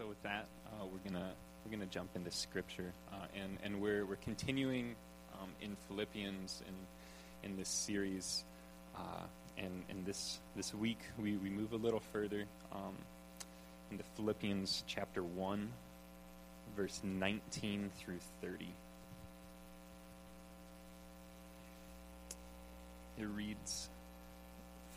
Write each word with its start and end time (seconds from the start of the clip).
so 0.00 0.06
with 0.08 0.22
that, 0.22 0.46
uh, 0.66 0.86
we're 0.86 1.10
gonna 1.10 1.30
we're 1.62 1.70
gonna 1.70 1.84
jump 1.90 2.08
into 2.14 2.30
scripture, 2.30 2.90
uh, 3.12 3.26
and 3.34 3.58
and 3.62 3.82
we're 3.82 4.06
we're 4.06 4.16
continuing 4.16 4.94
um, 5.34 5.50
in 5.60 5.76
Philippians 5.88 6.62
in 6.66 7.50
in 7.50 7.56
this 7.58 7.68
series, 7.68 8.44
uh, 8.96 9.24
and 9.58 9.84
and 9.90 10.06
this 10.06 10.38
this 10.56 10.72
week 10.72 11.00
we 11.18 11.36
we 11.36 11.50
move 11.50 11.74
a 11.74 11.76
little 11.76 12.00
further 12.14 12.46
um, 12.72 12.96
into 13.90 14.02
Philippians 14.16 14.84
chapter 14.86 15.22
one, 15.22 15.70
verse 16.74 16.98
nineteen 17.04 17.90
through 17.98 18.20
thirty. 18.40 18.72
It 23.18 23.26
reads. 23.26 23.90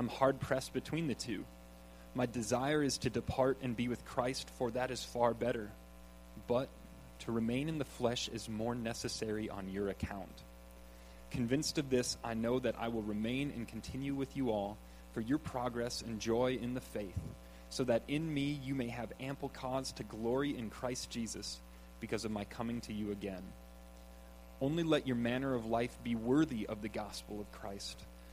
I'm 0.00 0.08
hard 0.08 0.40
pressed 0.40 0.72
between 0.72 1.08
the 1.08 1.14
two. 1.14 1.44
My 2.14 2.24
desire 2.24 2.82
is 2.82 2.96
to 2.96 3.10
depart 3.10 3.58
and 3.60 3.76
be 3.76 3.88
with 3.88 4.02
Christ, 4.06 4.48
for 4.56 4.70
that 4.70 4.90
is 4.90 5.04
far 5.04 5.34
better. 5.34 5.70
But 6.48 6.70
to 7.18 7.32
remain 7.32 7.68
in 7.68 7.76
the 7.76 7.84
flesh 7.84 8.26
is 8.28 8.48
more 8.48 8.74
necessary 8.74 9.50
on 9.50 9.68
your 9.68 9.90
account. 9.90 10.32
Convinced 11.30 11.76
of 11.76 11.90
this, 11.90 12.16
I 12.24 12.32
know 12.32 12.60
that 12.60 12.76
I 12.78 12.88
will 12.88 13.02
remain 13.02 13.52
and 13.54 13.68
continue 13.68 14.14
with 14.14 14.34
you 14.38 14.52
all 14.52 14.78
for 15.12 15.20
your 15.20 15.36
progress 15.36 16.00
and 16.00 16.18
joy 16.18 16.58
in 16.58 16.72
the 16.72 16.80
faith, 16.80 17.20
so 17.68 17.84
that 17.84 18.04
in 18.08 18.32
me 18.32 18.58
you 18.64 18.74
may 18.74 18.88
have 18.88 19.12
ample 19.20 19.50
cause 19.50 19.92
to 19.92 20.02
glory 20.02 20.56
in 20.56 20.70
Christ 20.70 21.10
Jesus 21.10 21.60
because 22.00 22.24
of 22.24 22.30
my 22.30 22.44
coming 22.44 22.80
to 22.80 22.94
you 22.94 23.12
again. 23.12 23.42
Only 24.62 24.82
let 24.82 25.06
your 25.06 25.16
manner 25.16 25.54
of 25.54 25.66
life 25.66 25.94
be 26.02 26.14
worthy 26.14 26.66
of 26.66 26.80
the 26.80 26.88
gospel 26.88 27.38
of 27.38 27.52
Christ 27.52 28.02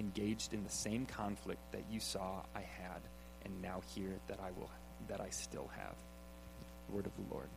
engaged 0.00 0.54
in 0.54 0.64
the 0.64 0.70
same 0.70 1.06
conflict 1.06 1.60
that 1.72 1.84
you 1.90 2.00
saw 2.00 2.40
I 2.56 2.60
had 2.60 3.00
and 3.44 3.62
now 3.62 3.82
hear 3.94 4.10
that 4.26 4.40
I 4.40 4.50
will 4.58 4.70
that 5.08 5.20
I 5.20 5.30
still 5.30 5.68
have. 5.76 5.94
Word 6.90 7.06
of 7.06 7.12
the 7.16 7.34
Lord. 7.34 7.48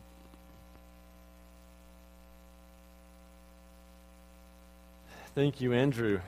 Thank 5.34 5.60
you, 5.60 5.72
Andrew. 5.72 6.20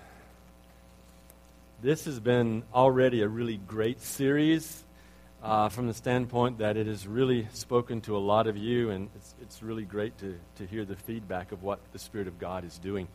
This 1.83 2.07
has 2.07 2.19
been 2.19 2.65
already 2.75 3.23
a 3.23 3.29
really 3.29 3.59
great 3.59 4.01
series 4.01 4.83
uh, 5.43 5.69
from 5.69 5.87
the 5.87 5.95
standpoint 5.95 6.59
that 6.59 6.77
it 6.77 6.87
has 6.87 7.07
really 7.07 7.47
spoken 7.53 8.01
to 8.03 8.17
a 8.17 8.19
lot 8.19 8.47
of 8.47 8.57
you, 8.57 8.91
and 8.91 9.09
it's, 9.15 9.35
it's 9.43 9.63
really 9.63 9.85
great 9.85 10.17
to, 10.19 10.39
to 10.57 10.67
hear 10.67 10.85
the 10.85 10.97
feedback 10.97 11.53
of 11.53 11.63
what 11.63 11.79
the 11.93 11.99
Spirit 11.99 12.27
of 12.27 12.39
God 12.39 12.65
is 12.65 12.79
doing. 12.79 13.07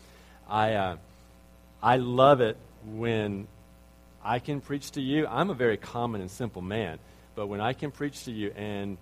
I, 0.47 0.73
uh, 0.73 0.97
I 1.83 1.97
love 1.97 2.39
it 2.39 2.55
when 2.85 3.47
I 4.23 4.39
can 4.39 4.61
preach 4.61 4.91
to 4.91 5.01
you, 5.01 5.27
I'm 5.27 5.49
a 5.49 5.53
very 5.53 5.77
common 5.77 6.21
and 6.21 6.29
simple 6.29 6.61
man, 6.61 6.99
but 7.35 7.47
when 7.47 7.61
I 7.61 7.73
can 7.73 7.91
preach 7.91 8.25
to 8.25 8.31
you 8.31 8.51
and 8.55 8.97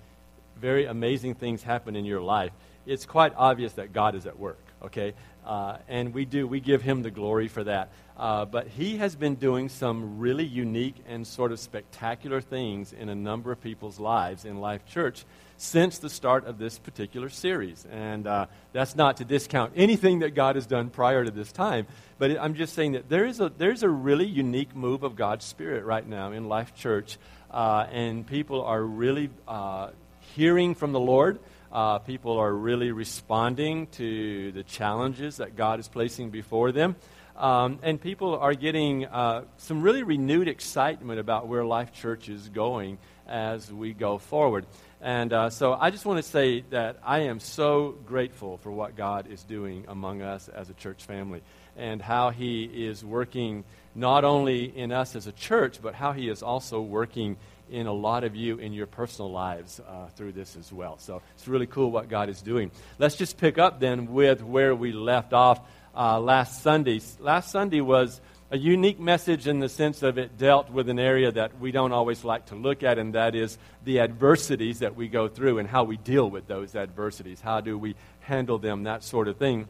very 0.59 0.85
amazing 0.85 1.35
things 1.35 1.63
happen 1.63 1.95
in 1.95 2.05
your 2.05 2.21
life, 2.21 2.51
it's 2.85 3.05
quite 3.05 3.33
obvious 3.35 3.73
that 3.73 3.93
God 3.93 4.15
is 4.15 4.25
at 4.25 4.39
work, 4.39 4.59
okay? 4.83 5.13
Uh, 5.49 5.79
and 5.87 6.13
we 6.13 6.25
do, 6.25 6.47
we 6.47 6.59
give 6.59 6.83
him 6.83 7.01
the 7.01 7.09
glory 7.09 7.47
for 7.47 7.63
that. 7.63 7.89
Uh, 8.15 8.45
but 8.45 8.67
he 8.67 8.97
has 8.97 9.15
been 9.15 9.33
doing 9.33 9.67
some 9.67 10.19
really 10.19 10.45
unique 10.45 10.97
and 11.07 11.25
sort 11.25 11.51
of 11.51 11.59
spectacular 11.59 12.39
things 12.39 12.93
in 12.93 13.09
a 13.09 13.15
number 13.15 13.51
of 13.51 13.59
people's 13.59 13.99
lives 13.99 14.45
in 14.45 14.57
Life 14.57 14.85
Church 14.85 15.25
since 15.57 15.97
the 15.97 16.09
start 16.09 16.45
of 16.45 16.59
this 16.59 16.77
particular 16.77 17.29
series. 17.29 17.87
And 17.91 18.27
uh, 18.27 18.45
that's 18.73 18.95
not 18.95 19.17
to 19.17 19.25
discount 19.25 19.73
anything 19.75 20.19
that 20.19 20.35
God 20.35 20.55
has 20.55 20.67
done 20.67 20.91
prior 20.91 21.25
to 21.25 21.31
this 21.31 21.51
time, 21.51 21.87
but 22.19 22.29
I'm 22.39 22.53
just 22.53 22.75
saying 22.75 22.91
that 22.91 23.09
there 23.09 23.25
is 23.25 23.39
a, 23.39 23.49
there's 23.49 23.81
a 23.81 23.89
really 23.89 24.27
unique 24.27 24.75
move 24.75 25.01
of 25.01 25.15
God's 25.15 25.45
Spirit 25.45 25.83
right 25.83 26.07
now 26.07 26.31
in 26.31 26.47
Life 26.47 26.75
Church, 26.75 27.17
uh, 27.49 27.87
and 27.91 28.27
people 28.27 28.61
are 28.61 28.83
really 28.83 29.31
uh, 29.47 29.89
hearing 30.35 30.75
from 30.75 30.91
the 30.91 30.99
Lord. 30.99 31.39
Uh, 31.71 31.99
people 31.99 32.37
are 32.39 32.53
really 32.53 32.91
responding 32.91 33.87
to 33.87 34.51
the 34.51 34.63
challenges 34.63 35.37
that 35.37 35.55
God 35.55 35.79
is 35.79 35.87
placing 35.87 36.31
before 36.31 36.71
them. 36.71 36.95
Um, 37.37 37.79
and 37.83 38.01
people 38.01 38.37
are 38.37 38.53
getting 38.53 39.05
uh, 39.05 39.43
some 39.57 39.81
really 39.81 40.03
renewed 40.03 40.47
excitement 40.47 41.19
about 41.19 41.47
where 41.47 41.63
Life 41.63 41.93
Church 41.93 42.27
is 42.27 42.49
going 42.49 42.97
as 43.27 43.71
we 43.71 43.93
go 43.93 44.17
forward. 44.17 44.65
And 44.99 45.31
uh, 45.31 45.49
so 45.49 45.73
I 45.73 45.91
just 45.91 46.05
want 46.05 46.17
to 46.21 46.29
say 46.29 46.61
that 46.71 46.97
I 47.03 47.19
am 47.21 47.39
so 47.39 47.95
grateful 48.05 48.57
for 48.57 48.71
what 48.71 48.97
God 48.97 49.27
is 49.31 49.43
doing 49.43 49.85
among 49.87 50.21
us 50.21 50.49
as 50.49 50.69
a 50.69 50.73
church 50.73 51.05
family 51.05 51.41
and 51.77 52.01
how 52.01 52.31
He 52.31 52.63
is 52.65 53.05
working 53.05 53.63
not 53.95 54.25
only 54.25 54.65
in 54.65 54.91
us 54.91 55.15
as 55.15 55.27
a 55.27 55.31
church, 55.31 55.81
but 55.81 55.95
how 55.95 56.11
He 56.11 56.27
is 56.27 56.43
also 56.43 56.81
working 56.81 57.37
in 57.71 57.87
a 57.87 57.93
lot 57.93 58.23
of 58.23 58.35
you 58.35 58.57
in 58.57 58.73
your 58.73 58.87
personal 58.87 59.31
lives 59.31 59.79
uh, 59.79 60.07
through 60.15 60.33
this 60.33 60.55
as 60.55 60.71
well. 60.71 60.97
So 60.99 61.21
it's 61.35 61.47
really 61.47 61.67
cool 61.67 61.91
what 61.91 62.09
God 62.09 62.29
is 62.29 62.41
doing. 62.41 62.71
Let's 62.97 63.15
just 63.15 63.37
pick 63.37 63.57
up 63.57 63.79
then 63.79 64.13
with 64.13 64.43
where 64.43 64.75
we 64.75 64.91
left 64.91 65.33
off 65.33 65.59
uh, 65.95 66.19
last 66.19 66.61
Sunday. 66.61 67.01
Last 67.19 67.51
Sunday 67.51 67.81
was 67.81 68.21
a 68.51 68.57
unique 68.57 68.99
message 68.99 69.47
in 69.47 69.59
the 69.59 69.69
sense 69.69 70.01
of 70.01 70.17
it 70.17 70.37
dealt 70.37 70.71
with 70.71 70.89
an 70.89 70.97
area 70.97 71.31
that 71.31 71.59
we 71.59 71.71
don't 71.71 71.91
always 71.91 72.23
like 72.23 72.47
to 72.47 72.55
look 72.55 72.81
at, 72.81 72.97
and 72.97 73.13
that 73.13 73.35
is 73.35 73.57
the 73.83 73.99
adversities 73.99 74.79
that 74.79 74.95
we 74.95 75.07
go 75.07 75.27
through 75.27 75.59
and 75.59 75.69
how 75.69 75.83
we 75.83 75.97
deal 75.97 76.27
with 76.29 76.47
those 76.47 76.75
adversities. 76.75 77.39
How 77.39 77.61
do 77.61 77.77
we 77.77 77.95
handle 78.21 78.57
them, 78.57 78.83
that 78.83 79.03
sort 79.03 79.27
of 79.27 79.37
thing. 79.37 79.67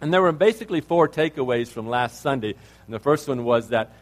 And 0.00 0.12
there 0.12 0.20
were 0.20 0.32
basically 0.32 0.80
four 0.80 1.08
takeaways 1.08 1.68
from 1.68 1.88
last 1.88 2.20
Sunday. 2.20 2.54
And 2.86 2.94
the 2.94 2.98
first 2.98 3.26
one 3.26 3.44
was 3.44 3.68
that 3.68 3.92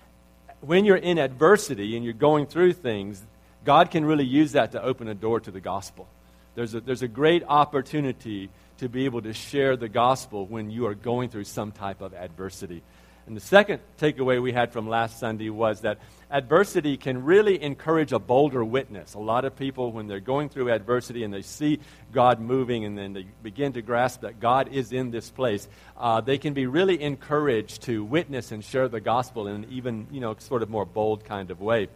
when 0.62 0.84
you're 0.84 0.96
in 0.96 1.18
adversity 1.18 1.96
and 1.96 2.04
you're 2.04 2.14
going 2.14 2.46
through 2.46 2.72
things, 2.72 3.22
God 3.64 3.90
can 3.90 4.04
really 4.04 4.24
use 4.24 4.52
that 4.52 4.72
to 4.72 4.82
open 4.82 5.08
a 5.08 5.14
door 5.14 5.40
to 5.40 5.50
the 5.50 5.60
gospel. 5.60 6.08
There's 6.54 6.74
a, 6.74 6.80
there's 6.80 7.02
a 7.02 7.08
great 7.08 7.44
opportunity 7.46 8.48
to 8.78 8.88
be 8.88 9.04
able 9.04 9.22
to 9.22 9.32
share 9.32 9.76
the 9.76 9.88
gospel 9.88 10.46
when 10.46 10.70
you 10.70 10.86
are 10.86 10.94
going 10.94 11.28
through 11.28 11.44
some 11.44 11.72
type 11.72 12.00
of 12.00 12.14
adversity. 12.14 12.82
And 13.26 13.36
the 13.36 13.40
second 13.40 13.80
takeaway 14.00 14.42
we 14.42 14.52
had 14.52 14.72
from 14.72 14.88
last 14.88 15.20
Sunday 15.20 15.48
was 15.48 15.82
that 15.82 15.98
adversity 16.28 16.96
can 16.96 17.24
really 17.24 17.62
encourage 17.62 18.12
a 18.12 18.18
bolder 18.18 18.64
witness. 18.64 19.14
A 19.14 19.20
lot 19.20 19.44
of 19.44 19.54
people, 19.54 19.92
when 19.92 20.08
they're 20.08 20.18
going 20.18 20.48
through 20.48 20.72
adversity 20.72 21.22
and 21.22 21.32
they 21.32 21.42
see 21.42 21.78
God 22.12 22.40
moving 22.40 22.84
and 22.84 22.98
then 22.98 23.12
they 23.12 23.26
begin 23.42 23.74
to 23.74 23.82
grasp 23.82 24.22
that 24.22 24.40
God 24.40 24.68
is 24.72 24.92
in 24.92 25.12
this 25.12 25.30
place, 25.30 25.68
uh, 25.96 26.20
they 26.20 26.36
can 26.36 26.52
be 26.52 26.66
really 26.66 27.00
encouraged 27.00 27.82
to 27.82 28.02
witness 28.02 28.50
and 28.50 28.64
share 28.64 28.88
the 28.88 29.00
gospel 29.00 29.46
in 29.46 29.54
an 29.56 29.66
even, 29.70 30.08
you 30.10 30.20
know, 30.20 30.34
sort 30.38 30.62
of 30.62 30.68
more 30.68 30.84
bold 30.84 31.24
kind 31.24 31.52
of 31.52 31.60
way. 31.60 31.88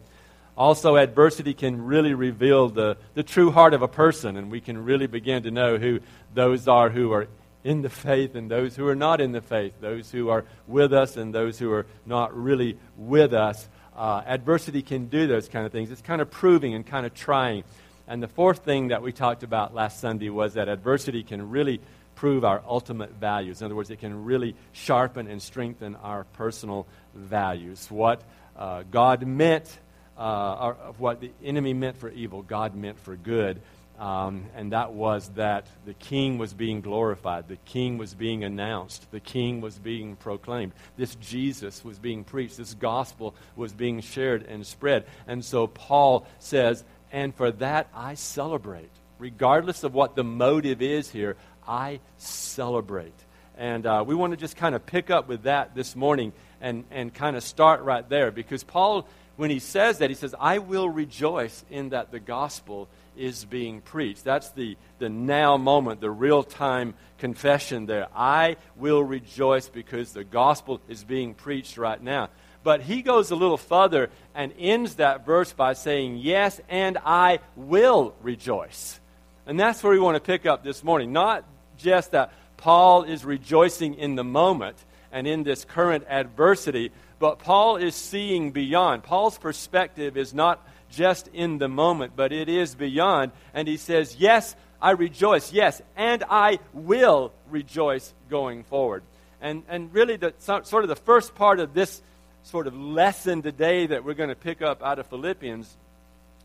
Also, 0.57 0.95
adversity 0.95 1.53
can 1.53 1.85
really 1.85 2.13
reveal 2.13 2.69
the, 2.69 2.97
the 3.13 3.21
true 3.21 3.51
heart 3.51 3.75
of 3.75 3.83
a 3.83 3.87
person, 3.87 4.37
and 4.37 4.49
we 4.49 4.59
can 4.59 4.83
really 4.83 5.05
begin 5.05 5.43
to 5.43 5.51
know 5.51 5.77
who 5.77 5.99
those 6.33 6.67
are 6.67 6.89
who 6.89 7.11
are 7.11 7.27
in 7.67 7.81
the 7.81 7.89
faith 7.89 8.33
and 8.33 8.49
those 8.49 8.77
who 8.77 8.87
are 8.87 8.95
not 8.95 9.19
in 9.19 9.33
the 9.33 9.41
faith, 9.41 9.73
those 9.81 10.09
who 10.09 10.29
are 10.29 10.45
with 10.67 10.93
us 10.93 11.17
and 11.17 11.35
those 11.35 11.59
who 11.59 11.69
are 11.73 11.85
not 12.05 12.33
really 12.33 12.77
with 12.95 13.33
us. 13.33 13.67
Uh, 13.93 14.21
adversity 14.25 14.81
can 14.81 15.07
do 15.07 15.27
those 15.27 15.49
kind 15.49 15.65
of 15.65 15.73
things. 15.73 15.91
It's 15.91 16.01
kind 16.01 16.21
of 16.21 16.31
proving 16.31 16.75
and 16.75 16.87
kind 16.87 17.05
of 17.05 17.13
trying. 17.13 17.65
And 18.07 18.23
the 18.23 18.29
fourth 18.29 18.59
thing 18.59 18.87
that 18.87 19.01
we 19.01 19.11
talked 19.11 19.43
about 19.43 19.75
last 19.75 19.99
Sunday 19.99 20.29
was 20.29 20.53
that 20.53 20.69
adversity 20.69 21.23
can 21.23 21.49
really 21.49 21.81
prove 22.15 22.45
our 22.45 22.63
ultimate 22.65 23.11
values. 23.11 23.59
In 23.59 23.65
other 23.65 23.75
words, 23.75 23.89
it 23.89 23.99
can 23.99 24.23
really 24.23 24.55
sharpen 24.71 25.27
and 25.27 25.41
strengthen 25.41 25.97
our 25.97 26.23
personal 26.23 26.87
values. 27.13 27.85
What 27.91 28.21
uh, 28.55 28.83
God 28.89 29.27
meant, 29.27 29.77
uh, 30.17 30.67
or 30.67 30.73
what 30.99 31.19
the 31.19 31.31
enemy 31.43 31.73
meant 31.73 31.97
for 31.97 32.09
evil, 32.09 32.43
God 32.43 32.75
meant 32.75 32.97
for 32.97 33.17
good. 33.17 33.61
Um, 33.99 34.45
and 34.55 34.73
that 34.73 34.93
was 34.93 35.29
that 35.29 35.65
the 35.85 35.95
king 35.95 36.37
was 36.37 36.53
being 36.53 36.81
glorified, 36.81 37.47
the 37.47 37.57
king 37.65 37.97
was 37.97 38.13
being 38.13 38.43
announced, 38.43 39.09
the 39.09 39.19
king 39.19 39.59
was 39.59 39.79
being 39.79 40.15
proclaimed. 40.15 40.73
This 40.97 41.15
Jesus 41.15 41.83
was 41.83 41.97
being 41.97 42.23
preached, 42.23 42.57
this 42.57 42.75
gospel 42.75 43.33
was 43.55 43.73
being 43.73 44.01
shared 44.01 44.43
and 44.43 44.65
spread. 44.67 45.05
And 45.27 45.43
so 45.43 45.65
Paul 45.65 46.27
says, 46.37 46.83
and 47.11 47.33
for 47.33 47.51
that 47.53 47.87
I 47.93 48.13
celebrate. 48.13 48.91
Regardless 49.17 49.83
of 49.83 49.95
what 49.95 50.15
the 50.15 50.23
motive 50.23 50.83
is 50.83 51.09
here, 51.09 51.35
I 51.67 51.99
celebrate. 52.17 53.15
And 53.57 53.87
uh, 53.87 54.03
we 54.05 54.13
want 54.13 54.31
to 54.31 54.37
just 54.37 54.55
kind 54.55 54.75
of 54.75 54.85
pick 54.85 55.09
up 55.09 55.27
with 55.27 55.43
that 55.43 55.73
this 55.73 55.95
morning 55.95 56.33
and, 56.61 56.83
and 56.91 57.11
kind 57.11 57.35
of 57.35 57.43
start 57.43 57.81
right 57.81 58.07
there 58.07 58.29
because 58.29 58.63
Paul, 58.63 59.07
when 59.37 59.49
he 59.49 59.57
says 59.57 59.97
that, 59.97 60.11
he 60.11 60.15
says, 60.15 60.35
I 60.39 60.59
will 60.59 60.87
rejoice 60.87 61.65
in 61.71 61.89
that 61.89 62.11
the 62.11 62.19
gospel 62.19 62.87
is 63.17 63.45
being 63.45 63.81
preached. 63.81 64.23
That's 64.23 64.51
the, 64.51 64.77
the 64.99 65.09
now 65.09 65.57
moment, 65.57 66.01
the 66.01 66.11
real 66.11 66.43
time 66.43 66.93
confession 67.17 67.85
there. 67.85 68.07
I 68.15 68.57
will 68.75 69.03
rejoice 69.03 69.69
because 69.69 70.13
the 70.13 70.23
gospel 70.23 70.81
is 70.87 71.03
being 71.03 71.33
preached 71.33 71.77
right 71.77 72.01
now. 72.01 72.29
But 72.63 72.81
he 72.81 73.01
goes 73.01 73.31
a 73.31 73.35
little 73.35 73.57
further 73.57 74.09
and 74.35 74.53
ends 74.59 74.95
that 74.95 75.25
verse 75.25 75.53
by 75.53 75.73
saying, 75.73 76.17
Yes, 76.17 76.59
and 76.67 76.97
I 77.05 77.39
will 77.55 78.13
rejoice. 78.21 78.99
And 79.45 79.59
that's 79.59 79.81
where 79.81 79.93
we 79.93 79.99
want 79.99 80.15
to 80.15 80.21
pick 80.21 80.45
up 80.45 80.63
this 80.63 80.83
morning. 80.83 81.13
Not 81.13 81.45
just 81.77 82.11
that 82.11 82.33
Paul 82.57 83.03
is 83.03 83.23
rejoicing 83.23 83.93
in 83.93 84.15
the 84.15 84.23
moment 84.23 84.77
and 85.11 85.25
in 85.25 85.43
this 85.43 85.63
current 85.63 86.03
adversity, 86.09 86.91
but 87.19 87.39
Paul 87.39 87.77
is 87.77 87.95
seeing 87.95 88.51
beyond. 88.51 89.03
Paul's 89.03 89.37
perspective 89.37 90.17
is 90.17 90.33
not 90.33 90.67
just 90.89 91.27
in 91.29 91.57
the 91.57 91.67
moment, 91.67 92.13
but 92.15 92.31
it 92.31 92.49
is 92.49 92.75
beyond. 92.75 93.31
And 93.53 93.67
he 93.67 93.77
says, 93.77 94.15
Yes, 94.17 94.55
I 94.81 94.91
rejoice. 94.91 95.51
Yes, 95.51 95.81
and 95.95 96.23
I 96.29 96.59
will 96.73 97.31
rejoice 97.49 98.13
going 98.29 98.63
forward. 98.63 99.03
And, 99.41 99.63
and 99.67 99.93
really, 99.93 100.17
the, 100.17 100.33
sort 100.39 100.73
of 100.73 100.87
the 100.87 100.95
first 100.95 101.35
part 101.35 101.59
of 101.59 101.73
this 101.73 102.01
sort 102.43 102.67
of 102.67 102.75
lesson 102.75 103.41
today 103.41 103.87
that 103.87 104.03
we're 104.03 104.13
going 104.13 104.29
to 104.29 104.35
pick 104.35 104.61
up 104.61 104.81
out 104.81 104.99
of 104.99 105.07
Philippians 105.07 105.75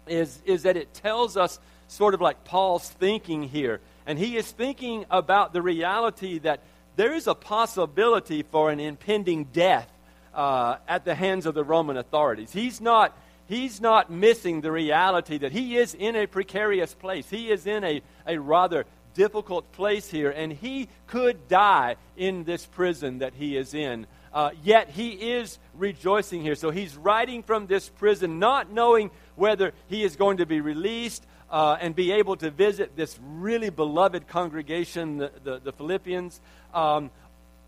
is, 0.06 0.40
is 0.44 0.64
that 0.64 0.76
it 0.76 0.92
tells 0.92 1.36
us 1.36 1.58
sort 1.88 2.14
of 2.14 2.20
like 2.20 2.44
Paul's 2.44 2.88
thinking 2.88 3.44
here. 3.44 3.80
And 4.06 4.18
he 4.18 4.36
is 4.36 4.50
thinking 4.50 5.04
about 5.10 5.52
the 5.52 5.62
reality 5.62 6.38
that 6.40 6.60
there 6.96 7.14
is 7.14 7.26
a 7.26 7.34
possibility 7.34 8.42
for 8.42 8.70
an 8.70 8.80
impending 8.80 9.44
death 9.44 9.90
uh, 10.34 10.76
at 10.88 11.04
the 11.04 11.14
hands 11.14 11.46
of 11.46 11.54
the 11.54 11.64
Roman 11.64 11.96
authorities. 11.96 12.52
He's 12.52 12.80
not, 12.80 13.16
he's 13.48 13.80
not 13.80 14.10
missing 14.10 14.60
the 14.60 14.72
reality 14.72 15.38
that 15.38 15.52
he 15.52 15.76
is 15.76 15.94
in 15.94 16.16
a 16.16 16.26
precarious 16.26 16.94
place. 16.94 17.28
He 17.28 17.50
is 17.50 17.66
in 17.66 17.84
a, 17.84 18.02
a 18.26 18.38
rather 18.38 18.86
difficult 19.14 19.70
place 19.72 20.10
here, 20.10 20.30
and 20.30 20.52
he 20.52 20.88
could 21.06 21.48
die 21.48 21.96
in 22.16 22.44
this 22.44 22.66
prison 22.66 23.18
that 23.18 23.34
he 23.34 23.56
is 23.56 23.74
in. 23.74 24.06
Uh, 24.32 24.50
yet 24.62 24.88
he 24.88 25.10
is 25.10 25.58
rejoicing 25.74 26.40
here. 26.40 26.54
So 26.54 26.70
he's 26.70 26.96
writing 26.96 27.42
from 27.42 27.66
this 27.66 27.88
prison, 27.90 28.38
not 28.38 28.72
knowing 28.72 29.10
whether 29.36 29.72
he 29.88 30.02
is 30.02 30.16
going 30.16 30.38
to 30.38 30.46
be 30.46 30.60
released 30.60 31.26
uh, 31.50 31.76
and 31.80 31.94
be 31.94 32.12
able 32.12 32.36
to 32.36 32.50
visit 32.50 32.96
this 32.96 33.18
really 33.22 33.68
beloved 33.68 34.26
congregation, 34.26 35.18
the, 35.18 35.30
the, 35.44 35.58
the 35.58 35.72
Philippians. 35.72 36.40
Um, 36.72 37.10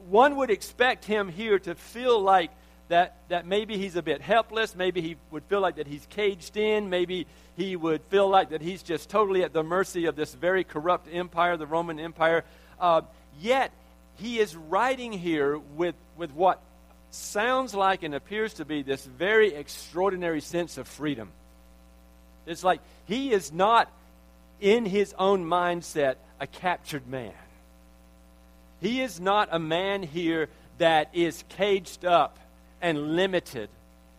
one 0.09 0.37
would 0.37 0.50
expect 0.50 1.05
him 1.05 1.29
here 1.29 1.59
to 1.59 1.75
feel 1.75 2.19
like 2.20 2.50
that, 2.94 3.17
that 3.29 3.44
maybe 3.44 3.76
he's 3.76 3.96
a 3.96 4.02
bit 4.02 4.20
helpless. 4.20 4.76
Maybe 4.76 5.00
he 5.00 5.17
would 5.32 5.43
feel 5.46 5.58
like 5.58 5.76
that 5.76 5.88
he's 5.88 6.06
caged 6.11 6.56
in. 6.56 6.91
Maybe 6.91 7.26
he 7.56 7.75
would 7.75 8.02
feel 8.05 8.29
like 8.29 8.50
that 8.50 8.61
he's 8.62 8.85
just 8.85 9.11
totally 9.11 9.43
at 9.43 9.52
the 9.52 9.64
mercy 9.64 10.06
of 10.06 10.14
this 10.14 10.32
very 10.32 10.62
corrupt 10.62 11.08
empire, 11.12 11.56
the 11.56 11.67
Roman 11.67 11.99
Empire. 11.99 12.44
Uh, 12.79 13.00
yet, 13.41 13.73
he 14.19 14.38
is 14.38 14.55
writing 14.55 15.12
here 15.12 15.58
with, 15.58 15.96
with 16.17 16.31
what 16.35 16.61
sounds 17.11 17.75
like 17.75 18.05
and 18.05 18.14
appears 18.14 18.55
to 18.55 18.64
be 18.64 18.82
this 18.82 19.05
very 19.05 19.56
extraordinary 19.56 20.41
sense 20.41 20.79
of 20.79 20.87
freedom. 20.87 21.32
It's 22.46 22.62
like 22.62 22.81
he 23.06 23.32
is 23.32 23.50
not 23.50 23.91
in 24.61 24.87
his 24.87 25.17
own 25.19 25.44
mindset 25.44 26.14
a 26.38 26.46
captured 26.46 27.08
man. 27.08 27.32
He 28.81 29.00
is 29.00 29.19
not 29.19 29.49
a 29.50 29.58
man 29.58 30.05
here 30.05 30.49
that 30.79 31.08
is 31.12 31.43
caged 31.49 32.05
up 32.05 32.38
and 32.85 33.17
limited. 33.17 33.71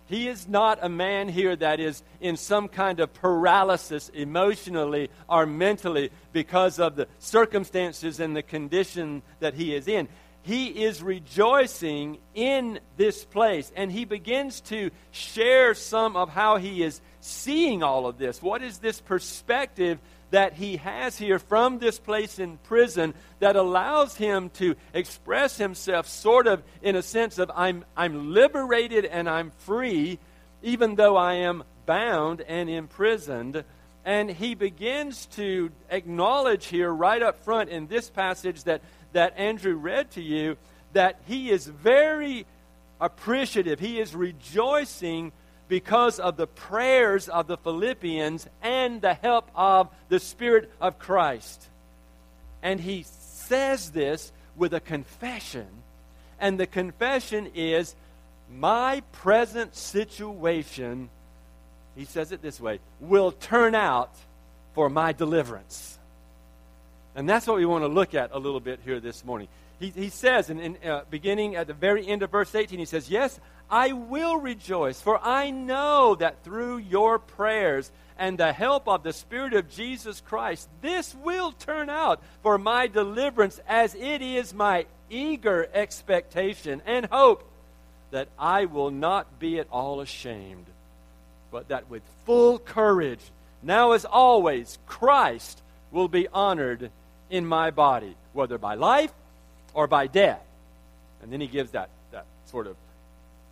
He 0.07 0.27
is 0.27 0.47
not 0.47 0.79
a 0.81 0.89
man 0.89 1.29
here 1.29 1.55
that 1.55 1.79
is 1.79 2.01
in 2.19 2.35
some 2.35 2.67
kind 2.67 2.99
of 2.99 3.13
paralysis 3.13 4.09
emotionally 4.09 5.09
or 5.29 5.45
mentally 5.45 6.09
because 6.33 6.79
of 6.79 6.95
the 6.95 7.07
circumstances 7.19 8.19
and 8.19 8.35
the 8.35 8.41
condition 8.41 9.21
that 9.39 9.53
he 9.53 9.75
is 9.75 9.87
in. 9.87 10.07
He 10.41 10.83
is 10.83 11.01
rejoicing 11.01 12.17
in 12.33 12.79
this 12.97 13.23
place 13.23 13.71
and 13.75 13.91
he 13.91 14.05
begins 14.05 14.61
to 14.61 14.89
share 15.11 15.75
some 15.75 16.15
of 16.15 16.29
how 16.29 16.57
he 16.57 16.83
is 16.83 17.01
seeing 17.19 17.83
all 17.83 18.05
of 18.07 18.17
this? 18.17 18.41
What 18.41 18.61
is 18.61 18.77
this 18.79 19.01
perspective 19.01 19.99
that 20.35 20.51
he 20.51 20.75
has 20.75 21.17
here 21.17 21.39
from 21.39 21.79
this 21.79 21.97
place 21.97 22.39
in 22.39 22.57
prison 22.57 23.13
that 23.39 23.55
allows 23.55 24.17
him 24.17 24.49
to 24.49 24.75
express 24.93 25.57
himself 25.57 26.09
sort 26.09 26.45
of 26.45 26.61
in 26.81 26.97
a 26.97 27.01
sense 27.01 27.39
of 27.39 27.49
I'm, 27.55 27.85
I'm 27.95 28.33
liberated 28.33 29.05
and 29.05 29.29
I'm 29.29 29.51
free, 29.59 30.19
even 30.61 30.95
though 30.95 31.15
I 31.15 31.35
am 31.35 31.63
bound 31.85 32.41
and 32.41 32.69
imprisoned? 32.69 33.63
And 34.03 34.29
he 34.29 34.55
begins 34.55 35.25
to 35.37 35.71
acknowledge 35.89 36.65
here, 36.65 36.91
right 36.91 37.21
up 37.21 37.41
front 37.45 37.69
in 37.69 37.87
this 37.87 38.09
passage 38.09 38.65
that, 38.65 38.81
that 39.13 39.37
Andrew 39.37 39.75
read 39.75 40.11
to 40.11 40.21
you, 40.21 40.57
that 40.91 41.21
he 41.27 41.49
is 41.49 41.65
very 41.65 42.45
appreciative. 42.99 43.79
He 43.79 44.01
is 44.01 44.13
rejoicing 44.13 45.31
because 45.67 46.19
of 46.19 46.37
the 46.37 46.47
prayers 46.47 47.27
of 47.27 47.47
the 47.47 47.57
Philippians 47.57 48.47
and 48.61 49.01
the 49.01 49.13
help 49.13 49.49
of 49.55 49.89
the 50.09 50.19
Spirit 50.19 50.71
of 50.79 50.99
Christ. 50.99 51.67
And 52.61 52.79
he 52.79 53.05
says 53.07 53.91
this 53.91 54.31
with 54.55 54.73
a 54.73 54.79
confession. 54.79 55.67
And 56.39 56.59
the 56.59 56.67
confession 56.67 57.51
is 57.55 57.95
my 58.51 59.01
present 59.11 59.75
situation, 59.75 61.09
he 61.95 62.05
says 62.05 62.31
it 62.31 62.41
this 62.41 62.59
way, 62.59 62.79
will 62.99 63.31
turn 63.31 63.73
out 63.73 64.13
for 64.73 64.89
my 64.89 65.13
deliverance. 65.13 65.97
And 67.15 67.27
that's 67.27 67.47
what 67.47 67.57
we 67.57 67.65
want 67.65 67.83
to 67.83 67.87
look 67.87 68.13
at 68.13 68.31
a 68.33 68.39
little 68.39 68.59
bit 68.59 68.81
here 68.83 68.99
this 68.99 69.23
morning. 69.23 69.47
He, 69.79 69.89
he 69.89 70.09
says, 70.09 70.49
in, 70.49 70.59
in 70.59 70.77
uh, 70.87 71.03
beginning 71.09 71.55
at 71.55 71.67
the 71.67 71.73
very 71.73 72.07
end 72.07 72.23
of 72.23 72.31
verse 72.31 72.53
18, 72.53 72.79
he 72.79 72.85
says, 72.85 73.09
Yes, 73.09 73.39
I 73.69 73.91
will 73.91 74.37
rejoice, 74.37 75.01
for 75.01 75.19
I 75.21 75.49
know 75.49 76.15
that 76.15 76.43
through 76.43 76.77
your 76.77 77.19
prayers 77.19 77.91
and 78.17 78.37
the 78.37 78.53
help 78.53 78.87
of 78.87 79.03
the 79.03 79.11
Spirit 79.11 79.53
of 79.53 79.69
Jesus 79.69 80.21
Christ, 80.21 80.69
this 80.81 81.13
will 81.15 81.51
turn 81.51 81.89
out 81.89 82.21
for 82.41 82.57
my 82.57 82.87
deliverance, 82.87 83.59
as 83.67 83.95
it 83.95 84.21
is 84.21 84.53
my 84.53 84.85
eager 85.09 85.67
expectation 85.73 86.81
and 86.85 87.05
hope 87.07 87.43
that 88.11 88.29
I 88.39 88.65
will 88.65 88.91
not 88.91 89.39
be 89.39 89.59
at 89.59 89.67
all 89.69 89.99
ashamed, 89.99 90.65
but 91.51 91.67
that 91.67 91.89
with 91.89 92.03
full 92.25 92.59
courage, 92.59 93.19
now 93.61 93.91
as 93.91 94.05
always, 94.05 94.77
Christ 94.85 95.61
will 95.91 96.07
be 96.07 96.27
honored 96.29 96.91
in 97.29 97.45
my 97.45 97.71
body, 97.71 98.15
whether 98.31 98.57
by 98.57 98.75
life 98.75 99.11
or 99.75 99.85
by 99.85 100.07
death. 100.07 100.41
And 101.21 101.31
then 101.31 101.39
he 101.39 101.47
gives 101.47 101.71
that, 101.71 101.89
that 102.11 102.25
sort 102.45 102.65
of 102.65 102.75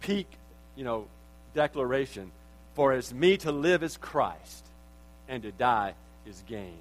peak, 0.02 0.28
you 0.76 0.84
know, 0.84 1.06
declaration. 1.54 2.32
For 2.74 2.94
as 2.94 3.14
me 3.14 3.38
to 3.38 3.52
live 3.52 3.84
is 3.84 3.98
Christ, 3.98 4.66
and 5.30 5.44
to 5.44 5.52
die 5.52 5.94
is 6.26 6.42
gain. 6.48 6.78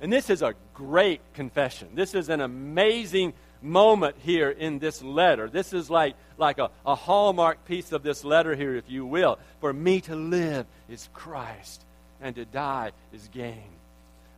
And 0.00 0.12
this 0.12 0.30
is 0.30 0.42
a 0.42 0.54
great 0.74 1.20
confession. 1.34 1.88
This 1.94 2.14
is 2.14 2.28
an 2.28 2.40
amazing 2.40 3.34
moment 3.62 4.16
here 4.22 4.50
in 4.50 4.80
this 4.80 5.00
letter. 5.00 5.48
This 5.48 5.72
is 5.72 5.88
like, 5.88 6.16
like 6.38 6.58
a, 6.58 6.70
a 6.84 6.96
hallmark 6.96 7.64
piece 7.66 7.92
of 7.92 8.02
this 8.02 8.24
letter 8.24 8.56
here, 8.56 8.74
if 8.74 8.90
you 8.90 9.06
will. 9.06 9.38
For 9.60 9.72
me 9.72 10.00
to 10.02 10.16
live 10.16 10.66
is 10.88 11.08
Christ, 11.12 11.84
and 12.20 12.34
to 12.34 12.44
die 12.44 12.90
is 13.12 13.28
gain. 13.28 13.62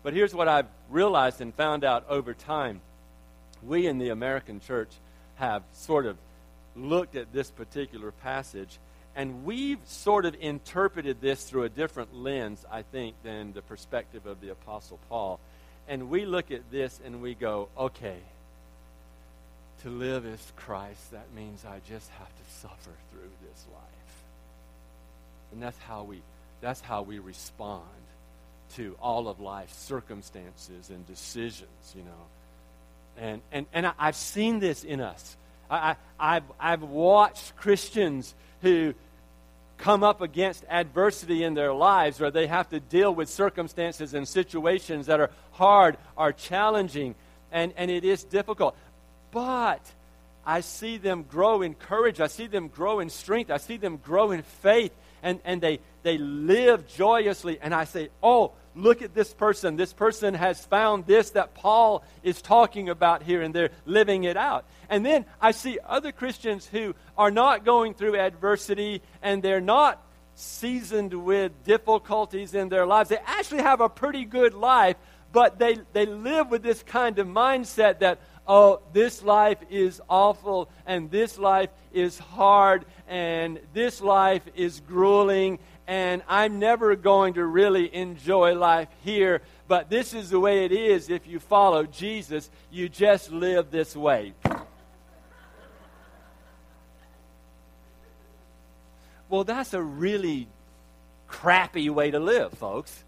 But 0.03 0.13
here's 0.13 0.35
what 0.35 0.49
I've 0.49 0.69
realized 0.91 1.41
and 1.41 1.55
found 1.55 1.83
out 1.83 2.05
over 2.11 2.35
time. 2.35 2.83
We 3.67 3.87
in 3.87 3.99
the 3.99 4.11
American 4.11 4.61
church 4.61 4.91
have 5.37 5.63
sort 5.73 6.07
of 6.07 6.17
looked 6.77 7.17
at 7.17 7.33
this 7.33 7.51
particular 7.51 8.13
passage, 8.13 8.79
and 9.17 9.45
we've 9.45 9.79
sort 9.85 10.27
of 10.27 10.35
interpreted 10.41 11.21
this 11.21 11.45
through 11.45 11.65
a 11.65 11.69
different 11.69 12.15
lens, 12.15 12.65
I 12.71 12.83
think, 12.83 13.15
than 13.23 13.53
the 13.53 13.63
perspective 13.63 14.27
of 14.27 14.41
the 14.41 14.51
Apostle 14.51 14.99
Paul. 15.09 15.39
And 15.89 16.11
we 16.11 16.25
look 16.25 16.51
at 16.51 16.71
this 16.71 17.01
and 17.05 17.21
we 17.23 17.35
go, 17.35 17.69
okay, 17.79 18.19
to 19.83 19.91
live 19.91 20.25
is 20.25 20.53
Christ. 20.57 21.13
That 21.13 21.27
means 21.37 21.65
I 21.65 21.81
just 21.89 22.11
have 22.19 22.29
to 22.29 22.53
suffer 22.61 22.91
through 23.13 23.31
this 23.43 23.67
life. 23.73 24.25
And 25.53 25.63
that's 25.63 25.79
how 25.79 26.03
we, 26.03 26.23
that's 26.61 26.81
how 26.81 27.03
we 27.03 27.19
respond 27.19 27.83
to 28.77 28.97
all 29.01 29.29
of 29.29 29.41
life's 29.41 29.77
circumstances 29.77 30.91
and 30.91 31.07
decisions, 31.07 31.95
you 31.95 32.03
know. 32.03 32.11
And, 33.19 33.43
and, 33.53 33.67
and 33.73 33.87
I, 33.87 33.93
have 33.99 34.17
seen 34.17 34.59
this 34.59 34.85
in 34.85 35.01
us. 35.01 35.37
I, 35.71 35.77
I, 35.77 35.97
I've, 36.19 36.45
I've 36.59 36.83
watched 36.83 37.57
Christians 37.57 38.35
who 38.63 38.95
come 39.79 40.03
up 40.03 40.21
against 40.21 40.65
adversity 40.69 41.45
in 41.45 41.55
their 41.55 41.73
lives 41.73 42.21
where 42.21 42.31
they 42.31 42.47
have 42.47 42.69
to 42.71 42.81
deal 42.81 43.15
with 43.15 43.29
circumstances 43.29 44.15
and 44.15 44.27
situations 44.27 45.07
that 45.07 45.21
are 45.21 45.31
hard, 45.53 45.97
are 46.17 46.33
challenging, 46.33 47.15
and, 47.53 47.73
and 47.77 47.91
it 47.91 48.05
is 48.05 48.25
difficult. 48.25 48.77
But 49.31 49.81
I 50.47 50.61
see 50.61 50.97
them 50.99 51.23
grow 51.23 51.63
in 51.63 51.75
courage. 51.75 52.21
I 52.21 52.27
see 52.27 52.47
them 52.47 52.69
grow 52.69 53.01
in 53.01 53.11
strength. 53.11 53.51
I 53.51 53.57
see 53.57 53.77
them 53.77 53.97
grow 53.97 54.31
in 54.31 54.43
faith. 54.43 54.93
And, 55.23 55.41
and 55.45 55.61
they, 55.61 55.81
they 56.03 56.19
live 56.19 56.87
joyously. 56.87 57.59
And 57.61 57.75
I 57.75 57.85
say, 57.85 58.11
oh, 58.23 58.53
look 58.75 59.03
at 59.03 59.15
this 59.15 59.33
person. 59.33 59.77
This 59.77 59.93
person 59.93 60.35
has 60.35 60.65
found 60.65 61.07
this 61.07 61.31
that 61.31 61.55
Paul 61.55 62.05
is 62.23 62.43
talking 62.43 62.89
about 62.89 63.23
here, 63.23 63.43
and 63.43 63.55
they're 63.55 63.71
living 63.87 64.25
it 64.25 64.37
out. 64.37 64.65
And 64.89 65.05
then 65.05 65.25
I 65.41 65.53
see 65.53 65.79
other 65.87 66.13
Christians 66.13 66.67
who 66.67 66.95
are 67.17 67.31
not 67.31 67.65
going 67.65 67.95
through 67.95 68.19
adversity 68.19 69.03
and 69.23 69.43
they're 69.43 69.61
not 69.61 70.05
seasoned 70.35 71.15
with 71.15 71.53
difficulties 71.65 72.55
in 72.55 72.69
their 72.69 72.87
lives. 72.87 73.09
They 73.09 73.19
actually 73.25 73.63
have 73.63 73.81
a 73.81 73.89
pretty 73.89 74.25
good 74.25 74.55
life, 74.55 74.97
but 75.33 75.59
they, 75.59 75.79
they 75.93 76.07
live 76.07 76.51
with 76.51 76.63
this 76.63 76.83
kind 76.83 77.19
of 77.19 77.27
mindset 77.27 78.01
that, 78.01 78.21
oh, 78.47 78.81
this 78.93 79.23
life 79.23 79.59
is 79.71 80.01
awful, 80.09 80.69
and 80.87 81.11
this 81.11 81.39
life 81.39 81.71
is 81.93 82.19
hard, 82.19 82.85
and 83.09 83.61
this 83.73 84.01
life 84.01 84.43
is 84.55 84.81
grueling, 84.81 85.59
and 85.87 86.23
I'm 86.29 86.59
never 86.59 86.97
going 86.97 87.35
to 87.35 87.45
really 87.45 87.95
enjoy 87.95 88.55
life 88.55 88.89
here. 89.03 89.43
But 89.69 89.91
this 89.91 90.15
is 90.15 90.31
the 90.31 90.41
way 90.41 90.65
it 90.65 90.73
is 90.73 91.11
if 91.11 91.27
you 91.27 91.39
follow 91.39 91.85
Jesus. 91.85 92.51
You 92.71 92.89
just 92.89 93.31
live 93.31 93.71
this 93.71 93.95
way. 93.95 94.35
Well, 99.29 99.45
that's 99.45 99.75
a 99.75 99.83
really 99.83 100.49
crappy 101.27 101.91
way 101.91 102.11
to 102.11 102.21
live, 102.21 102.53
folks. 102.53 103.05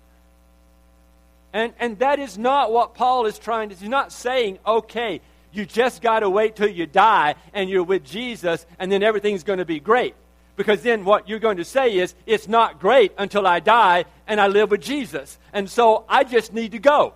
And, 1.53 1.73
and 1.79 1.99
that 2.01 2.19
is 2.19 2.37
not 2.37 2.73
what 2.73 2.95
Paul 2.95 3.27
is 3.27 3.39
trying 3.39 3.71
to. 3.71 3.75
He's 3.75 3.89
not 3.89 4.13
saying, 4.13 4.59
okay, 4.67 5.21
you 5.53 5.65
just 5.65 6.03
got 6.03 6.21
to 6.21 6.29
wait 6.29 6.57
till 6.57 6.69
you 6.69 6.87
die 6.87 7.37
and 7.55 7.71
you're 7.71 7.83
with 7.83 8.05
Jesus 8.05 8.67
and 8.79 8.93
then 8.93 9.03
everything's 9.03 9.45
going 9.45 9.59
to 9.61 9.65
be 9.65 9.81
great. 9.81 10.15
Because 10.57 10.83
then 10.83 11.05
what 11.05 11.29
you're 11.29 11.39
going 11.39 11.59
to 11.59 11.65
say 11.65 11.97
is, 11.97 12.15
it's 12.25 12.49
not 12.49 12.81
great 12.81 13.13
until 13.19 13.47
I 13.47 13.61
die 13.61 14.07
and 14.27 14.41
I 14.41 14.49
live 14.49 14.71
with 14.71 14.81
Jesus. 14.81 15.39
And 15.53 15.71
so 15.71 16.05
I 16.09 16.25
just 16.25 16.53
need 16.53 16.73
to 16.73 16.79
go. 16.79 17.15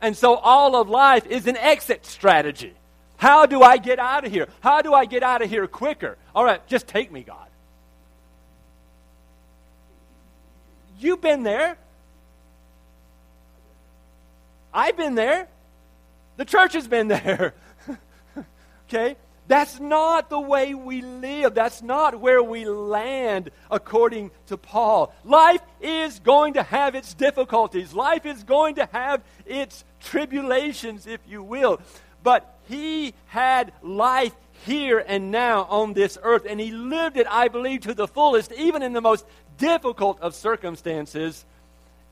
And 0.00 0.16
so 0.16 0.34
all 0.34 0.76
of 0.76 0.88
life 0.88 1.26
is 1.26 1.46
an 1.46 1.56
exit 1.56 2.04
strategy. 2.04 2.74
How 3.16 3.46
do 3.46 3.62
I 3.62 3.76
get 3.76 3.98
out 3.98 4.24
of 4.26 4.32
here? 4.32 4.48
How 4.60 4.82
do 4.82 4.92
I 4.92 5.06
get 5.06 5.22
out 5.22 5.40
of 5.40 5.48
here 5.48 5.66
quicker? 5.66 6.18
All 6.34 6.44
right, 6.44 6.66
just 6.66 6.86
take 6.88 7.10
me, 7.10 7.22
God. 7.22 7.48
You've 10.98 11.20
been 11.20 11.42
there. 11.42 11.78
I've 14.72 14.96
been 14.96 15.14
there. 15.14 15.48
The 16.36 16.44
church 16.44 16.72
has 16.72 16.88
been 16.88 17.08
there. 17.08 17.54
okay? 18.88 19.16
That's 19.46 19.78
not 19.78 20.30
the 20.30 20.40
way 20.40 20.74
we 20.74 21.02
live. 21.02 21.54
That's 21.54 21.82
not 21.82 22.18
where 22.18 22.42
we 22.42 22.64
land, 22.64 23.50
according 23.70 24.30
to 24.46 24.56
Paul. 24.56 25.14
Life 25.24 25.60
is 25.82 26.18
going 26.20 26.54
to 26.54 26.62
have 26.62 26.94
its 26.94 27.12
difficulties. 27.12 27.92
Life 27.92 28.24
is 28.24 28.42
going 28.42 28.76
to 28.76 28.88
have 28.92 29.22
its 29.44 29.84
tribulations, 30.00 31.06
if 31.06 31.20
you 31.28 31.42
will. 31.42 31.80
But 32.22 32.58
he 32.68 33.12
had 33.26 33.72
life 33.82 34.32
here 34.64 35.04
and 35.06 35.30
now 35.30 35.64
on 35.64 35.92
this 35.92 36.16
earth, 36.22 36.46
and 36.48 36.58
he 36.58 36.70
lived 36.70 37.18
it, 37.18 37.26
I 37.28 37.48
believe, 37.48 37.82
to 37.82 37.92
the 37.92 38.08
fullest, 38.08 38.50
even 38.52 38.82
in 38.82 38.94
the 38.94 39.02
most 39.02 39.26
difficult 39.58 40.20
of 40.20 40.34
circumstances. 40.34 41.44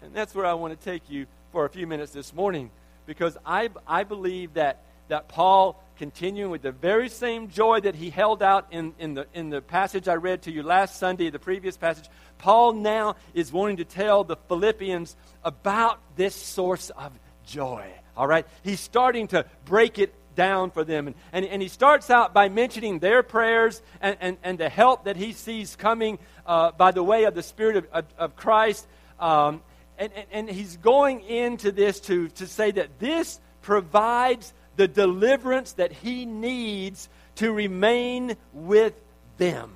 And 0.02 0.12
that's 0.12 0.34
where 0.34 0.44
I 0.44 0.52
want 0.54 0.78
to 0.78 0.84
take 0.84 1.08
you 1.08 1.26
for 1.50 1.64
a 1.64 1.70
few 1.70 1.86
minutes 1.86 2.12
this 2.12 2.34
morning 2.34 2.70
because 3.06 3.36
I, 3.44 3.70
I 3.86 4.04
believe 4.04 4.54
that, 4.54 4.82
that 5.08 5.28
Paul, 5.28 5.81
continuing 5.96 6.50
with 6.50 6.62
the 6.62 6.72
very 6.72 7.08
same 7.08 7.48
joy 7.48 7.80
that 7.80 7.94
he 7.94 8.10
held 8.10 8.42
out 8.42 8.66
in, 8.70 8.94
in, 8.98 9.14
the, 9.14 9.26
in 9.34 9.50
the 9.50 9.60
passage 9.60 10.08
I 10.08 10.14
read 10.14 10.42
to 10.42 10.52
you 10.52 10.62
last 10.62 10.98
Sunday, 10.98 11.30
the 11.30 11.38
previous 11.38 11.76
passage, 11.76 12.08
Paul 12.38 12.72
now 12.72 13.16
is 13.34 13.52
wanting 13.52 13.76
to 13.78 13.84
tell 13.84 14.24
the 14.24 14.36
Philippians 14.36 15.16
about 15.44 16.00
this 16.16 16.34
source 16.34 16.90
of 16.90 17.12
joy. 17.44 17.86
All 18.16 18.26
right? 18.26 18.46
He's 18.62 18.80
starting 18.80 19.28
to 19.28 19.46
break 19.64 19.98
it 19.98 20.14
down 20.34 20.70
for 20.70 20.84
them. 20.84 21.06
And, 21.06 21.16
and, 21.32 21.44
and 21.44 21.62
he 21.62 21.68
starts 21.68 22.10
out 22.10 22.34
by 22.34 22.48
mentioning 22.48 22.98
their 22.98 23.22
prayers 23.22 23.82
and, 24.00 24.16
and, 24.20 24.36
and 24.42 24.58
the 24.58 24.68
help 24.68 25.04
that 25.04 25.16
he 25.16 25.32
sees 25.32 25.76
coming 25.76 26.18
uh, 26.46 26.72
by 26.72 26.90
the 26.90 27.02
way 27.02 27.24
of 27.24 27.34
the 27.34 27.42
Spirit 27.42 27.76
of, 27.76 27.86
of, 27.92 28.04
of 28.18 28.36
Christ. 28.36 28.86
Um, 29.20 29.62
and, 29.98 30.12
and, 30.14 30.26
and 30.32 30.50
he's 30.50 30.76
going 30.78 31.20
into 31.22 31.70
this 31.70 32.00
to, 32.00 32.28
to 32.30 32.46
say 32.46 32.70
that 32.72 32.98
this 32.98 33.38
provides 33.60 34.52
the 34.76 34.88
deliverance 34.88 35.72
that 35.74 35.92
he 35.92 36.24
needs 36.24 37.08
to 37.36 37.52
remain 37.52 38.36
with 38.52 38.94
them. 39.38 39.74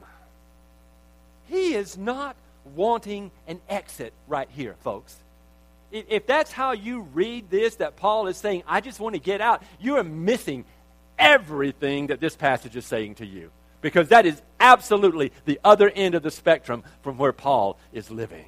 He 1.47 1.75
is 1.75 1.97
not 1.97 2.37
wanting 2.75 3.31
an 3.47 3.61
exit 3.69 4.13
right 4.27 4.49
here, 4.51 4.75
folks. 4.83 5.17
If 5.93 6.27
that's 6.27 6.51
how 6.51 6.73
you 6.73 7.01
read 7.01 7.49
this, 7.49 7.77
that 7.77 7.97
Paul 7.97 8.27
is 8.27 8.37
saying, 8.37 8.65
I 8.67 8.81
just 8.81 8.99
want 8.99 9.15
to 9.15 9.21
get 9.21 9.41
out, 9.41 9.63
you 9.81 9.97
are 9.97 10.05
missing 10.05 10.65
everything 11.19 12.09
that 12.09 12.21
this 12.21 12.37
passage 12.37 12.77
is 12.77 12.85
saying 12.85 13.17
to 13.17 13.27
you. 13.27 13.51
Because 13.81 14.09
that 14.09 14.27
is 14.27 14.43
absolutely 14.59 15.33
the 15.45 15.61
other 15.63 15.89
end 15.89 16.15
of 16.15 16.23
the 16.23 16.31
spectrum 16.31 16.83
from 17.03 17.19
where 17.19 17.33
Paul 17.33 17.79
is 17.93 18.11
living. 18.11 18.47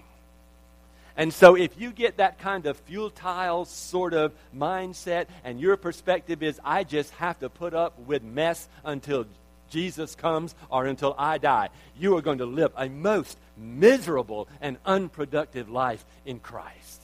And 1.19 1.35
so, 1.35 1.57
if 1.57 1.79
you 1.81 1.91
get 1.91 2.19
that 2.19 2.39
kind 2.39 2.65
of 2.67 2.77
futile 2.77 3.65
sort 3.65 4.15
of 4.15 4.33
mindset, 4.57 5.27
and 5.43 5.61
your 5.61 5.77
perspective 5.77 6.45
is, 6.45 6.61
I 6.65 6.85
just 6.85 7.11
have 7.15 7.41
to 7.41 7.49
put 7.49 7.75
up 7.75 7.99
with 7.99 8.23
mess 8.23 8.69
until 8.85 9.27
Jesus 9.69 10.15
comes 10.15 10.55
or 10.71 10.87
until 10.87 11.17
I 11.19 11.39
die, 11.39 11.71
you 11.99 12.17
are 12.17 12.23
going 12.23 12.39
to 12.39 12.47
live 12.47 12.71
a 12.77 12.89
most 12.89 13.37
miserable 13.57 14.49
and 14.61 14.79
unproductive 14.87 15.69
life 15.69 16.05
in 16.25 16.39
Christ. 16.39 17.03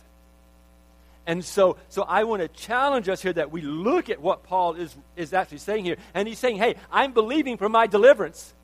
And 1.27 1.45
so, 1.45 1.77
so 1.89 2.03
I 2.03 2.23
want 2.23 2.41
to 2.43 2.49
challenge 2.49 3.09
us 3.09 3.21
here 3.21 3.33
that 3.33 3.51
we 3.51 3.63
look 3.63 4.11
at 4.11 4.21
what 4.21 4.45
Paul 4.45 4.75
is, 4.75 4.95
is 5.17 5.33
actually 5.33 5.59
saying 5.59 5.85
here. 5.87 5.97
And 6.15 6.29
he's 6.29 6.39
saying, 6.39 6.59
hey, 6.59 6.77
I'm 6.93 7.13
believing 7.13 7.57
for 7.57 7.69
my 7.69 7.89
deliverance. 7.89 8.55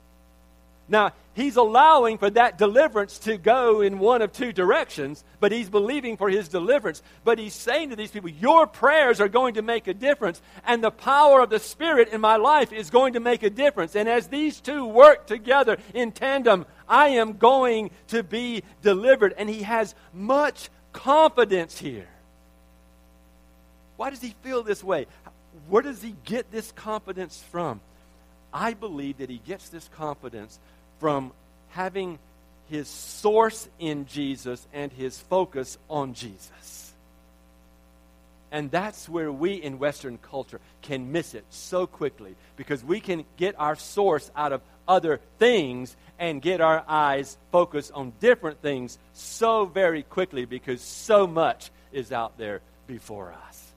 Now, 0.91 1.13
he's 1.33 1.55
allowing 1.55 2.17
for 2.17 2.29
that 2.31 2.57
deliverance 2.57 3.17
to 3.19 3.37
go 3.37 3.79
in 3.79 3.97
one 3.97 4.21
of 4.21 4.33
two 4.33 4.51
directions, 4.51 5.23
but 5.39 5.53
he's 5.53 5.69
believing 5.69 6.17
for 6.17 6.29
his 6.29 6.49
deliverance. 6.49 7.01
But 7.23 7.39
he's 7.39 7.53
saying 7.53 7.91
to 7.91 7.95
these 7.95 8.11
people, 8.11 8.29
Your 8.29 8.67
prayers 8.67 9.21
are 9.21 9.29
going 9.29 9.53
to 9.53 9.61
make 9.61 9.87
a 9.87 9.93
difference, 9.93 10.41
and 10.65 10.83
the 10.83 10.91
power 10.91 11.39
of 11.39 11.49
the 11.49 11.59
Spirit 11.59 12.09
in 12.09 12.19
my 12.19 12.35
life 12.35 12.73
is 12.73 12.89
going 12.89 13.13
to 13.13 13.21
make 13.21 13.41
a 13.41 13.49
difference. 13.49 13.95
And 13.95 14.09
as 14.09 14.27
these 14.27 14.59
two 14.59 14.85
work 14.85 15.27
together 15.27 15.77
in 15.93 16.11
tandem, 16.11 16.65
I 16.89 17.07
am 17.09 17.37
going 17.37 17.91
to 18.09 18.21
be 18.21 18.63
delivered. 18.81 19.33
And 19.37 19.49
he 19.49 19.63
has 19.63 19.95
much 20.13 20.69
confidence 20.91 21.79
here. 21.79 22.09
Why 23.95 24.09
does 24.09 24.21
he 24.21 24.35
feel 24.43 24.61
this 24.61 24.83
way? 24.83 25.07
Where 25.69 25.83
does 25.83 26.01
he 26.01 26.15
get 26.25 26.51
this 26.51 26.73
confidence 26.73 27.41
from? 27.49 27.79
I 28.53 28.73
believe 28.73 29.19
that 29.19 29.29
he 29.29 29.37
gets 29.37 29.69
this 29.69 29.89
confidence 29.95 30.59
from 31.01 31.33
having 31.69 32.19
his 32.69 32.87
source 32.87 33.67
in 33.79 34.05
Jesus 34.05 34.65
and 34.71 34.91
his 34.93 35.19
focus 35.19 35.79
on 35.89 36.13
Jesus. 36.13 36.93
And 38.51 38.69
that's 38.69 39.09
where 39.09 39.31
we 39.31 39.55
in 39.55 39.79
Western 39.79 40.19
culture 40.19 40.61
can 40.83 41.11
miss 41.11 41.33
it 41.33 41.43
so 41.49 41.87
quickly 41.87 42.35
because 42.55 42.83
we 42.83 42.99
can 42.99 43.25
get 43.35 43.55
our 43.57 43.75
source 43.75 44.29
out 44.35 44.53
of 44.53 44.61
other 44.87 45.19
things 45.39 45.95
and 46.19 46.39
get 46.39 46.61
our 46.61 46.83
eyes 46.87 47.35
focused 47.51 47.91
on 47.93 48.13
different 48.19 48.61
things 48.61 48.99
so 49.13 49.65
very 49.65 50.03
quickly 50.03 50.45
because 50.45 50.81
so 50.81 51.25
much 51.25 51.71
is 51.91 52.11
out 52.11 52.37
there 52.37 52.61
before 52.85 53.33
us. 53.47 53.71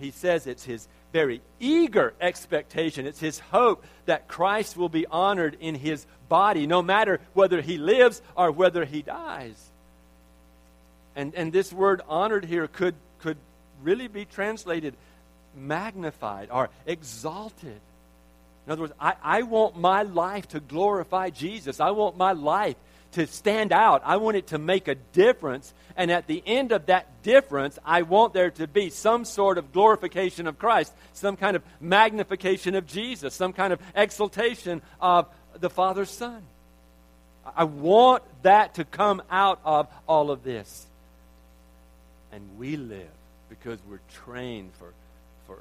He 0.00 0.10
says 0.10 0.48
it's 0.48 0.64
his 0.64 0.88
very 1.12 1.40
eager 1.60 2.14
expectation. 2.20 3.06
It's 3.06 3.20
his 3.20 3.38
hope 3.38 3.84
that 4.06 4.28
Christ 4.28 4.76
will 4.76 4.88
be 4.88 5.06
honored 5.06 5.56
in 5.60 5.74
his 5.74 6.06
body, 6.28 6.66
no 6.66 6.82
matter 6.82 7.20
whether 7.32 7.60
he 7.60 7.78
lives 7.78 8.22
or 8.36 8.50
whether 8.50 8.84
he 8.84 9.02
dies. 9.02 9.70
And, 11.14 11.34
and 11.34 11.52
this 11.52 11.72
word 11.72 12.02
honored 12.08 12.44
here 12.44 12.66
could, 12.68 12.94
could 13.20 13.38
really 13.82 14.08
be 14.08 14.24
translated 14.24 14.94
magnified 15.56 16.48
or 16.50 16.68
exalted. 16.84 17.80
In 18.66 18.72
other 18.72 18.82
words, 18.82 18.94
I, 19.00 19.14
I 19.22 19.42
want 19.42 19.78
my 19.78 20.02
life 20.02 20.48
to 20.48 20.60
glorify 20.60 21.30
Jesus. 21.30 21.80
I 21.80 21.90
want 21.90 22.16
my 22.16 22.32
life 22.32 22.76
to 23.16 23.26
stand 23.26 23.72
out. 23.72 24.02
I 24.04 24.16
want 24.18 24.36
it 24.36 24.48
to 24.48 24.58
make 24.58 24.88
a 24.88 24.94
difference. 24.94 25.72
And 25.96 26.10
at 26.10 26.26
the 26.26 26.42
end 26.44 26.70
of 26.70 26.86
that 26.86 27.22
difference, 27.22 27.78
I 27.84 28.02
want 28.02 28.34
there 28.34 28.50
to 28.50 28.66
be 28.66 28.90
some 28.90 29.24
sort 29.24 29.56
of 29.56 29.72
glorification 29.72 30.46
of 30.46 30.58
Christ, 30.58 30.92
some 31.14 31.38
kind 31.38 31.56
of 31.56 31.62
magnification 31.80 32.74
of 32.74 32.86
Jesus, 32.86 33.34
some 33.34 33.54
kind 33.54 33.72
of 33.72 33.80
exaltation 33.94 34.82
of 35.00 35.26
the 35.58 35.70
Father's 35.70 36.10
Son. 36.10 36.42
I 37.56 37.64
want 37.64 38.22
that 38.42 38.74
to 38.74 38.84
come 38.84 39.22
out 39.30 39.60
of 39.64 39.88
all 40.06 40.30
of 40.30 40.44
this. 40.44 40.84
And 42.32 42.42
we 42.58 42.76
live 42.76 43.08
because 43.48 43.78
we're 43.88 44.00
trained 44.12 44.72
for, 44.78 44.92
for 45.46 45.56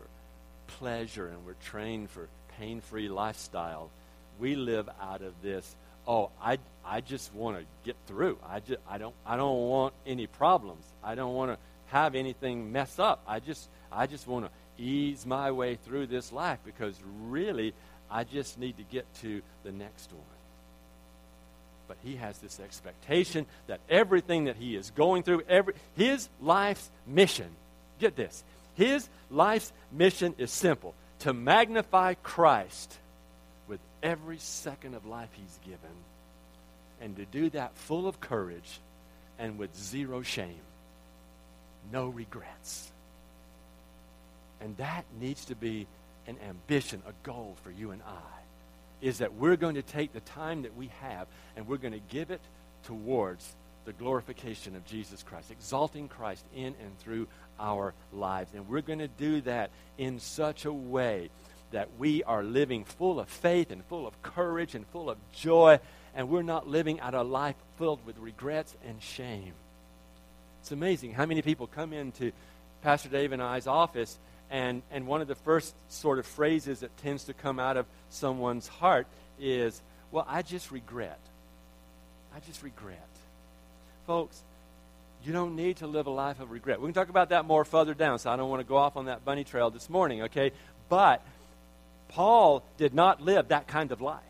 pleasure 0.68 1.28
and 1.28 1.46
we're 1.46 1.54
trained 1.64 2.10
for 2.10 2.28
pain 2.60 2.82
free 2.82 3.08
lifestyle. 3.08 3.90
We 4.40 4.56
live 4.56 4.90
out 5.02 5.22
of 5.22 5.34
this. 5.42 5.74
Oh, 6.08 6.30
I, 6.42 6.60
I 6.86 7.02
just 7.02 7.34
want 7.34 7.58
to 7.58 7.66
get 7.84 7.96
through. 8.06 8.38
I, 8.48 8.60
just, 8.60 8.80
I, 8.90 8.98
don't, 8.98 9.16
I 9.26 9.38
don't 9.38 9.68
want 9.68 9.94
any 10.06 10.28
problems. 10.28 10.86
I 11.04 11.16
don't 11.16 11.34
want 11.34 11.52
to 11.52 11.58
have 11.88 12.16
anything 12.16 12.72
mess 12.72 13.00
up. 13.00 13.22
I 13.28 13.40
just, 13.40 13.70
I 13.92 14.08
just 14.08 14.28
want 14.28 14.46
to 14.46 14.84
ease 14.84 15.26
my 15.26 15.52
way 15.52 15.76
through 15.76 16.08
this 16.08 16.32
life 16.32 16.60
because 16.64 16.96
really, 17.28 17.74
I 18.10 18.24
just 18.24 18.60
need 18.60 18.78
to 18.78 18.84
get 18.84 19.06
to 19.22 19.42
the 19.64 19.72
next 19.72 20.12
one. 20.12 20.22
But 21.88 21.98
he 22.04 22.16
has 22.16 22.38
this 22.40 22.60
expectation 22.60 23.46
that 23.68 23.80
everything 23.90 24.46
that 24.46 24.56
he 24.56 24.76
is 24.76 24.92
going 24.92 25.24
through, 25.24 25.44
every, 25.48 25.74
his 25.96 26.30
life's 26.42 26.90
mission, 27.06 27.48
get 28.00 28.16
this, 28.16 28.44
his 28.76 29.08
life's 29.30 29.72
mission 29.92 30.36
is 30.38 30.52
simple 30.52 30.94
to 31.20 31.34
magnify 31.34 32.16
Christ 32.16 32.98
every 34.06 34.38
second 34.38 34.94
of 34.94 35.06
life 35.06 35.30
he's 35.34 35.60
given, 35.66 35.96
and 37.02 37.16
to 37.18 37.26
do 37.26 37.50
that 37.50 37.76
full 37.76 38.08
of 38.08 38.22
courage 38.22 38.80
and 39.40 39.58
with 39.58 39.76
zero 39.76 40.22
shame, 40.22 40.62
no 41.92 42.08
regrets. 42.08 42.92
And 44.62 44.78
that 44.78 45.04
needs 45.20 45.46
to 45.46 45.56
be 45.56 45.88
an 46.28 46.38
ambition, 46.48 47.02
a 47.08 47.28
goal 47.28 47.58
for 47.64 47.72
you 47.72 47.92
and 47.92 48.02
I 48.04 48.36
is 49.02 49.18
that 49.18 49.34
we're 49.34 49.58
going 49.58 49.76
to 49.76 49.82
take 49.82 50.14
the 50.14 50.22
time 50.22 50.62
that 50.62 50.76
we 50.76 50.90
have 51.02 51.28
and 51.56 51.68
we're 51.68 51.78
going 51.78 51.94
to 51.94 52.00
give 52.10 52.32
it 52.32 52.42
towards 52.86 53.56
the 53.86 53.94
glorification 53.94 54.76
of 54.76 54.86
Jesus 54.86 55.22
Christ, 55.22 55.52
exalting 55.52 56.08
Christ 56.08 56.44
in 56.56 56.68
and 56.68 56.98
through 57.00 57.28
our 57.60 57.94
lives. 58.14 58.52
And 58.56 58.68
we're 58.68 58.82
going 58.82 59.00
to 59.00 59.08
do 59.08 59.42
that 59.42 59.70
in 59.98 60.20
such 60.20 60.66
a 60.66 60.74
way 60.74 61.30
that 61.72 61.90
we 61.98 62.24
are 62.24 62.44
living 62.44 62.86
full 62.86 63.20
of 63.20 63.28
faith 63.28 63.72
and 63.72 63.84
full 63.86 64.08
of 64.08 64.22
courage 64.22 64.76
and 64.76 64.86
full 64.88 65.10
of 65.10 65.18
joy, 65.34 65.80
and 66.16 66.30
we're 66.30 66.42
not 66.42 66.68
living 66.68 67.00
out 67.00 67.14
a 67.14 67.22
life 67.22 67.56
filled 67.78 68.06
with 68.06 68.18
regrets 68.18 68.76
and 68.88 69.02
shame. 69.02 69.54
It's 70.62 70.72
amazing 70.72 71.14
how 71.14 71.26
many 71.26 71.42
people 71.42 71.68
come 71.68 71.94
into 71.94 72.32
Pastor 72.82 73.10
Dave 73.10 73.32
and 73.32 73.42
I's 73.42 73.68
office 73.68 74.18
and, 74.50 74.84
and 74.92 75.08
one 75.08 75.22
of 75.22 75.28
the 75.28 75.36
first 75.36 75.74
sort 75.90 76.20
of 76.20 76.26
phrases 76.26 76.82
that 76.82 76.96
tends 76.98 77.26
to 77.26 77.34
come 77.34 77.60
out 77.60 77.78
of 77.78 77.86
someone's 78.10 78.68
heart 78.68 79.08
is, 79.40 79.82
Well, 80.12 80.26
I 80.28 80.42
just 80.42 80.72
regret. 80.72 81.20
I 82.36 82.40
just 82.42 82.64
regret. 82.64 83.08
Folks, 84.06 84.42
you 85.24 85.34
don't 85.34 85.56
need 85.56 85.78
to 85.78 85.88
live 85.88 86.06
a 86.06 86.12
life 86.12 86.40
of 86.40 86.52
regret. 86.52 86.80
We 86.80 86.88
can 86.88 86.94
talk 86.94 87.10
about 87.10 87.30
that 87.30 87.46
more 87.46 87.66
further 87.66 87.94
down, 87.94 88.20
so 88.20 88.30
I 88.30 88.36
don't 88.36 88.50
want 88.50 88.60
to 88.60 88.68
go 88.68 88.78
off 88.78 88.98
on 88.98 89.06
that 89.06 89.26
bunny 89.26 89.44
trail 89.44 89.72
this 89.72 89.90
morning, 89.90 90.24
okay? 90.24 90.52
But 90.88 91.26
Paul 92.10 92.64
did 92.78 92.94
not 92.94 93.22
live 93.22 93.50
that 93.50 93.68
kind 93.68 93.92
of 93.92 94.02
life. 94.02 94.22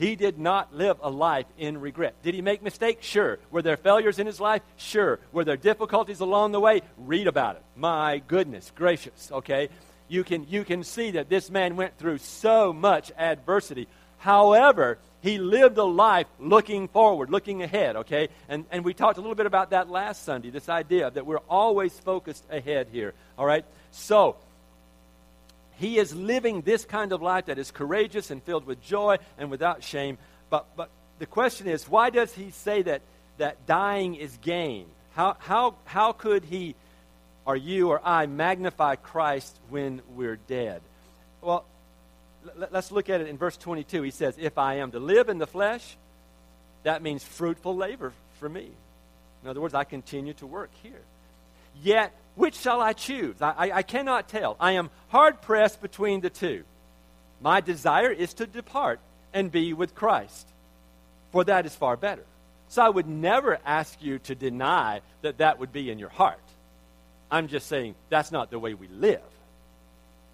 He 0.00 0.16
did 0.16 0.38
not 0.38 0.74
live 0.74 0.96
a 1.02 1.10
life 1.10 1.44
in 1.58 1.78
regret. 1.78 2.14
Did 2.22 2.34
he 2.34 2.40
make 2.40 2.62
mistakes? 2.62 3.06
Sure. 3.06 3.38
Were 3.50 3.60
there 3.60 3.76
failures 3.76 4.18
in 4.18 4.26
his 4.26 4.40
life? 4.40 4.62
Sure. 4.78 5.20
Were 5.30 5.44
there 5.44 5.58
difficulties 5.58 6.20
along 6.20 6.52
the 6.52 6.60
way? 6.60 6.80
Read 6.96 7.26
about 7.26 7.56
it. 7.56 7.62
My 7.76 8.22
goodness 8.26 8.72
gracious, 8.74 9.30
okay? 9.30 9.68
You 10.08 10.24
can, 10.24 10.46
you 10.48 10.64
can 10.64 10.84
see 10.84 11.10
that 11.12 11.28
this 11.28 11.50
man 11.50 11.76
went 11.76 11.98
through 11.98 12.16
so 12.18 12.72
much 12.72 13.12
adversity. 13.18 13.88
However, 14.16 14.98
he 15.20 15.36
lived 15.36 15.76
a 15.76 15.84
life 15.84 16.26
looking 16.38 16.88
forward, 16.88 17.28
looking 17.28 17.62
ahead, 17.62 17.96
okay? 17.96 18.28
And, 18.48 18.64
and 18.70 18.84
we 18.84 18.94
talked 18.94 19.18
a 19.18 19.20
little 19.20 19.36
bit 19.36 19.46
about 19.46 19.70
that 19.70 19.90
last 19.90 20.24
Sunday, 20.24 20.48
this 20.48 20.70
idea 20.70 21.10
that 21.10 21.26
we're 21.26 21.44
always 21.48 21.92
focused 22.00 22.44
ahead 22.50 22.88
here, 22.90 23.12
all 23.36 23.44
right? 23.44 23.66
So, 23.90 24.36
he 25.80 25.96
is 25.96 26.14
living 26.14 26.60
this 26.60 26.84
kind 26.84 27.10
of 27.10 27.22
life 27.22 27.46
that 27.46 27.58
is 27.58 27.70
courageous 27.70 28.30
and 28.30 28.42
filled 28.42 28.66
with 28.66 28.82
joy 28.82 29.16
and 29.38 29.50
without 29.50 29.82
shame. 29.82 30.18
But, 30.50 30.66
but 30.76 30.90
the 31.18 31.24
question 31.24 31.68
is, 31.68 31.88
why 31.88 32.10
does 32.10 32.34
he 32.34 32.50
say 32.50 32.82
that, 32.82 33.00
that 33.38 33.66
dying 33.66 34.14
is 34.14 34.36
gain? 34.42 34.84
How, 35.14 35.36
how, 35.38 35.76
how 35.86 36.12
could 36.12 36.44
he 36.44 36.74
or 37.46 37.56
you 37.56 37.88
or 37.88 38.00
I 38.04 38.26
magnify 38.26 38.96
Christ 38.96 39.58
when 39.70 40.02
we're 40.14 40.36
dead? 40.36 40.82
Well, 41.40 41.64
let, 42.56 42.74
let's 42.74 42.92
look 42.92 43.08
at 43.08 43.22
it 43.22 43.28
in 43.28 43.38
verse 43.38 43.56
22. 43.56 44.02
He 44.02 44.10
says, 44.10 44.34
If 44.38 44.58
I 44.58 44.76
am 44.76 44.90
to 44.90 44.98
live 44.98 45.30
in 45.30 45.38
the 45.38 45.46
flesh, 45.46 45.96
that 46.82 47.02
means 47.02 47.24
fruitful 47.24 47.74
labor 47.74 48.12
for 48.38 48.50
me. 48.50 48.68
In 49.42 49.48
other 49.48 49.62
words, 49.62 49.72
I 49.72 49.84
continue 49.84 50.34
to 50.34 50.46
work 50.46 50.70
here. 50.82 51.00
Yet 51.82 52.12
which 52.34 52.56
shall 52.56 52.80
I 52.80 52.92
choose? 52.92 53.40
I, 53.40 53.50
I, 53.50 53.70
I 53.78 53.82
cannot 53.82 54.28
tell. 54.28 54.56
I 54.60 54.72
am 54.72 54.90
hard 55.08 55.42
pressed 55.42 55.82
between 55.82 56.20
the 56.20 56.30
two. 56.30 56.64
My 57.40 57.60
desire 57.60 58.10
is 58.10 58.34
to 58.34 58.46
depart 58.46 59.00
and 59.32 59.50
be 59.50 59.72
with 59.72 59.94
Christ, 59.94 60.48
for 61.32 61.44
that 61.44 61.66
is 61.66 61.74
far 61.74 61.96
better. 61.96 62.24
So 62.68 62.82
I 62.82 62.88
would 62.88 63.08
never 63.08 63.58
ask 63.64 64.00
you 64.02 64.18
to 64.20 64.34
deny 64.34 65.00
that 65.22 65.38
that 65.38 65.58
would 65.58 65.72
be 65.72 65.90
in 65.90 65.98
your 65.98 66.08
heart. 66.08 66.38
I'm 67.30 67.48
just 67.48 67.66
saying 67.66 67.94
that's 68.08 68.30
not 68.30 68.50
the 68.50 68.58
way 68.58 68.74
we 68.74 68.88
live. 68.88 69.20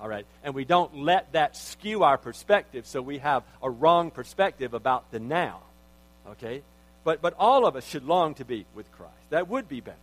All 0.00 0.09
right? 0.09 0.26
And 0.44 0.54
we 0.54 0.64
don't 0.64 0.98
let 0.98 1.32
that 1.32 1.56
skew 1.56 2.02
our 2.02 2.18
perspective 2.18 2.87
so 2.87 3.00
we 3.00 3.18
have 3.18 3.42
a 3.62 3.70
wrong 3.70 4.11
perspective 4.11 4.74
about 4.74 5.11
the 5.11 5.18
now. 5.18 5.61
Okay? 6.30 6.62
But, 7.04 7.22
but 7.22 7.35
all 7.38 7.66
of 7.66 7.76
us 7.76 7.87
should 7.87 8.04
long 8.04 8.35
to 8.35 8.44
be 8.44 8.66
with 8.74 8.90
Christ. 8.92 9.14
That 9.30 9.48
would 9.48 9.68
be 9.68 9.80
better. 9.80 9.96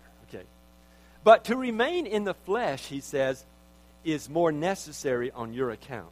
But 1.23 1.45
to 1.45 1.55
remain 1.55 2.05
in 2.05 2.23
the 2.23 2.33
flesh, 2.33 2.85
he 2.85 2.99
says, 2.99 3.43
is 4.03 4.29
more 4.29 4.51
necessary 4.51 5.31
on 5.31 5.53
your 5.53 5.71
account. 5.71 6.09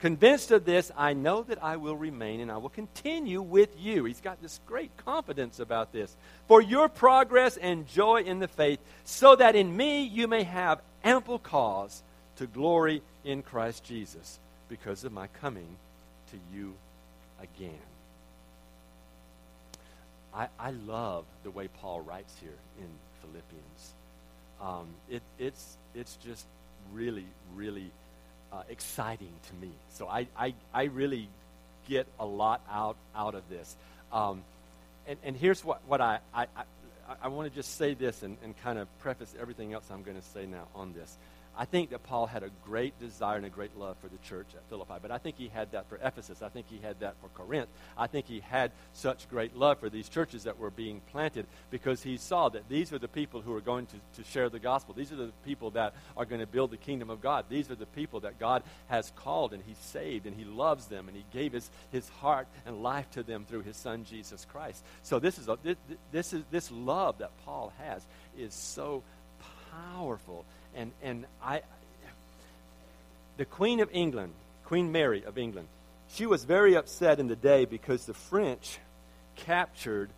Convinced 0.00 0.50
of 0.50 0.64
this, 0.64 0.90
I 0.96 1.12
know 1.12 1.44
that 1.44 1.62
I 1.62 1.76
will 1.76 1.94
remain 1.94 2.40
and 2.40 2.50
I 2.50 2.56
will 2.56 2.70
continue 2.70 3.40
with 3.40 3.70
you. 3.78 4.04
He's 4.04 4.20
got 4.20 4.42
this 4.42 4.58
great 4.66 4.90
confidence 4.96 5.60
about 5.60 5.92
this. 5.92 6.16
For 6.48 6.60
your 6.60 6.88
progress 6.88 7.56
and 7.56 7.86
joy 7.86 8.22
in 8.22 8.40
the 8.40 8.48
faith, 8.48 8.80
so 9.04 9.36
that 9.36 9.54
in 9.54 9.76
me 9.76 10.02
you 10.02 10.26
may 10.26 10.42
have 10.42 10.80
ample 11.04 11.38
cause 11.38 12.02
to 12.36 12.48
glory 12.48 13.00
in 13.24 13.42
Christ 13.42 13.84
Jesus 13.84 14.40
because 14.68 15.04
of 15.04 15.12
my 15.12 15.28
coming 15.40 15.76
to 16.32 16.38
you 16.52 16.74
again. 17.40 17.78
I, 20.34 20.48
I 20.58 20.70
love 20.70 21.24
the 21.44 21.50
way 21.52 21.68
Paul 21.68 22.00
writes 22.00 22.34
here 22.40 22.58
in 22.80 22.88
Philippians. 23.22 23.94
Um, 24.60 24.88
it, 25.10 25.22
it's, 25.38 25.76
it's 25.94 26.16
just 26.16 26.46
really, 26.92 27.26
really 27.54 27.90
uh, 28.52 28.62
exciting 28.68 29.32
to 29.48 29.54
me. 29.66 29.72
So 29.94 30.08
I, 30.08 30.26
I, 30.36 30.54
I 30.72 30.84
really 30.84 31.28
get 31.88 32.06
a 32.20 32.26
lot 32.26 32.60
out, 32.70 32.96
out 33.14 33.34
of 33.34 33.48
this. 33.48 33.76
Um, 34.12 34.42
and, 35.06 35.18
and 35.24 35.36
here's 35.36 35.64
what, 35.64 35.80
what 35.86 36.00
I, 36.00 36.20
I, 36.34 36.46
I, 36.56 36.64
I 37.24 37.28
want 37.28 37.48
to 37.48 37.54
just 37.54 37.76
say 37.76 37.94
this 37.94 38.22
and, 38.22 38.36
and 38.44 38.56
kind 38.62 38.78
of 38.78 38.86
preface 39.00 39.34
everything 39.40 39.72
else 39.72 39.84
I'm 39.90 40.02
going 40.02 40.16
to 40.16 40.26
say 40.28 40.46
now 40.46 40.66
on 40.74 40.92
this. 40.92 41.16
I 41.56 41.66
think 41.66 41.90
that 41.90 42.02
Paul 42.02 42.26
had 42.26 42.42
a 42.42 42.50
great 42.64 42.98
desire 42.98 43.36
and 43.36 43.44
a 43.44 43.50
great 43.50 43.76
love 43.76 43.96
for 43.98 44.08
the 44.08 44.16
church 44.18 44.46
at 44.54 44.66
Philippi, 44.70 44.94
but 45.02 45.10
I 45.10 45.18
think 45.18 45.36
he 45.36 45.48
had 45.48 45.72
that 45.72 45.88
for 45.88 45.98
Ephesus. 46.02 46.40
I 46.40 46.48
think 46.48 46.66
he 46.68 46.78
had 46.78 47.00
that 47.00 47.16
for 47.20 47.28
Corinth. 47.28 47.68
I 47.96 48.06
think 48.06 48.26
he 48.26 48.40
had 48.40 48.72
such 48.94 49.28
great 49.28 49.54
love 49.54 49.78
for 49.78 49.90
these 49.90 50.08
churches 50.08 50.44
that 50.44 50.58
were 50.58 50.70
being 50.70 51.02
planted 51.10 51.46
because 51.70 52.02
he 52.02 52.16
saw 52.16 52.48
that 52.48 52.68
these 52.70 52.92
are 52.92 52.98
the 52.98 53.08
people 53.08 53.42
who 53.42 53.54
are 53.54 53.60
going 53.60 53.86
to, 53.86 53.96
to 54.22 54.28
share 54.28 54.48
the 54.48 54.58
gospel. 54.58 54.94
These 54.94 55.12
are 55.12 55.16
the 55.16 55.32
people 55.44 55.70
that 55.72 55.94
are 56.16 56.24
going 56.24 56.40
to 56.40 56.46
build 56.46 56.70
the 56.70 56.78
kingdom 56.78 57.10
of 57.10 57.20
God. 57.20 57.44
These 57.50 57.70
are 57.70 57.74
the 57.74 57.86
people 57.86 58.20
that 58.20 58.38
God 58.38 58.62
has 58.88 59.12
called 59.14 59.52
and 59.52 59.62
he 59.66 59.74
saved 59.82 60.26
and 60.26 60.34
he 60.34 60.44
loves 60.44 60.86
them 60.86 61.08
and 61.08 61.16
he 61.16 61.24
gave 61.32 61.52
his, 61.52 61.70
his 61.90 62.08
heart 62.08 62.48
and 62.64 62.82
life 62.82 63.10
to 63.10 63.22
them 63.22 63.44
through 63.44 63.62
his 63.62 63.76
son 63.76 64.04
Jesus 64.04 64.46
Christ. 64.46 64.82
So 65.02 65.18
this 65.18 65.38
is 65.38 65.48
a, 65.48 65.58
this, 65.62 65.76
this 66.12 66.32
is 66.32 66.44
this 66.50 66.70
love 66.70 67.18
that 67.18 67.30
Paul 67.44 67.72
has 67.78 68.06
is 68.38 68.54
so 68.54 69.02
powerful 69.70 70.46
and, 70.74 70.92
and 71.02 71.26
I, 71.42 71.62
the 73.36 73.44
Queen 73.44 73.80
of 73.80 73.88
England, 73.92 74.32
Queen 74.64 74.92
Mary 74.92 75.24
of 75.24 75.38
England, 75.38 75.68
she 76.14 76.26
was 76.26 76.44
very 76.44 76.76
upset 76.76 77.18
in 77.18 77.28
the 77.28 77.36
day 77.36 77.64
because 77.64 78.04
the 78.04 78.14
French 78.14 78.78
captured 79.36 80.10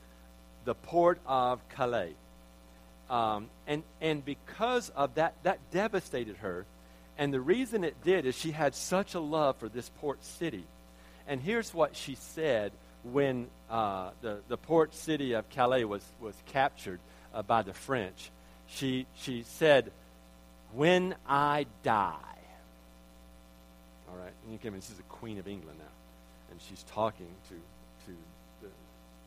the 0.64 0.74
port 0.74 1.20
of 1.26 1.60
Calais. 1.70 2.14
Um, 3.08 3.48
and, 3.66 3.82
and 4.00 4.24
because 4.24 4.90
of 4.90 5.14
that, 5.14 5.34
that 5.42 5.58
devastated 5.70 6.36
her. 6.38 6.64
And 7.16 7.32
the 7.32 7.40
reason 7.40 7.84
it 7.84 8.02
did 8.02 8.26
is 8.26 8.34
she 8.34 8.50
had 8.50 8.74
such 8.74 9.14
a 9.14 9.20
love 9.20 9.56
for 9.56 9.68
this 9.68 9.88
port 10.00 10.24
city. 10.24 10.64
And 11.28 11.40
here's 11.40 11.72
what 11.72 11.94
she 11.94 12.16
said 12.16 12.72
when 13.04 13.46
uh, 13.70 14.10
the, 14.22 14.38
the 14.48 14.56
port 14.56 14.94
city 14.94 15.34
of 15.34 15.48
Calais 15.50 15.84
was, 15.84 16.04
was 16.20 16.34
captured 16.46 16.98
uh, 17.32 17.42
by 17.42 17.62
the 17.62 17.72
French, 17.72 18.30
she, 18.66 19.06
she 19.16 19.42
said, 19.42 19.92
When 20.74 21.14
I 21.26 21.66
die. 21.82 22.14
All 24.08 24.16
right, 24.16 24.32
and 24.44 24.52
you 24.52 24.58
can, 24.58 24.74
this 24.74 24.90
is 24.90 24.96
the 24.96 25.02
Queen 25.04 25.38
of 25.38 25.48
England 25.48 25.78
now, 25.78 25.84
and 26.50 26.60
she's 26.68 26.84
talking 26.92 27.28
to, 27.48 27.54
to 27.54 28.16
the, 28.62 28.68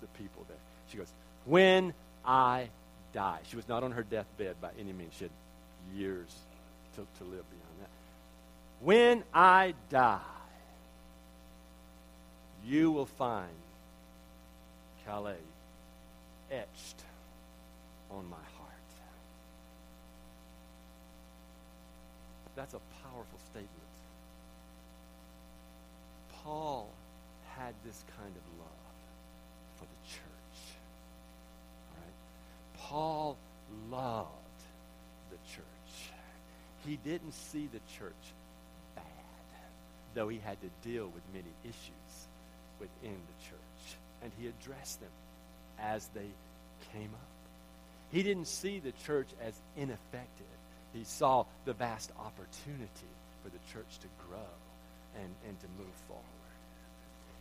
the 0.01 0.07
people 0.17 0.45
there. 0.47 0.57
She 0.89 0.97
goes, 0.97 1.11
When 1.45 1.93
I 2.25 2.69
die. 3.13 3.39
She 3.49 3.55
was 3.55 3.67
not 3.67 3.83
on 3.83 3.91
her 3.91 4.03
deathbed 4.03 4.61
by 4.61 4.69
any 4.79 4.93
means. 4.93 5.13
She 5.17 5.25
had 5.25 5.31
years 5.95 6.33
to, 6.95 7.01
to 7.01 7.23
live 7.23 7.43
beyond 7.49 7.75
that. 7.81 7.89
When 8.81 9.23
I 9.33 9.73
die, 9.89 10.19
you 12.65 12.91
will 12.91 13.05
find 13.05 13.47
Calais 15.05 15.35
etched 16.51 17.01
on 18.11 18.29
my 18.29 18.35
heart. 18.35 18.56
That's 22.57 22.73
a 22.73 22.81
powerful 23.03 23.39
statement. 23.51 23.69
Paul 26.43 26.89
had 27.55 27.75
this 27.85 28.03
kind 28.17 28.33
of 28.35 28.59
love 28.59 28.97
for 29.75 29.85
the 29.85 30.09
church. 30.09 30.57
All 31.91 32.01
right? 32.01 32.79
Paul 32.79 33.37
loved 33.91 34.31
the 35.29 35.37
church. 35.53 36.11
He 36.83 36.97
didn't 37.05 37.33
see 37.33 37.69
the 37.71 37.79
church 37.95 38.13
bad, 38.95 39.03
though 40.15 40.27
he 40.27 40.39
had 40.39 40.57
to 40.61 40.89
deal 40.89 41.05
with 41.05 41.21
many 41.33 41.53
issues 41.63 42.27
within 42.79 43.13
the 43.13 43.45
church. 43.45 43.97
And 44.23 44.31
he 44.39 44.47
addressed 44.47 44.99
them 44.99 45.11
as 45.79 46.07
they 46.15 46.27
came 46.91 47.11
up. 47.13 47.29
He 48.11 48.23
didn't 48.23 48.47
see 48.47 48.79
the 48.79 48.93
church 49.05 49.27
as 49.43 49.53
ineffective. 49.75 50.47
He 50.93 51.03
saw 51.03 51.45
the 51.65 51.73
vast 51.73 52.11
opportunity 52.19 53.11
for 53.43 53.49
the 53.49 53.59
church 53.71 53.99
to 53.99 54.07
grow 54.27 54.39
and, 55.15 55.33
and 55.47 55.59
to 55.59 55.67
move 55.77 55.93
forward. 56.07 56.23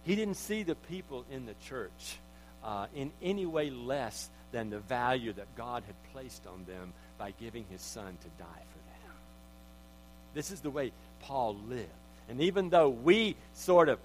He 0.05 0.15
didn't 0.15 0.37
see 0.37 0.63
the 0.63 0.75
people 0.75 1.25
in 1.31 1.47
the 1.47 1.55
church 1.69 2.19
uh, 2.63 2.87
in 2.95 3.13
any 3.23 3.47
way 3.47 3.71
less 3.71 4.31
than 4.53 4.71
the 4.71 4.79
value 4.79 5.33
that 5.33 5.57
God 5.57 5.83
had 5.87 5.97
placed 6.13 6.47
on 6.47 6.65
them 6.65 6.93
by 7.19 7.33
giving 7.33 7.65
his 7.71 7.81
son 7.81 8.17
to 8.23 8.29
die 8.39 8.45
for 8.73 8.79
them. 8.79 9.15
This 10.35 10.51
is 10.51 10.61
the 10.61 10.71
way 10.71 10.93
Paul 11.21 11.57
lived. 11.69 11.89
And 12.29 12.41
even 12.41 12.71
though 12.71 12.89
we 12.89 13.37
sort 13.55 13.89
of 13.89 13.99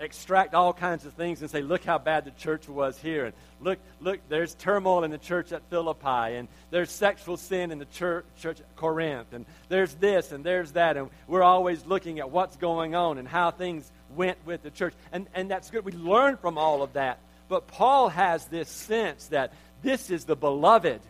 extract 0.00 0.54
all 0.54 0.72
kinds 0.72 1.04
of 1.04 1.12
things 1.12 1.42
and 1.42 1.50
say, 1.50 1.60
look 1.60 1.84
how 1.84 1.98
bad 1.98 2.24
the 2.24 2.30
church 2.32 2.68
was 2.68 2.98
here. 2.98 3.26
And 3.26 3.34
look, 3.60 3.78
look, 4.00 4.18
there's 4.28 4.54
turmoil 4.54 5.04
in 5.04 5.10
the 5.10 5.18
church 5.18 5.52
at 5.52 5.62
Philippi. 5.68 6.36
And 6.36 6.48
there's 6.70 6.90
sexual 6.90 7.36
sin 7.36 7.70
in 7.70 7.78
the 7.78 7.84
church, 7.84 8.24
church 8.40 8.60
at 8.60 8.76
Corinth. 8.76 9.32
And 9.32 9.44
there's 9.68 9.94
this 9.94 10.32
and 10.32 10.42
there's 10.42 10.72
that. 10.72 10.96
And 10.96 11.10
we're 11.28 11.42
always 11.42 11.84
looking 11.84 12.18
at 12.18 12.30
what's 12.30 12.56
going 12.56 12.94
on 12.94 13.18
and 13.18 13.28
how 13.28 13.50
things 13.50 13.90
went 14.16 14.38
with 14.46 14.62
the 14.62 14.70
church. 14.70 14.94
And, 15.12 15.26
and 15.34 15.50
that's 15.50 15.70
good. 15.70 15.84
We 15.84 15.92
learn 15.92 16.38
from 16.38 16.56
all 16.56 16.82
of 16.82 16.94
that. 16.94 17.18
But 17.48 17.66
Paul 17.66 18.08
has 18.08 18.46
this 18.46 18.68
sense 18.68 19.26
that 19.26 19.52
this 19.82 20.08
is 20.10 20.24
the 20.24 20.36
beloved. 20.36 21.00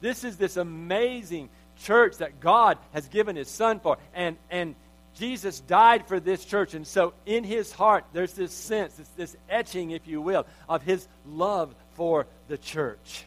This 0.00 0.24
is 0.24 0.36
this 0.36 0.56
amazing 0.56 1.48
church 1.78 2.16
that 2.18 2.40
God 2.40 2.78
has 2.92 3.06
given 3.06 3.36
his 3.36 3.48
son 3.48 3.78
for. 3.78 3.98
And, 4.14 4.36
and 4.50 4.74
Jesus 5.14 5.60
died 5.60 6.06
for 6.06 6.20
this 6.20 6.44
church. 6.44 6.74
And 6.74 6.86
so 6.86 7.12
in 7.26 7.44
his 7.44 7.72
heart, 7.72 8.04
there's 8.12 8.32
this 8.32 8.52
sense, 8.52 8.94
this, 8.94 9.08
this 9.16 9.36
etching, 9.48 9.90
if 9.90 10.06
you 10.06 10.20
will, 10.20 10.46
of 10.68 10.82
his 10.82 11.06
love 11.26 11.74
for 11.94 12.26
the 12.48 12.58
church. 12.58 13.24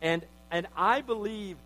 And, 0.00 0.22
and 0.50 0.66
I 0.76 1.00
believe 1.02 1.56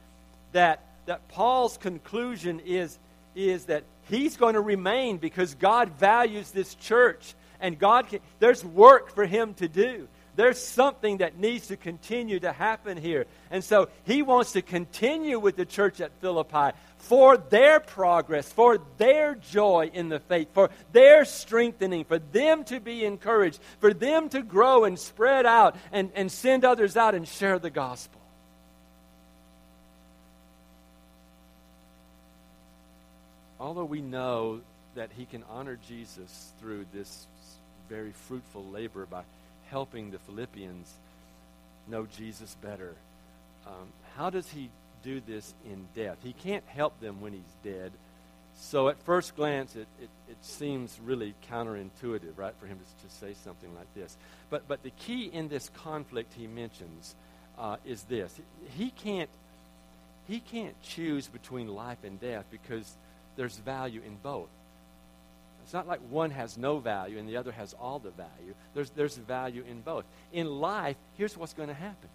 that, 0.52 0.84
that 1.06 1.28
Paul's 1.28 1.76
conclusion 1.76 2.60
is, 2.60 2.98
is 3.34 3.66
that 3.66 3.84
he's 4.08 4.36
going 4.36 4.54
to 4.54 4.60
remain 4.60 5.18
because 5.18 5.54
God 5.54 5.90
values 5.98 6.50
this 6.50 6.74
church. 6.74 7.34
And 7.60 7.78
God 7.78 8.08
can, 8.08 8.20
there's 8.40 8.64
work 8.64 9.14
for 9.14 9.24
him 9.24 9.54
to 9.54 9.68
do. 9.68 10.08
There's 10.34 10.62
something 10.62 11.18
that 11.18 11.38
needs 11.38 11.66
to 11.68 11.76
continue 11.76 12.40
to 12.40 12.52
happen 12.52 12.96
here. 12.96 13.26
And 13.50 13.62
so 13.62 13.88
he 14.04 14.22
wants 14.22 14.52
to 14.52 14.62
continue 14.62 15.38
with 15.38 15.56
the 15.56 15.66
church 15.66 16.00
at 16.00 16.10
Philippi 16.20 16.76
for 16.96 17.36
their 17.36 17.80
progress, 17.80 18.50
for 18.50 18.78
their 18.96 19.34
joy 19.34 19.90
in 19.92 20.08
the 20.08 20.20
faith, 20.20 20.48
for 20.54 20.70
their 20.92 21.26
strengthening, 21.26 22.04
for 22.04 22.18
them 22.18 22.64
to 22.64 22.80
be 22.80 23.04
encouraged, 23.04 23.60
for 23.80 23.92
them 23.92 24.30
to 24.30 24.42
grow 24.42 24.84
and 24.84 24.98
spread 24.98 25.44
out 25.44 25.76
and, 25.92 26.10
and 26.14 26.32
send 26.32 26.64
others 26.64 26.96
out 26.96 27.14
and 27.14 27.28
share 27.28 27.58
the 27.58 27.70
gospel. 27.70 28.20
Although 33.60 33.84
we 33.84 34.00
know 34.00 34.60
that 34.94 35.10
he 35.16 35.24
can 35.24 35.44
honor 35.50 35.78
Jesus 35.86 36.52
through 36.58 36.86
this 36.92 37.26
very 37.88 38.12
fruitful 38.12 38.64
labor 38.64 39.06
by 39.06 39.22
helping 39.72 40.10
the 40.10 40.18
Philippians 40.20 40.92
know 41.88 42.06
Jesus 42.06 42.54
better. 42.62 42.94
Um, 43.66 43.88
how 44.16 44.30
does 44.30 44.48
he 44.48 44.68
do 45.02 45.20
this 45.26 45.54
in 45.64 45.86
death? 45.96 46.18
He 46.22 46.34
can't 46.34 46.64
help 46.66 47.00
them 47.00 47.20
when 47.20 47.32
he's 47.32 47.56
dead. 47.64 47.90
So 48.60 48.88
at 48.88 49.02
first 49.02 49.34
glance, 49.34 49.74
it, 49.74 49.88
it, 50.00 50.10
it 50.28 50.36
seems 50.42 51.00
really 51.02 51.34
counterintuitive, 51.50 52.36
right, 52.36 52.54
for 52.60 52.66
him 52.66 52.78
to, 52.78 53.08
to, 53.08 53.14
say 53.14 53.34
something 53.42 53.74
like 53.74 53.92
this. 53.94 54.16
But, 54.50 54.68
but 54.68 54.82
the 54.82 54.90
key 54.90 55.24
in 55.24 55.48
this 55.48 55.70
conflict 55.70 56.34
he 56.36 56.46
mentions 56.46 57.14
uh, 57.58 57.76
is 57.86 58.02
this. 58.04 58.38
He 58.76 58.90
can't, 58.90 59.30
he 60.28 60.40
can't 60.40 60.80
choose 60.82 61.28
between 61.28 61.68
life 61.68 62.04
and 62.04 62.20
death 62.20 62.44
because 62.50 62.94
there's 63.36 63.56
value 63.56 64.02
in 64.06 64.16
both. 64.22 64.50
It's 65.64 65.72
not 65.72 65.86
like 65.86 66.00
one 66.10 66.30
has 66.30 66.58
no 66.58 66.78
value 66.78 67.18
and 67.18 67.28
the 67.28 67.36
other 67.36 67.52
has 67.52 67.74
all 67.74 67.98
the 67.98 68.10
value. 68.10 68.54
There's, 68.74 68.90
there's 68.90 69.16
value 69.16 69.64
in 69.68 69.80
both. 69.80 70.04
In 70.32 70.46
life, 70.60 70.96
here's 71.16 71.36
what's 71.36 71.54
going 71.54 71.68
to 71.68 71.74
happen 71.74 72.08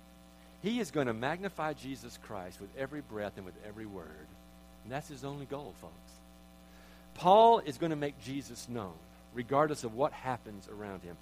He 0.61 0.79
is 0.79 0.91
going 0.91 1.07
to 1.07 1.13
magnify 1.13 1.73
Jesus 1.73 2.19
Christ 2.23 2.59
with 2.59 2.69
every 2.77 3.01
breath 3.01 3.33
and 3.37 3.45
with 3.45 3.55
every 3.67 3.85
word. 3.85 4.27
And 4.83 4.91
that's 4.91 5.09
his 5.09 5.23
only 5.23 5.45
goal, 5.45 5.73
folks. 5.81 5.93
Paul 7.15 7.59
is 7.59 7.77
going 7.77 7.89
to 7.89 7.95
make 7.95 8.21
Jesus 8.23 8.69
known, 8.69 8.93
regardless 9.33 9.83
of 9.83 9.95
what 9.95 10.13
happens 10.13 10.67
around 10.69 11.01
him. 11.01 11.17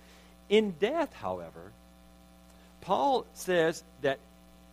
In 0.50 0.72
death, 0.72 1.14
however, 1.14 1.72
Paul 2.82 3.26
says 3.34 3.84
that 4.02 4.20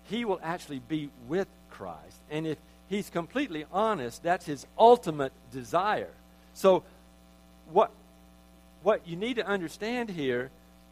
he 0.05 0.25
will 0.25 0.41
actually 0.43 0.81
be 0.81 1.11
with 1.29 1.49
Christ. 1.71 2.19
And 2.31 2.47
if 2.47 2.59
he's 2.89 3.09
completely 3.09 3.65
honest, 3.73 4.23
that's 4.23 4.45
his 4.45 4.67
ultimate 4.79 5.33
desire. 5.53 6.11
So 6.55 6.83
what, 7.73 7.91
what 8.83 9.07
you 9.07 9.17
need 9.17 9.37
to 9.37 9.47
understand 9.47 10.11
here 10.11 10.51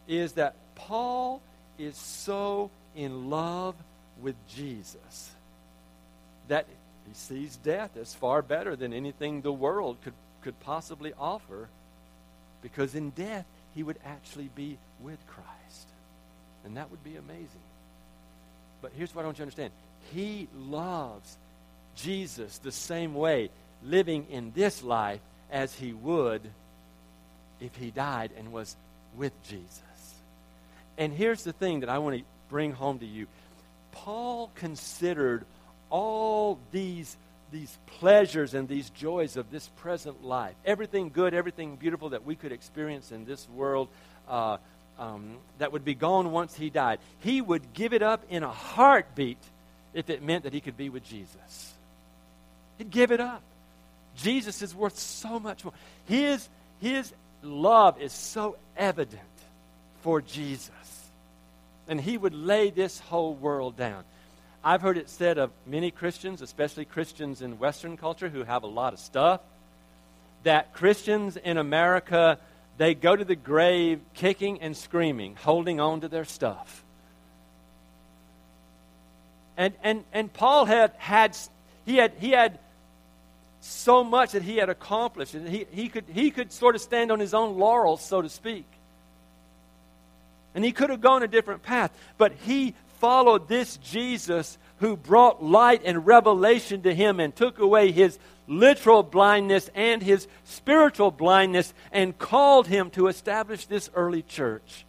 is 0.09 0.33
that 0.33 0.55
Paul 0.75 1.40
is 1.79 1.97
so 1.97 2.71
in 2.97 3.31
love 3.31 3.75
with 4.21 4.35
Jesus 4.49 5.31
that 6.49 6.66
he 7.07 7.14
sees 7.14 7.57
death 7.57 7.97
as 7.97 8.14
far 8.14 8.43
better 8.43 8.77
than 8.77 8.93
anything 8.93 9.40
the 9.40 9.53
world 9.53 9.97
could, 10.03 10.14
could 10.43 10.59
possibly 10.61 11.12
offer 11.19 11.69
because 12.62 12.95
in 12.95 13.11
death 13.11 13.47
he 13.75 13.83
would 13.83 13.99
actually 14.05 14.51
be 14.55 14.77
with 15.01 15.19
Christ. 15.27 15.88
And 16.64 16.77
that 16.77 16.90
would 16.90 17.03
be 17.03 17.16
amazing. 17.16 17.47
But 18.83 18.93
here's 18.97 19.14
what 19.14 19.23
I 19.23 19.27
want 19.27 19.38
you 19.38 19.45
to 19.45 19.45
understand 19.45 19.73
he 20.12 20.49
loves 20.57 21.37
Jesus 21.95 22.59
the 22.59 22.73
same 22.73 23.14
way, 23.14 23.51
living 23.85 24.27
in 24.31 24.53
this 24.55 24.83
life 24.83 25.21
as 25.51 25.75
he 25.75 25.93
would 25.93 26.43
if 27.61 27.75
he 27.77 27.90
died 27.90 28.31
and 28.37 28.53
was 28.53 28.77
with 29.16 29.33
Jesus. 29.44 29.81
And 30.99 31.12
here's 31.12 31.44
the 31.44 31.53
thing 31.53 31.81
that 31.81 31.88
I 31.88 31.99
want 31.99 32.18
to 32.18 32.25
bring 32.49 32.73
home 32.73 32.99
to 32.99 33.07
you 33.07 33.27
Paul 33.92 34.51
considered 34.55 35.44
all 35.88 36.59
these, 36.70 37.16
these 37.51 37.77
pleasures 37.87 38.55
and 38.55 38.68
these 38.68 38.90
joys 38.90 39.37
of 39.37 39.51
this 39.51 39.68
present 39.79 40.25
life, 40.25 40.55
everything 40.64 41.11
good, 41.11 41.35
everything 41.35 41.77
beautiful 41.77 42.11
that 42.11 42.25
we 42.25 42.37
could 42.37 42.53
experience 42.53 43.12
in 43.12 43.25
this 43.25 43.49
world. 43.51 43.88
Uh, 44.29 44.59
um, 44.99 45.38
that 45.59 45.73
would 45.73 45.85
be 45.85 45.94
gone 45.94 46.31
once 46.31 46.55
he 46.55 46.68
died. 46.68 46.99
He 47.20 47.40
would 47.40 47.73
give 47.73 47.94
it 47.94 48.03
up 48.03 48.23
in 48.29 48.42
a 48.42 48.51
heartbeat 48.51 49.38
if 49.94 50.11
it 50.11 50.23
meant 50.23 50.44
that 50.44 50.53
he 50.53 50.61
could 50.61 50.77
be 50.77 50.90
with 50.90 51.05
Jesus. 51.05 51.73
He'd 52.77 52.90
give 52.90 53.11
it 53.11 53.20
up. 53.20 53.42
Jesus 54.16 54.61
is 54.61 54.75
worth 54.75 54.99
so 54.99 55.40
much 55.40 55.64
more. 55.64 55.73
His, 56.07 56.46
his 56.81 57.12
love 57.42 58.00
is 58.00 58.12
so 58.12 58.57
evident 58.76 59.22
for 60.03 60.20
Jesus. 60.20 60.70
And 61.88 62.00
he 62.00 62.16
would 62.16 62.35
lay 62.35 62.70
this 62.70 63.00
whole 63.00 63.35
world 63.35 63.76
down. 63.76 64.05
I've 64.62 64.83
heard 64.83 64.98
it 64.98 65.09
said 65.09 65.38
of 65.38 65.50
many 65.66 65.90
Christians, 65.90 66.42
especially 66.42 66.85
Christians 66.85 67.42
in 67.42 67.59
Western 67.59 67.96
culture 67.96 68.29
who 68.29 68.44
have 68.44 68.62
a 68.62 68.68
lot 68.68 68.92
of 68.92 68.98
stuff, 68.98 69.40
that 70.42 70.72
Christians 70.74 71.37
in 71.37 71.57
America 71.57 72.38
they 72.81 72.94
go 72.94 73.14
to 73.14 73.26
the 73.26 73.37
grave 73.37 74.00
kicking 74.14 74.62
and 74.62 74.74
screaming, 74.74 75.35
holding 75.35 75.81
on 75.81 76.00
to 76.00 76.09
their 76.09 76.24
stuff. 76.24 76.83
And, 79.59 79.74
and, 79.83 80.05
and 80.14 80.33
Paul 80.33 80.64
had, 80.64 80.92
had, 80.96 81.37
he 81.85 81.96
had, 81.96 82.14
he 82.18 82.31
had 82.31 82.59
so 83.61 84.03
much 84.03 84.33
that 84.33 84.42
he 84.42 84.57
had 84.57 84.70
accomplished, 84.70 85.35
and 85.35 85.49
he, 85.49 85.66
he, 85.70 85.88
could, 85.88 86.05
he 86.12 86.31
could 86.31 86.51
sort 86.53 86.75
of 86.75 86.81
stand 86.81 87.12
on 87.12 87.20
his 87.20 87.35
own 87.35 87.59
laurels, 87.59 88.03
so 88.03 88.23
to 88.23 88.29
speak. 88.29 88.64
And 90.55 90.64
he 90.64 90.73
could 90.73 90.90
have 90.90 91.01
gone 91.01 91.23
a 91.23 91.29
different 91.29 91.62
path, 91.62 91.92
but 92.18 92.33
he 92.33 92.75
followed 92.99 93.49
this 93.49 93.77
Jesus 93.79 94.59
who 94.79 94.96
brought 94.96 95.42
light 95.42 95.83
and 95.85 96.07
revelation 96.07 96.83
to 96.83 96.94
him 96.94 97.20
and 97.20 97.35
took 97.35 97.59
away 97.59 97.92
his 97.92 98.18
literal 98.49 99.03
blindness 99.03 99.70
and 99.75 100.03
his 100.03 100.27
spiritual 100.44 101.11
blindness 101.11 101.73
and 101.92 102.18
called 102.18 102.66
him 102.66 102.90
to 102.90 103.07
establish 103.07 103.66
this 103.66 103.90
early 103.94 104.23
church. 104.23 104.85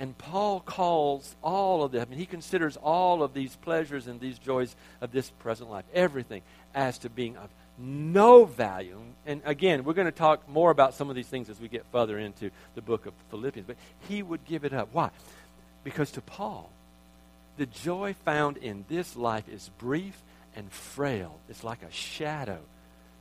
And 0.00 0.16
Paul 0.16 0.60
calls 0.60 1.36
all 1.42 1.84
of 1.84 1.92
them, 1.92 2.08
and 2.10 2.18
he 2.18 2.24
considers 2.24 2.78
all 2.78 3.22
of 3.22 3.34
these 3.34 3.54
pleasures 3.56 4.06
and 4.06 4.18
these 4.18 4.38
joys 4.38 4.74
of 5.02 5.12
this 5.12 5.28
present 5.28 5.70
life, 5.70 5.84
everything, 5.92 6.40
as 6.74 6.96
to 6.98 7.10
being 7.10 7.36
of 7.36 7.50
no 7.76 8.46
value. 8.46 8.98
And 9.26 9.42
again, 9.44 9.84
we're 9.84 9.92
going 9.92 10.06
to 10.06 10.12
talk 10.12 10.48
more 10.48 10.70
about 10.70 10.94
some 10.94 11.10
of 11.10 11.16
these 11.16 11.26
things 11.26 11.50
as 11.50 11.60
we 11.60 11.68
get 11.68 11.84
further 11.92 12.18
into 12.18 12.50
the 12.74 12.80
book 12.80 13.04
of 13.04 13.12
Philippians. 13.28 13.66
But 13.66 13.76
he 14.08 14.22
would 14.22 14.46
give 14.46 14.64
it 14.64 14.72
up. 14.72 14.88
Why? 14.92 15.10
Because 15.84 16.10
to 16.12 16.22
Paul, 16.22 16.70
the 17.58 17.66
joy 17.66 18.14
found 18.24 18.56
in 18.56 18.86
this 18.88 19.16
life 19.16 19.50
is 19.50 19.70
brief 19.76 20.18
and 20.56 20.72
frail. 20.72 21.38
It's 21.50 21.62
like 21.62 21.82
a 21.82 21.92
shadow 21.92 22.60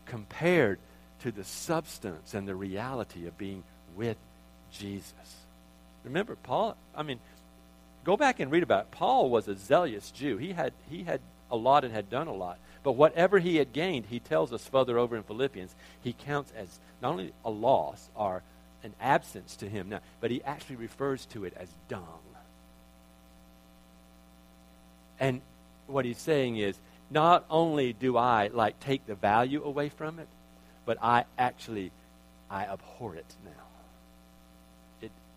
compared 0.05 0.79
to 1.23 1.31
the 1.33 1.43
substance 1.43 2.33
and 2.33 2.47
the 2.47 2.55
reality 2.55 3.27
of 3.27 3.37
being 3.37 3.63
with 3.97 4.17
Jesus. 4.71 5.38
Remember, 6.03 6.35
Paul, 6.35 6.75
I 6.95 7.03
mean, 7.03 7.19
go 8.03 8.17
back 8.17 8.39
and 8.39 8.51
read 8.51 8.63
about 8.63 8.85
it. 8.85 8.91
Paul 8.91 9.29
was 9.29 9.47
a 9.47 9.55
zealous 9.55 10.11
Jew. 10.11 10.37
He 10.37 10.53
had, 10.53 10.73
he 10.89 11.03
had 11.03 11.21
a 11.51 11.55
lot 11.55 11.83
and 11.83 11.93
had 11.93 12.09
done 12.09 12.27
a 12.27 12.33
lot. 12.33 12.57
But 12.83 12.93
whatever 12.93 13.39
he 13.39 13.57
had 13.57 13.73
gained, 13.73 14.05
he 14.09 14.19
tells 14.19 14.53
us 14.53 14.65
further 14.65 14.97
over 14.97 15.17
in 15.17 15.23
Philippians, 15.23 15.75
he 16.01 16.13
counts 16.13 16.53
as 16.55 16.79
not 17.01 17.11
only 17.11 17.33
a 17.43 17.49
loss 17.49 18.09
or 18.15 18.41
an 18.83 18.93
absence 19.01 19.57
to 19.57 19.67
him 19.67 19.89
now, 19.89 19.99
but 20.21 20.31
he 20.31 20.41
actually 20.43 20.77
refers 20.77 21.25
to 21.27 21.43
it 21.43 21.53
as 21.57 21.67
dung. 21.89 22.19
And 25.19 25.41
what 25.87 26.05
he's 26.05 26.17
saying 26.17 26.57
is, 26.57 26.77
not 27.11 27.43
only 27.49 27.93
do 27.93 28.15
I 28.17 28.47
like 28.47 28.79
take 28.79 29.05
the 29.05 29.15
value 29.15 29.63
away 29.63 29.89
from 29.89 30.19
it, 30.19 30.27
but 30.85 30.97
I 31.01 31.25
actually 31.37 31.91
I 32.49 32.65
abhor 32.65 33.15
it 33.15 33.25
now. 33.43 33.68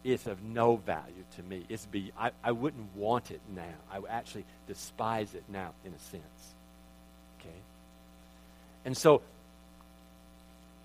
It 0.05 0.11
is 0.11 0.27
of 0.27 0.43
no 0.43 0.77
value 0.77 1.25
to 1.37 1.43
me. 1.43 1.65
It's 1.69 1.87
be 1.87 2.13
I, 2.19 2.33
I 2.43 2.53
wouldn't 2.53 2.97
want 2.97 3.31
it 3.31 3.41
now. 3.55 3.63
I 3.91 4.01
actually 4.09 4.45
despise 4.67 5.35
it 5.35 5.45
now 5.49 5.73
in 5.85 5.93
a 5.93 5.99
sense. 5.99 6.55
Okay? 7.41 7.57
And 8.85 8.97
so 8.97 9.23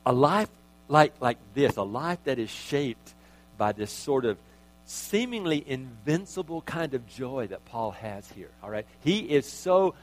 a 0.06 0.14
life 0.14 0.50
like 0.88 1.14
like 1.20 1.38
this, 1.54 1.78
a 1.78 1.84
life 1.84 2.20
that 2.26 2.40
is 2.40 2.50
shaped 2.50 3.14
by 3.58 3.72
this 3.72 3.92
sort 3.92 4.26
of 4.26 4.38
seemingly 4.86 5.64
invincible 5.68 6.62
kind 6.62 6.94
of 6.94 7.08
joy 7.08 7.48
that 7.48 7.66
Paul 7.66 7.92
has 7.92 8.30
here. 8.32 8.50
All 8.64 8.70
right? 8.70 8.86
He 9.02 9.20
is 9.20 9.46
so 9.46 9.96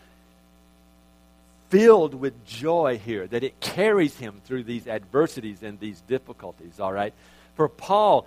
filled 1.70 2.14
with 2.14 2.44
joy 2.46 3.00
here 3.04 3.26
that 3.26 3.42
it 3.42 3.58
carries 3.60 4.16
him 4.16 4.40
through 4.44 4.64
these 4.64 4.86
adversities 4.86 5.62
and 5.62 5.80
these 5.80 6.00
difficulties. 6.02 6.78
All 6.80 6.92
right? 6.92 7.14
For 7.56 7.68
Paul, 7.68 8.26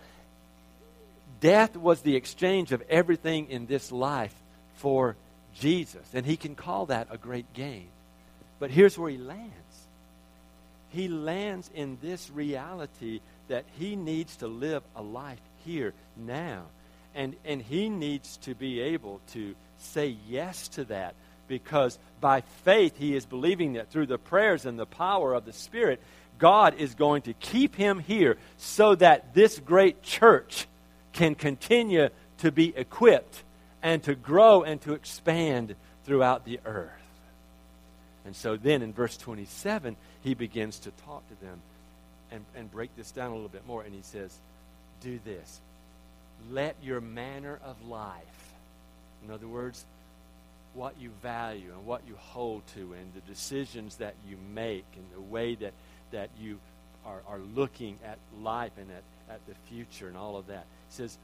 death 1.40 1.76
was 1.76 2.02
the 2.02 2.16
exchange 2.16 2.72
of 2.72 2.84
everything 2.90 3.50
in 3.50 3.66
this 3.66 3.92
life 3.92 4.34
for 4.76 5.16
Jesus. 5.56 6.06
And 6.14 6.26
he 6.26 6.38
can 6.38 6.56
call 6.56 6.88
that 6.88 7.08
a 7.12 7.18
great 7.18 7.54
gain. 7.54 7.88
But 8.60 8.72
here's 8.72 8.98
where 8.98 9.10
he 9.10 9.18
lands 9.18 9.54
he 10.90 11.08
lands 11.08 11.70
in 11.74 11.98
this 12.02 12.30
reality 12.30 13.20
that 13.50 13.66
he 13.78 13.96
needs 13.96 14.38
to 14.38 14.48
live 14.48 14.84
a 14.96 15.02
life 15.02 15.42
here 15.66 15.94
now. 16.16 16.64
And, 17.14 17.36
and 17.46 17.62
he 17.62 17.90
needs 17.90 18.38
to 18.38 18.56
be 18.56 18.80
able 18.80 19.22
to 19.34 19.56
say 19.80 20.18
yes 20.28 20.70
to 20.70 20.86
that 20.86 21.16
because 21.48 21.98
by 22.20 22.42
faith 22.64 22.98
he 22.98 23.16
is 23.16 23.26
believing 23.26 23.74
that 23.74 23.90
through 23.90 24.08
the 24.08 24.18
prayers 24.18 24.66
and 24.66 24.78
the 24.78 24.86
power 24.86 25.34
of 25.34 25.46
the 25.46 25.54
Spirit, 25.54 26.02
God 26.38 26.76
is 26.76 26.96
going 26.96 27.24
to 27.24 27.34
keep 27.34 27.76
him 27.76 28.00
here 28.00 28.38
so 28.58 28.96
that 28.96 29.34
this 29.34 29.60
great 29.60 30.04
church 30.04 30.68
can 31.18 31.34
continue 31.34 32.10
to 32.38 32.52
be 32.52 32.78
equipped 32.78 33.42
and 33.82 34.04
to 34.04 34.14
grow 34.14 34.62
and 34.62 34.80
to 34.82 34.94
expand 34.94 35.76
throughout 36.06 36.46
the 36.46 36.60
earth. 36.64 36.92
And 38.24 38.36
so 38.36 38.56
then 38.56 38.84
in 38.84 38.94
verse 38.94 39.18
27, 39.18 39.96
he 40.22 40.36
begins 40.36 40.78
to 40.80 40.92
talk 41.06 41.28
to 41.30 41.42
them 41.44 41.60
and, 42.32 42.46
and 42.56 42.72
break 42.72 42.96
this 42.96 43.10
down 43.10 43.32
a 43.32 43.34
little 43.34 43.50
bit 43.50 43.66
more. 43.66 43.82
And 43.82 43.96
he 43.96 44.04
says, 44.04 44.38
Do 45.02 45.20
this. 45.26 45.60
Let 46.52 46.76
your 46.84 47.02
manner 47.02 47.60
of 47.66 47.88
life, 47.88 48.54
in 49.26 49.32
other 49.32 49.48
words, 49.48 49.86
what 50.76 50.94
you 51.00 51.10
value 51.24 51.72
and 51.76 51.88
what 51.88 52.04
you 52.08 52.16
hold 52.16 52.62
to 52.76 52.94
and 52.94 53.12
the 53.16 53.22
decisions 53.22 53.96
that 53.96 54.14
you 54.30 54.38
make 54.54 54.86
and 54.96 55.06
the 55.16 55.22
way 55.22 55.56
that, 55.56 55.74
that 56.12 56.30
you 56.40 56.60
are, 57.08 57.22
are 57.28 57.40
looking 57.56 57.98
at 58.06 58.20
life 58.44 58.74
and 58.78 58.92
at, 58.92 59.34
at 59.34 59.40
the 59.48 59.56
future 59.68 60.08
and 60.08 60.16
all 60.16 60.38
of 60.38 60.46
that. 60.48 60.68
Says, 60.90 61.18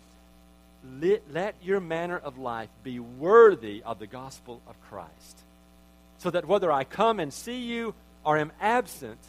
let, 1.00 1.24
let 1.32 1.56
your 1.64 1.80
manner 1.80 2.18
of 2.18 2.38
life 2.38 2.70
be 2.84 3.00
worthy 3.00 3.82
of 3.84 4.00
the 4.00 4.08
gospel 4.08 4.62
of 4.68 4.76
Christ, 4.90 5.40
so 6.20 6.30
that 6.30 6.48
whether 6.48 6.72
I 6.72 6.84
come 6.84 7.20
and 7.20 7.34
see 7.34 7.60
you 7.60 7.96
or 8.24 8.38
am 8.38 8.52
absent, 8.62 9.20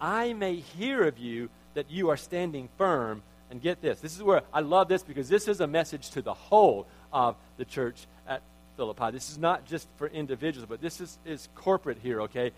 I 0.00 0.32
may 0.32 0.56
hear 0.56 1.06
of 1.06 1.18
you 1.18 1.48
that 1.74 1.90
you 1.90 2.10
are 2.10 2.16
standing 2.16 2.68
firm. 2.76 3.22
And 3.52 3.60
get 3.60 3.82
this. 3.82 3.98
This 3.98 4.14
is 4.14 4.22
where 4.22 4.42
I 4.54 4.60
love 4.60 4.86
this 4.86 5.02
because 5.02 5.28
this 5.28 5.48
is 5.48 5.60
a 5.60 5.66
message 5.66 6.10
to 6.10 6.22
the 6.22 6.32
whole 6.32 6.86
of 7.12 7.34
the 7.56 7.64
church 7.64 8.06
at 8.28 8.42
Philippi. 8.76 9.10
This 9.10 9.28
is 9.28 9.38
not 9.38 9.66
just 9.66 9.88
for 9.96 10.06
individuals, 10.06 10.68
but 10.70 10.80
this 10.80 11.00
is, 11.00 11.18
is 11.26 11.48
corporate 11.56 11.98
here, 12.00 12.22
okay? 12.22 12.52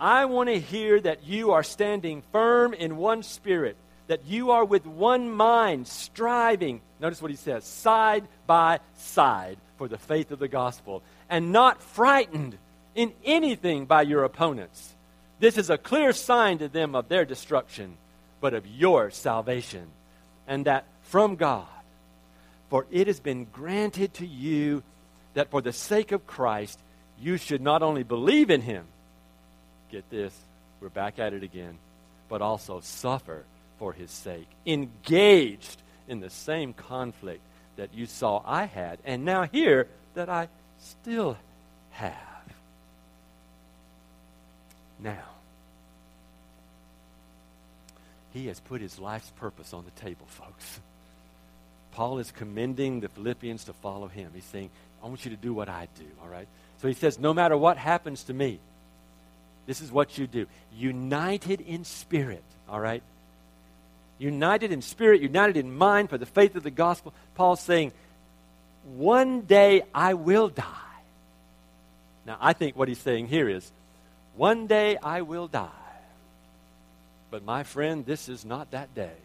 I 0.00 0.24
want 0.24 0.48
to 0.48 0.58
hear 0.58 1.00
that 1.00 1.22
you 1.22 1.52
are 1.52 1.62
standing 1.62 2.24
firm 2.32 2.74
in 2.74 2.96
one 2.96 3.22
spirit, 3.22 3.76
that 4.10 4.26
you 4.26 4.50
are 4.50 4.64
with 4.64 4.84
one 4.86 5.30
mind, 5.30 5.86
striving. 5.86 6.80
Notice 6.98 7.22
what 7.22 7.30
he 7.30 7.36
says 7.36 7.62
side 7.62 8.26
by 8.44 8.80
side 8.96 9.56
for 9.78 9.86
the 9.86 9.98
faith 9.98 10.32
of 10.32 10.40
the 10.40 10.48
gospel, 10.48 11.04
and 11.28 11.52
not 11.52 11.80
frightened 11.80 12.58
in 12.96 13.12
anything 13.24 13.86
by 13.86 14.02
your 14.02 14.24
opponents. 14.24 14.96
This 15.38 15.56
is 15.56 15.70
a 15.70 15.78
clear 15.78 16.12
sign 16.12 16.58
to 16.58 16.66
them 16.66 16.96
of 16.96 17.08
their 17.08 17.24
destruction, 17.24 17.96
but 18.40 18.52
of 18.52 18.66
your 18.66 19.12
salvation, 19.12 19.86
and 20.48 20.64
that 20.64 20.86
from 21.02 21.36
God. 21.36 21.68
For 22.68 22.86
it 22.90 23.06
has 23.06 23.20
been 23.20 23.44
granted 23.52 24.14
to 24.14 24.26
you 24.26 24.82
that 25.34 25.52
for 25.52 25.62
the 25.62 25.72
sake 25.72 26.10
of 26.10 26.26
Christ, 26.26 26.80
you 27.20 27.36
should 27.36 27.62
not 27.62 27.84
only 27.84 28.02
believe 28.02 28.50
in 28.50 28.62
him, 28.62 28.86
get 29.88 30.10
this, 30.10 30.36
we're 30.80 30.88
back 30.88 31.20
at 31.20 31.32
it 31.32 31.44
again, 31.44 31.78
but 32.28 32.42
also 32.42 32.80
suffer 32.80 33.44
for 33.80 33.94
his 33.94 34.10
sake, 34.10 34.46
engaged 34.66 35.78
in 36.06 36.20
the 36.20 36.28
same 36.28 36.74
conflict 36.74 37.40
that 37.76 37.94
you 37.94 38.04
saw 38.04 38.42
I 38.44 38.66
had, 38.66 38.98
and 39.06 39.24
now 39.24 39.44
hear 39.44 39.88
that 40.12 40.28
I 40.28 40.48
still 40.78 41.38
have. 41.92 42.14
Now, 44.98 45.24
he 48.34 48.48
has 48.48 48.60
put 48.60 48.82
his 48.82 48.98
life's 48.98 49.30
purpose 49.30 49.72
on 49.72 49.86
the 49.86 50.02
table, 50.02 50.26
folks. 50.28 50.78
Paul 51.92 52.18
is 52.18 52.30
commending 52.30 53.00
the 53.00 53.08
Philippians 53.08 53.64
to 53.64 53.72
follow 53.72 54.08
him. 54.08 54.30
He's 54.34 54.44
saying, 54.44 54.68
I 55.02 55.06
want 55.06 55.24
you 55.24 55.30
to 55.30 55.38
do 55.38 55.54
what 55.54 55.70
I 55.70 55.88
do, 55.98 56.04
all 56.22 56.28
right? 56.28 56.46
So 56.82 56.88
he 56.88 56.92
says, 56.94 57.18
no 57.18 57.32
matter 57.32 57.56
what 57.56 57.78
happens 57.78 58.24
to 58.24 58.34
me, 58.34 58.60
this 59.66 59.80
is 59.80 59.90
what 59.90 60.18
you 60.18 60.26
do. 60.26 60.46
United 60.76 61.62
in 61.62 61.84
spirit, 61.84 62.44
all 62.68 62.78
right? 62.78 63.02
United 64.20 64.70
in 64.70 64.82
spirit, 64.82 65.22
united 65.22 65.56
in 65.56 65.74
mind 65.74 66.10
for 66.10 66.18
the 66.18 66.26
faith 66.26 66.54
of 66.54 66.62
the 66.62 66.70
gospel. 66.70 67.14
Paul's 67.34 67.60
saying, 67.60 67.90
one 68.84 69.40
day 69.40 69.82
I 69.94 70.14
will 70.14 70.48
die. 70.48 70.64
Now, 72.26 72.36
I 72.38 72.52
think 72.52 72.76
what 72.76 72.86
he's 72.86 72.98
saying 72.98 73.28
here 73.28 73.48
is, 73.48 73.72
one 74.36 74.66
day 74.66 74.98
I 74.98 75.22
will 75.22 75.48
die. 75.48 75.68
But 77.30 77.44
my 77.44 77.62
friend, 77.62 78.04
this 78.04 78.28
is 78.28 78.44
not 78.44 78.72
that 78.72 78.94
day. 78.94 79.16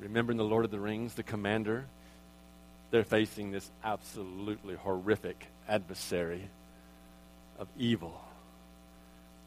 Remember 0.00 0.32
in 0.32 0.38
The 0.38 0.44
Lord 0.44 0.64
of 0.64 0.70
the 0.70 0.80
Rings, 0.80 1.14
the 1.14 1.22
commander? 1.22 1.84
They're 2.90 3.04
facing 3.04 3.52
this 3.52 3.70
absolutely 3.84 4.74
horrific 4.74 5.46
adversary 5.68 6.48
of 7.58 7.68
evil. 7.78 8.20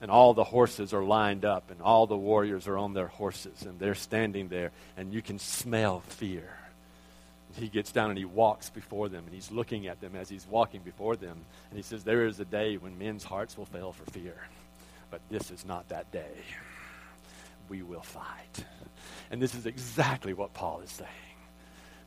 And 0.04 0.12
all 0.12 0.34
the 0.34 0.44
horses 0.44 0.94
are 0.94 1.02
lined 1.02 1.46
up, 1.46 1.72
and 1.72 1.82
all 1.82 2.08
the 2.08 2.18
warriors 2.18 2.68
are 2.68 2.78
on 2.78 2.94
their 2.94 3.08
horses, 3.08 3.62
and 3.62 3.80
they're 3.80 3.96
standing 3.96 4.50
there, 4.50 4.74
and 4.98 5.14
you 5.14 5.22
can 5.22 5.40
smell 5.40 6.02
fear. 6.02 6.58
He 7.56 7.70
gets 7.70 7.94
down 7.94 8.10
and 8.10 8.20
he 8.20 8.26
walks 8.26 8.70
before 8.70 9.08
them, 9.08 9.24
and 9.26 9.34
he's 9.34 9.50
looking 9.50 9.88
at 9.88 10.02
them 10.02 10.18
as 10.18 10.28
he's 10.28 10.46
walking 10.46 10.82
before 10.82 11.16
them, 11.16 11.38
and 11.70 11.78
he 11.78 11.84
says, 11.84 12.04
There 12.04 12.26
is 12.26 12.38
a 12.42 12.44
day 12.44 12.76
when 12.76 13.00
men's 13.00 13.24
hearts 13.24 13.58
will 13.58 13.66
fail 13.66 13.94
for 13.94 14.04
fear, 14.12 14.36
but 15.10 15.22
this 15.32 15.52
is 15.52 15.66
not 15.66 15.88
that 15.88 16.12
day. 16.12 16.36
We 17.70 17.82
will 17.82 18.02
fight. 18.02 18.66
And 19.32 19.42
this 19.42 19.56
is 19.56 19.66
exactly 19.66 20.34
what 20.34 20.54
Paul 20.54 20.82
is 20.82 20.92
saying. 20.92 21.10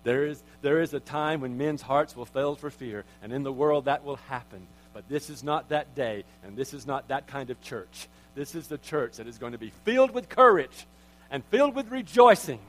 There 0.05 0.27
is, 0.27 0.43
there 0.61 0.83
is 0.83 0.93
a 0.93 1.01
time 1.01 1.41
when 1.41 1.57
men's 1.57 1.81
hearts 1.81 2.15
will 2.15 2.27
fail 2.27 2.57
for 2.57 2.69
fear, 2.69 3.07
and 3.23 3.33
in 3.33 3.43
the 3.43 3.53
world 3.53 3.87
that 3.87 4.05
will 4.05 4.17
happen. 4.17 4.67
But 4.97 5.11
this 5.11 5.29
is 5.29 5.45
not 5.45 5.69
that 5.69 5.95
day, 5.95 6.25
and 6.43 6.57
this 6.57 6.73
is 6.73 6.87
not 6.87 7.09
that 7.09 7.27
kind 7.27 7.51
of 7.51 7.61
church. 7.61 8.09
This 8.35 8.55
is 8.55 8.67
the 8.67 8.79
church 8.79 9.19
that 9.19 9.27
is 9.27 9.37
going 9.37 9.53
to 9.53 9.59
be 9.59 9.71
filled 9.85 10.11
with 10.11 10.31
courage 10.31 10.87
and 11.31 11.45
filled 11.45 11.75
with 11.75 11.91
rejoicing 11.91 12.61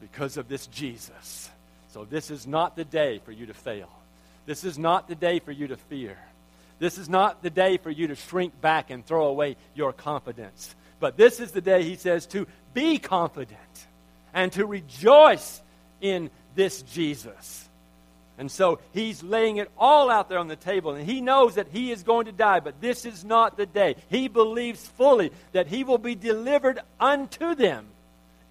because 0.00 0.38
of 0.38 0.48
this 0.48 0.66
Jesus. 0.68 1.50
So, 1.92 2.06
this 2.06 2.30
is 2.30 2.46
not 2.46 2.76
the 2.76 2.84
day 2.86 3.20
for 3.26 3.30
you 3.30 3.44
to 3.44 3.52
fail. 3.52 3.90
This 4.46 4.64
is 4.64 4.78
not 4.78 5.06
the 5.06 5.14
day 5.14 5.38
for 5.38 5.52
you 5.52 5.66
to 5.66 5.76
fear. 5.76 6.16
This 6.78 6.96
is 6.96 7.10
not 7.10 7.42
the 7.42 7.50
day 7.50 7.76
for 7.76 7.90
you 7.90 8.06
to 8.06 8.14
shrink 8.14 8.58
back 8.62 8.88
and 8.88 9.04
throw 9.04 9.26
away 9.26 9.56
your 9.74 9.92
confidence. 9.92 10.74
But 10.98 11.18
this 11.18 11.40
is 11.40 11.52
the 11.52 11.60
day, 11.60 11.82
he 11.82 11.96
says, 11.96 12.24
to 12.28 12.46
be 12.72 12.96
confident 12.96 13.58
and 14.32 14.50
to 14.52 14.64
rejoice 14.64 15.60
in 16.00 16.30
this 16.54 16.80
Jesus. 16.80 17.67
And 18.38 18.50
so 18.50 18.78
he's 18.92 19.22
laying 19.24 19.56
it 19.56 19.68
all 19.76 20.10
out 20.10 20.28
there 20.28 20.38
on 20.38 20.46
the 20.46 20.56
table, 20.56 20.94
and 20.94 21.04
he 21.04 21.20
knows 21.20 21.56
that 21.56 21.66
he 21.72 21.90
is 21.90 22.04
going 22.04 22.26
to 22.26 22.32
die, 22.32 22.60
but 22.60 22.80
this 22.80 23.04
is 23.04 23.24
not 23.24 23.56
the 23.56 23.66
day. 23.66 23.96
He 24.08 24.28
believes 24.28 24.86
fully 24.86 25.32
that 25.50 25.66
he 25.66 25.82
will 25.82 25.98
be 25.98 26.14
delivered 26.14 26.78
unto 27.00 27.56
them, 27.56 27.86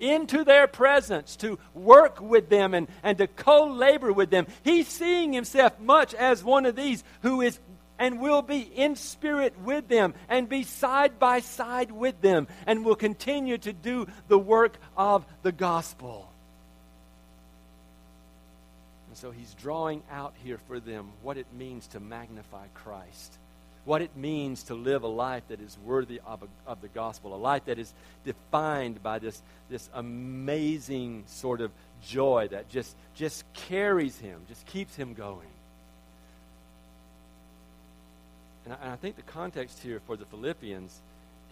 into 0.02 0.44
their 0.44 0.68
presence, 0.68 1.38
to 1.38 1.58
work 1.74 2.20
with 2.20 2.50
them 2.50 2.74
and, 2.74 2.90
and 3.02 3.18
to 3.18 3.28
co 3.28 3.68
labor 3.68 4.12
with 4.12 4.30
them. 4.30 4.48
He's 4.62 4.90
seeing 4.90 5.32
himself 5.32 5.80
much 5.80 6.14
as 6.14 6.44
one 6.44 6.66
of 6.66 6.76
these 6.76 7.06
who 7.22 7.40
is 7.40 7.58
and 7.98 8.20
will 8.20 8.44
be 8.44 8.60
in 8.60 8.96
spirit 8.96 9.58
with 9.64 9.88
them 9.88 10.14
and 10.30 10.48
be 10.48 10.64
side 10.64 11.18
by 11.18 11.40
side 11.40 11.92
with 11.92 12.22
them 12.22 12.48
and 12.68 12.86
will 12.86 12.96
continue 12.96 13.58
to 13.58 13.74
do 13.74 14.06
the 14.28 14.38
work 14.38 14.78
of 14.96 15.26
the 15.42 15.52
gospel 15.52 16.27
so 19.18 19.32
he's 19.32 19.56
drawing 19.56 20.04
out 20.12 20.34
here 20.44 20.60
for 20.68 20.80
them 20.80 21.10
what 21.24 21.38
it 21.38 21.48
means 21.58 21.88
to 21.88 22.00
magnify 22.00 22.68
Christ, 22.76 23.38
what 23.84 24.04
it 24.04 24.16
means 24.16 24.64
to 24.64 24.76
live 24.76 25.02
a 25.02 25.08
life 25.08 25.44
that 25.48 25.60
is 25.60 25.76
worthy 25.84 26.22
of, 26.26 26.44
a, 26.44 26.70
of 26.70 26.82
the 26.82 26.88
gospel, 26.90 27.34
a 27.34 27.38
life 27.38 27.66
that 27.66 27.80
is 27.80 27.92
defined 28.26 29.02
by 29.02 29.18
this, 29.18 29.42
this 29.70 29.90
amazing 29.96 31.24
sort 31.26 31.62
of 31.62 31.72
joy 32.06 32.48
that 32.52 32.70
just, 32.70 32.96
just 33.16 33.44
carries 33.54 34.20
him, 34.20 34.42
just 34.48 34.66
keeps 34.68 34.96
him 34.96 35.16
going. 35.16 35.50
And 38.66 38.76
I, 38.76 38.78
and 38.84 38.92
I 38.92 38.96
think 38.98 39.16
the 39.16 39.24
context 39.24 39.80
here 39.82 40.00
for 40.06 40.16
the 40.16 40.26
Philippians 40.26 41.02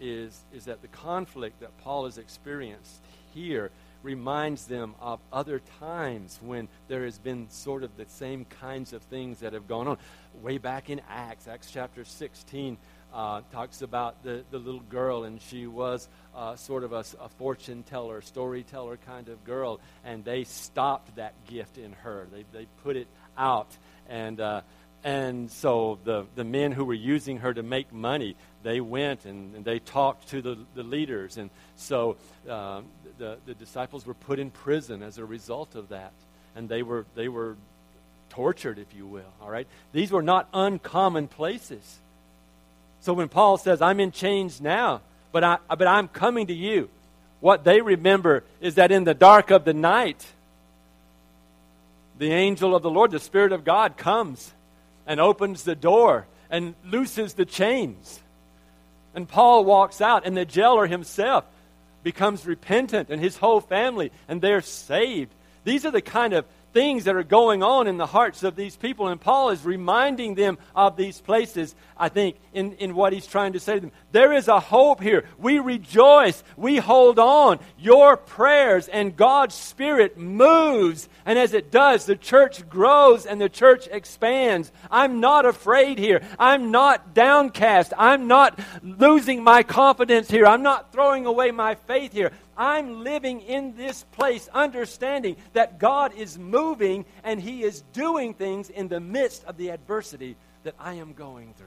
is, 0.00 0.38
is 0.54 0.66
that 0.66 0.82
the 0.82 0.88
conflict 0.88 1.58
that 1.60 1.76
Paul 1.82 2.04
has 2.04 2.16
experienced 2.16 3.00
here 3.34 3.72
reminds 4.06 4.66
them 4.66 4.94
of 5.00 5.18
other 5.32 5.60
times 5.80 6.38
when 6.40 6.68
there 6.86 7.04
has 7.04 7.18
been 7.18 7.50
sort 7.50 7.82
of 7.82 7.96
the 7.96 8.06
same 8.06 8.44
kinds 8.44 8.92
of 8.92 9.02
things 9.02 9.40
that 9.40 9.52
have 9.52 9.66
gone 9.66 9.88
on. 9.88 9.98
Way 10.40 10.58
back 10.58 10.88
in 10.88 11.00
Acts, 11.10 11.48
Acts 11.48 11.70
chapter 11.72 12.04
16, 12.04 12.78
uh, 13.12 13.40
talks 13.52 13.82
about 13.82 14.22
the, 14.22 14.44
the 14.50 14.58
little 14.58 14.80
girl, 14.80 15.24
and 15.24 15.42
she 15.42 15.66
was 15.66 16.08
uh, 16.36 16.54
sort 16.54 16.84
of 16.84 16.92
a, 16.92 17.04
a, 17.20 17.28
fortune 17.30 17.82
teller, 17.82 18.20
storyteller 18.20 18.96
kind 18.98 19.28
of 19.28 19.42
girl, 19.44 19.80
and 20.04 20.24
they 20.24 20.44
stopped 20.44 21.16
that 21.16 21.34
gift 21.46 21.76
in 21.76 21.92
her. 21.92 22.28
They, 22.32 22.44
they 22.52 22.66
put 22.84 22.96
it 22.96 23.08
out. 23.36 23.76
And, 24.08 24.40
uh, 24.40 24.60
and 25.06 25.52
so 25.52 26.00
the, 26.02 26.26
the 26.34 26.42
men 26.42 26.72
who 26.72 26.84
were 26.84 26.92
using 26.92 27.38
her 27.38 27.54
to 27.54 27.62
make 27.62 27.92
money, 27.92 28.34
they 28.64 28.80
went 28.80 29.24
and, 29.24 29.54
and 29.54 29.64
they 29.64 29.78
talked 29.78 30.30
to 30.30 30.42
the, 30.42 30.58
the 30.74 30.82
leaders. 30.82 31.36
And 31.36 31.48
so 31.76 32.16
uh, 32.50 32.80
the, 33.16 33.38
the 33.46 33.54
disciples 33.54 34.04
were 34.04 34.14
put 34.14 34.40
in 34.40 34.50
prison 34.50 35.04
as 35.04 35.18
a 35.18 35.24
result 35.24 35.76
of 35.76 35.90
that. 35.90 36.10
And 36.56 36.68
they 36.68 36.82
were, 36.82 37.06
they 37.14 37.28
were 37.28 37.56
tortured, 38.30 38.80
if 38.80 38.92
you 38.96 39.06
will. 39.06 39.32
All 39.40 39.48
right? 39.48 39.68
These 39.92 40.10
were 40.10 40.22
not 40.22 40.48
uncommon 40.52 41.28
places. 41.28 41.98
So 42.98 43.12
when 43.12 43.28
Paul 43.28 43.58
says, 43.58 43.80
I'm 43.80 44.00
in 44.00 44.10
chains 44.10 44.60
now, 44.60 45.02
but, 45.30 45.44
I, 45.44 45.58
but 45.68 45.86
I'm 45.86 46.08
coming 46.08 46.48
to 46.48 46.54
you, 46.54 46.90
what 47.38 47.62
they 47.62 47.80
remember 47.80 48.42
is 48.60 48.74
that 48.74 48.90
in 48.90 49.04
the 49.04 49.14
dark 49.14 49.52
of 49.52 49.64
the 49.64 49.74
night, 49.74 50.26
the 52.18 52.32
angel 52.32 52.74
of 52.74 52.82
the 52.82 52.90
Lord, 52.90 53.12
the 53.12 53.20
Spirit 53.20 53.52
of 53.52 53.62
God, 53.62 53.96
comes 53.96 54.52
and 55.06 55.20
opens 55.20 55.62
the 55.62 55.74
door 55.74 56.26
and 56.50 56.74
looses 56.84 57.34
the 57.34 57.44
chains. 57.44 58.20
And 59.14 59.28
Paul 59.28 59.64
walks 59.64 60.00
out, 60.00 60.26
and 60.26 60.36
the 60.36 60.44
jailer 60.44 60.86
himself 60.86 61.44
becomes 62.02 62.46
repentant 62.46 63.08
and 63.10 63.20
his 63.20 63.38
whole 63.38 63.60
family, 63.60 64.12
and 64.28 64.40
they're 64.40 64.60
saved. 64.60 65.32
These 65.64 65.84
are 65.84 65.90
the 65.90 66.02
kind 66.02 66.34
of 66.34 66.44
things 66.76 67.04
that 67.04 67.16
are 67.16 67.22
going 67.22 67.62
on 67.62 67.86
in 67.86 67.96
the 67.96 68.04
hearts 68.04 68.42
of 68.42 68.54
these 68.54 68.76
people. 68.76 69.08
And 69.08 69.18
Paul 69.18 69.48
is 69.48 69.64
reminding 69.64 70.34
them 70.34 70.58
of 70.74 70.94
these 70.94 71.18
places, 71.22 71.74
I 71.96 72.10
think, 72.10 72.36
in, 72.52 72.74
in 72.74 72.94
what 72.94 73.14
he's 73.14 73.26
trying 73.26 73.54
to 73.54 73.60
say 73.60 73.76
to 73.76 73.80
them. 73.80 73.92
There 74.12 74.34
is 74.34 74.46
a 74.46 74.60
hope 74.60 75.00
here. 75.00 75.24
We 75.38 75.58
rejoice. 75.58 76.44
We 76.54 76.76
hold 76.76 77.18
on. 77.18 77.60
Your 77.78 78.18
prayers 78.18 78.88
and 78.88 79.16
God's 79.16 79.54
Spirit 79.54 80.18
moves. 80.18 81.08
And 81.24 81.38
as 81.38 81.54
it 81.54 81.70
does, 81.70 82.04
the 82.04 82.14
church 82.14 82.68
grows 82.68 83.24
and 83.24 83.40
the 83.40 83.48
church 83.48 83.88
expands. 83.90 84.70
I'm 84.90 85.20
not 85.20 85.46
afraid 85.46 85.98
here. 85.98 86.20
I'm 86.38 86.72
not 86.72 87.14
downcast. 87.14 87.94
I'm 87.96 88.28
not 88.28 88.60
losing 88.82 89.42
my 89.42 89.62
confidence 89.62 90.30
here. 90.30 90.44
I'm 90.44 90.62
not 90.62 90.92
throwing 90.92 91.24
away 91.24 91.52
my 91.52 91.76
faith 91.76 92.12
here. 92.12 92.32
I'm 92.56 93.04
living 93.04 93.42
in 93.42 93.76
this 93.76 94.04
place 94.12 94.48
understanding 94.52 95.36
that 95.52 95.78
God 95.78 96.14
is 96.14 96.38
moving 96.38 97.04
and 97.22 97.40
He 97.40 97.62
is 97.62 97.82
doing 97.92 98.34
things 98.34 98.70
in 98.70 98.88
the 98.88 99.00
midst 99.00 99.44
of 99.44 99.56
the 99.56 99.70
adversity 99.70 100.36
that 100.64 100.74
I 100.78 100.94
am 100.94 101.12
going 101.12 101.52
through. 101.56 101.66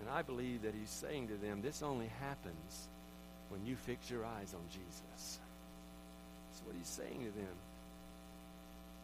And 0.00 0.10
I 0.10 0.22
believe 0.22 0.62
that 0.62 0.74
He's 0.78 0.90
saying 0.90 1.28
to 1.28 1.36
them, 1.36 1.62
this 1.62 1.82
only 1.82 2.10
happens 2.20 2.88
when 3.48 3.64
you 3.64 3.76
fix 3.76 4.10
your 4.10 4.24
eyes 4.24 4.52
on 4.54 4.62
Jesus. 4.70 5.38
That's 6.50 6.62
what 6.66 6.74
He's 6.76 6.88
saying 6.88 7.24
to 7.24 7.38
them. 7.38 7.54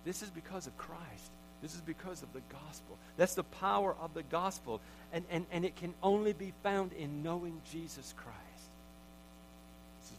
This 0.04 0.22
is 0.22 0.30
because 0.30 0.66
of 0.66 0.76
Christ. 0.76 1.30
This 1.62 1.74
is 1.74 1.80
because 1.82 2.22
of 2.22 2.32
the 2.32 2.40
gospel. 2.50 2.96
That's 3.18 3.34
the 3.34 3.44
power 3.44 3.94
of 4.00 4.14
the 4.14 4.22
gospel. 4.22 4.80
And, 5.12 5.24
and, 5.30 5.46
and 5.52 5.64
it 5.64 5.76
can 5.76 5.94
only 6.02 6.32
be 6.32 6.54
found 6.62 6.92
in 6.94 7.22
knowing 7.22 7.60
Jesus 7.70 8.14
Christ 8.16 8.49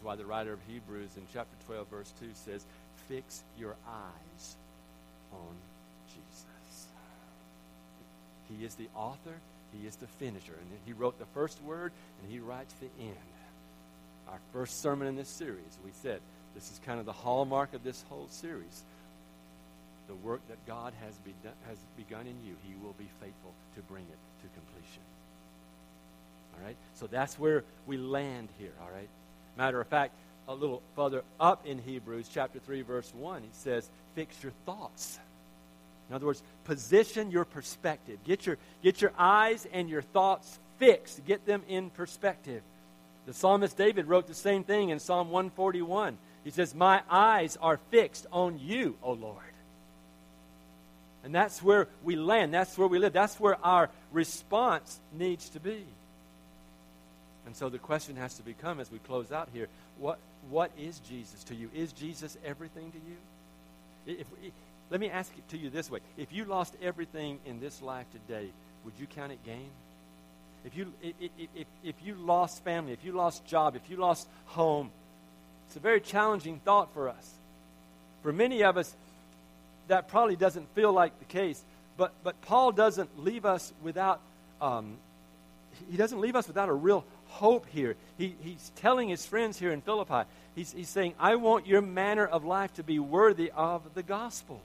why 0.03 0.15
the 0.15 0.25
writer 0.25 0.53
of 0.53 0.59
Hebrews 0.67 1.11
in 1.17 1.23
chapter 1.33 1.55
12, 1.65 1.87
verse 1.87 2.13
2 2.19 2.27
says, 2.33 2.65
Fix 3.07 3.43
your 3.57 3.75
eyes 3.87 4.55
on 5.31 5.55
Jesus. 6.07 6.45
He 8.49 8.65
is 8.65 8.75
the 8.75 8.87
author, 8.95 9.35
He 9.79 9.87
is 9.87 9.95
the 9.95 10.07
finisher. 10.07 10.53
And 10.53 10.79
He 10.85 10.93
wrote 10.93 11.19
the 11.19 11.25
first 11.33 11.61
word, 11.63 11.91
and 12.21 12.31
He 12.31 12.39
writes 12.39 12.73
the 12.75 13.03
end. 13.03 13.15
Our 14.29 14.39
first 14.53 14.81
sermon 14.81 15.07
in 15.07 15.15
this 15.15 15.29
series, 15.29 15.77
we 15.83 15.91
said, 16.01 16.21
this 16.55 16.71
is 16.71 16.79
kind 16.85 16.99
of 16.99 17.05
the 17.05 17.13
hallmark 17.13 17.73
of 17.73 17.83
this 17.83 18.03
whole 18.09 18.27
series. 18.29 18.83
The 20.07 20.15
work 20.15 20.41
that 20.49 20.65
God 20.67 20.93
has, 21.03 21.13
begun, 21.19 21.53
has 21.67 21.77
begun 21.95 22.27
in 22.27 22.35
you, 22.45 22.55
He 22.63 22.73
will 22.83 22.95
be 22.97 23.07
faithful 23.21 23.53
to 23.75 23.81
bring 23.81 24.03
it 24.03 24.17
to 24.41 24.47
completion. 24.53 25.03
All 26.53 26.65
right? 26.65 26.75
So 26.95 27.07
that's 27.07 27.39
where 27.39 27.63
we 27.87 27.97
land 27.97 28.49
here, 28.59 28.73
all 28.81 28.89
right? 28.93 29.07
Matter 29.57 29.81
of 29.81 29.87
fact, 29.87 30.13
a 30.47 30.53
little 30.53 30.81
further 30.95 31.23
up 31.39 31.65
in 31.65 31.77
Hebrews 31.79 32.29
chapter 32.33 32.59
3, 32.59 32.81
verse 32.81 33.11
1, 33.15 33.41
he 33.43 33.49
says, 33.53 33.89
Fix 34.15 34.41
your 34.43 34.51
thoughts. 34.65 35.19
In 36.09 36.15
other 36.15 36.25
words, 36.25 36.43
position 36.65 37.31
your 37.31 37.45
perspective. 37.45 38.19
Get 38.25 38.45
your, 38.45 38.57
get 38.83 39.01
your 39.01 39.13
eyes 39.17 39.65
and 39.71 39.89
your 39.89 40.01
thoughts 40.01 40.59
fixed. 40.77 41.25
Get 41.25 41.45
them 41.45 41.63
in 41.69 41.89
perspective. 41.89 42.63
The 43.25 43.33
psalmist 43.33 43.77
David 43.77 44.07
wrote 44.07 44.27
the 44.27 44.33
same 44.33 44.63
thing 44.63 44.89
in 44.89 44.99
Psalm 44.99 45.29
141. 45.29 46.17
He 46.43 46.49
says, 46.49 46.75
My 46.75 47.01
eyes 47.09 47.57
are 47.61 47.79
fixed 47.91 48.25
on 48.31 48.59
you, 48.59 48.97
O 49.03 49.13
Lord. 49.13 49.37
And 51.23 51.33
that's 51.33 51.61
where 51.61 51.87
we 52.03 52.15
land. 52.15 52.53
That's 52.53 52.77
where 52.77 52.87
we 52.87 52.99
live. 52.99 53.13
That's 53.13 53.39
where 53.39 53.63
our 53.63 53.89
response 54.11 54.99
needs 55.13 55.49
to 55.49 55.59
be. 55.59 55.85
And 57.45 57.55
so 57.55 57.69
the 57.69 57.79
question 57.79 58.15
has 58.17 58.35
to 58.35 58.43
become 58.43 58.79
as 58.79 58.91
we 58.91 58.99
close 58.99 59.31
out 59.31 59.49
here 59.53 59.67
what, 59.97 60.19
what 60.49 60.71
is 60.77 60.99
Jesus 60.99 61.43
to 61.45 61.55
you? 61.55 61.69
Is 61.73 61.91
Jesus 61.91 62.37
everything 62.45 62.91
to 62.91 62.97
you? 62.97 64.17
If, 64.19 64.27
if, 64.43 64.51
let 64.89 64.99
me 64.99 65.09
ask 65.09 65.31
it 65.37 65.47
to 65.49 65.57
you 65.57 65.69
this 65.69 65.89
way 65.89 65.99
if 66.17 66.31
you 66.31 66.45
lost 66.45 66.75
everything 66.81 67.39
in 67.45 67.59
this 67.59 67.81
life 67.81 68.05
today, 68.11 68.49
would 68.85 68.93
you 68.99 69.07
count 69.07 69.31
it 69.31 69.43
gain? 69.43 69.69
if 70.65 70.75
you, 70.75 70.93
if, 71.01 71.31
if, 71.55 71.67
if 71.83 71.95
you 72.03 72.15
lost 72.15 72.63
family, 72.63 72.93
if 72.93 73.03
you 73.03 73.13
lost 73.13 73.45
job, 73.45 73.75
if 73.75 73.89
you 73.89 73.97
lost 73.97 74.27
home, 74.45 74.91
it's 75.67 75.75
a 75.75 75.79
very 75.79 75.99
challenging 75.99 76.59
thought 76.59 76.93
for 76.93 77.09
us. 77.09 77.33
For 78.21 78.31
many 78.31 78.63
of 78.63 78.77
us, 78.77 78.93
that 79.87 80.07
probably 80.07 80.35
doesn't 80.35 80.67
feel 80.75 80.93
like 80.93 81.17
the 81.17 81.25
case. 81.25 81.61
But, 81.97 82.13
but 82.23 82.39
Paul 82.41 82.71
doesn't 82.71 83.23
leave 83.23 83.45
us 83.45 83.73
without, 83.81 84.21
um, 84.61 84.97
he 85.89 85.97
doesn't 85.97 86.19
leave 86.19 86.35
us 86.35 86.47
without 86.47 86.69
a 86.69 86.73
real 86.73 87.03
hope 87.31 87.65
here. 87.69 87.95
He, 88.17 88.35
he's 88.41 88.71
telling 88.75 89.09
his 89.09 89.25
friends 89.25 89.57
here 89.57 89.71
in 89.71 89.81
Philippi, 89.81 90.29
he's, 90.53 90.71
he's 90.73 90.89
saying, 90.89 91.15
I 91.19 91.35
want 91.35 91.65
your 91.65 91.81
manner 91.81 92.25
of 92.25 92.45
life 92.45 92.73
to 92.73 92.83
be 92.83 92.99
worthy 92.99 93.51
of 93.55 93.93
the 93.93 94.03
gospel. 94.03 94.61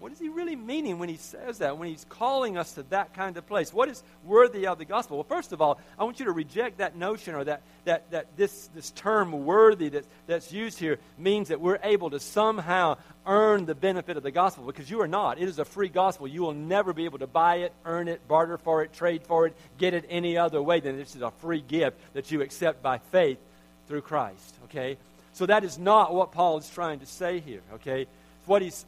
What 0.00 0.12
is 0.12 0.18
he 0.18 0.30
really 0.30 0.56
meaning 0.56 0.98
when 0.98 1.10
he 1.10 1.18
says 1.18 1.58
that, 1.58 1.76
when 1.76 1.90
he's 1.90 2.06
calling 2.08 2.56
us 2.56 2.72
to 2.72 2.84
that 2.84 3.12
kind 3.12 3.36
of 3.36 3.46
place? 3.46 3.70
What 3.70 3.90
is 3.90 4.02
worthy 4.24 4.66
of 4.66 4.78
the 4.78 4.86
gospel? 4.86 5.18
Well, 5.18 5.24
first 5.24 5.52
of 5.52 5.60
all, 5.60 5.78
I 5.98 6.04
want 6.04 6.18
you 6.18 6.24
to 6.24 6.32
reject 6.32 6.78
that 6.78 6.96
notion 6.96 7.34
or 7.34 7.44
that, 7.44 7.60
that, 7.84 8.10
that 8.10 8.34
this, 8.34 8.70
this 8.74 8.92
term 8.92 9.44
worthy 9.44 9.90
that, 9.90 10.06
that's 10.26 10.52
used 10.52 10.78
here 10.78 10.98
means 11.18 11.48
that 11.48 11.60
we're 11.60 11.78
able 11.82 12.08
to 12.10 12.18
somehow 12.18 12.96
earn 13.26 13.66
the 13.66 13.74
benefit 13.74 14.16
of 14.16 14.22
the 14.22 14.30
gospel 14.30 14.64
because 14.64 14.90
you 14.90 15.02
are 15.02 15.08
not. 15.08 15.38
It 15.38 15.50
is 15.50 15.58
a 15.58 15.66
free 15.66 15.90
gospel. 15.90 16.26
You 16.26 16.40
will 16.40 16.54
never 16.54 16.94
be 16.94 17.04
able 17.04 17.18
to 17.18 17.26
buy 17.26 17.56
it, 17.56 17.74
earn 17.84 18.08
it, 18.08 18.26
barter 18.26 18.56
for 18.56 18.82
it, 18.82 18.94
trade 18.94 19.24
for 19.24 19.46
it, 19.46 19.54
get 19.76 19.92
it 19.92 20.06
any 20.08 20.38
other 20.38 20.62
way 20.62 20.80
than 20.80 20.96
this 20.96 21.14
is 21.14 21.20
a 21.20 21.30
free 21.42 21.60
gift 21.60 21.98
that 22.14 22.30
you 22.30 22.40
accept 22.40 22.82
by 22.82 22.98
faith 23.12 23.38
through 23.86 24.00
Christ. 24.00 24.54
Okay? 24.64 24.96
So 25.34 25.44
that 25.44 25.62
is 25.62 25.78
not 25.78 26.14
what 26.14 26.32
Paul 26.32 26.56
is 26.56 26.70
trying 26.70 27.00
to 27.00 27.06
say 27.06 27.40
here. 27.40 27.60
Okay? 27.74 28.06
What 28.50 28.62
he's, 28.62 28.84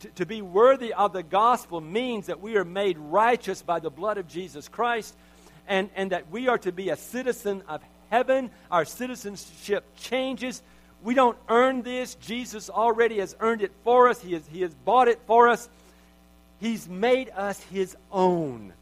to, 0.00 0.08
to 0.10 0.26
be 0.26 0.42
worthy 0.42 0.92
of 0.92 1.14
the 1.14 1.22
gospel 1.22 1.80
means 1.80 2.26
that 2.26 2.42
we 2.42 2.58
are 2.58 2.66
made 2.66 2.98
righteous 2.98 3.62
by 3.62 3.80
the 3.80 3.88
blood 3.88 4.18
of 4.18 4.28
Jesus 4.28 4.68
Christ 4.68 5.16
and, 5.66 5.88
and 5.96 6.12
that 6.12 6.30
we 6.30 6.48
are 6.48 6.58
to 6.58 6.70
be 6.70 6.90
a 6.90 6.96
citizen 6.96 7.62
of 7.66 7.80
heaven. 8.10 8.50
Our 8.70 8.84
citizenship 8.84 9.86
changes. 9.96 10.62
We 11.02 11.14
don't 11.14 11.38
earn 11.48 11.80
this. 11.80 12.14
Jesus 12.16 12.68
already 12.68 13.20
has 13.20 13.34
earned 13.40 13.62
it 13.62 13.72
for 13.84 14.10
us, 14.10 14.20
He 14.20 14.34
has, 14.34 14.46
he 14.52 14.60
has 14.60 14.74
bought 14.74 15.08
it 15.08 15.18
for 15.26 15.48
us. 15.48 15.66
He's 16.60 16.86
made 16.86 17.30
us 17.30 17.58
His 17.72 17.96
own. 18.12 18.74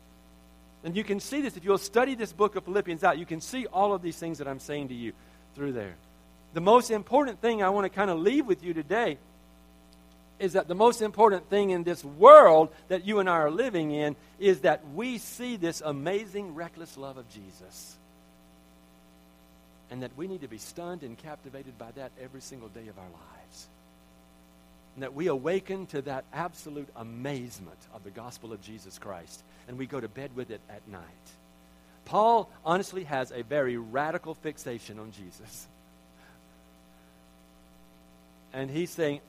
And 0.83 0.97
you 0.97 1.05
can 1.05 1.21
see 1.21 1.43
this 1.43 1.57
if 1.57 1.65
you'll 1.65 1.79
study 1.79 2.17
this 2.17 2.33
book 2.33 2.57
of 2.57 2.65
Philippians 2.65 3.05
out. 3.05 3.19
You 3.19 3.27
can 3.27 3.41
see 3.41 3.67
all 3.67 3.95
of 3.95 4.03
these 4.03 4.17
things 4.17 4.39
that 4.39 4.49
I'm 4.49 4.59
saying 4.59 4.89
to 4.89 4.95
you 4.95 5.13
through 5.55 5.75
there. 5.75 5.95
The 6.55 6.61
most 6.61 6.91
important 6.91 7.41
thing 7.41 7.63
I 7.63 7.69
want 7.69 7.85
to 7.85 7.89
kind 7.89 8.11
of 8.11 8.19
leave 8.19 8.47
with 8.47 8.65
you 8.65 8.75
today 8.75 9.19
is 10.39 10.53
that 10.53 10.69
the 10.69 10.75
most 10.75 11.03
important 11.03 11.49
thing 11.51 11.71
in 11.71 11.83
this 11.83 12.05
world 12.05 12.69
that 12.89 13.05
you 13.05 13.19
and 13.19 13.29
I 13.29 13.35
are 13.35 13.51
living 13.51 13.91
in 13.91 14.17
is 14.39 14.61
that 14.61 14.83
we 14.95 15.19
see 15.19 15.57
this 15.57 15.83
amazing, 15.85 16.55
reckless 16.55 16.97
love 16.97 17.17
of 17.17 17.29
Jesus. 17.29 17.97
And 19.91 20.03
that 20.03 20.11
we 20.17 20.29
need 20.29 20.43
to 20.43 20.49
be 20.49 20.59
stunned 20.59 21.03
and 21.03 21.17
captivated 21.17 21.79
by 21.79 21.91
that 21.93 22.13
every 22.23 22.41
single 22.41 22.69
day 22.69 22.87
of 22.89 22.99
our 22.99 23.05
lives. 23.05 23.69
And 24.95 25.03
that 25.03 25.15
we 25.15 25.29
awaken 25.29 25.87
to 25.87 26.03
that 26.03 26.25
absolute 26.33 26.89
amazement 26.97 27.79
of 27.95 28.05
the 28.05 28.11
gospel 28.11 28.53
of 28.53 28.61
Jesus 28.61 28.99
Christ. 28.99 29.43
And 29.67 29.79
we 29.79 29.87
go 29.87 30.01
to 30.01 30.09
bed 30.09 30.31
with 30.35 30.51
it 30.51 30.61
at 30.69 30.87
night. 30.89 31.03
Paul 32.05 32.51
honestly 32.65 33.05
has 33.05 33.33
a 33.33 33.43
very 33.43 33.77
radical 33.77 34.35
fixation 34.35 34.99
on 34.99 35.13
Jesus. 35.13 35.67
And 38.53 38.71
he's 38.71 38.91
saying, 38.91 39.21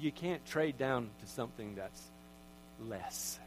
you 0.00 0.12
can't 0.12 0.44
trade 0.46 0.78
down 0.78 1.10
to 1.20 1.26
something 1.26 1.74
that's 1.74 2.02
less. 2.88 3.38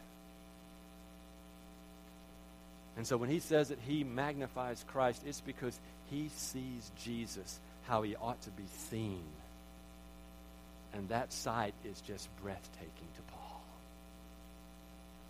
And 2.96 3.06
so 3.06 3.16
when 3.16 3.30
he 3.30 3.38
says 3.38 3.68
that 3.68 3.78
he 3.86 4.02
magnifies 4.02 4.84
Christ, 4.88 5.22
it's 5.24 5.40
because 5.40 5.78
he 6.10 6.30
sees 6.34 6.90
Jesus 7.02 7.60
how 7.86 8.02
he 8.02 8.16
ought 8.16 8.40
to 8.42 8.50
be 8.50 8.66
seen. 8.90 9.22
And 10.92 11.08
that 11.10 11.32
sight 11.32 11.74
is 11.84 12.00
just 12.00 12.28
breathtaking 12.42 13.08
to 13.16 13.22
Paul. 13.32 13.62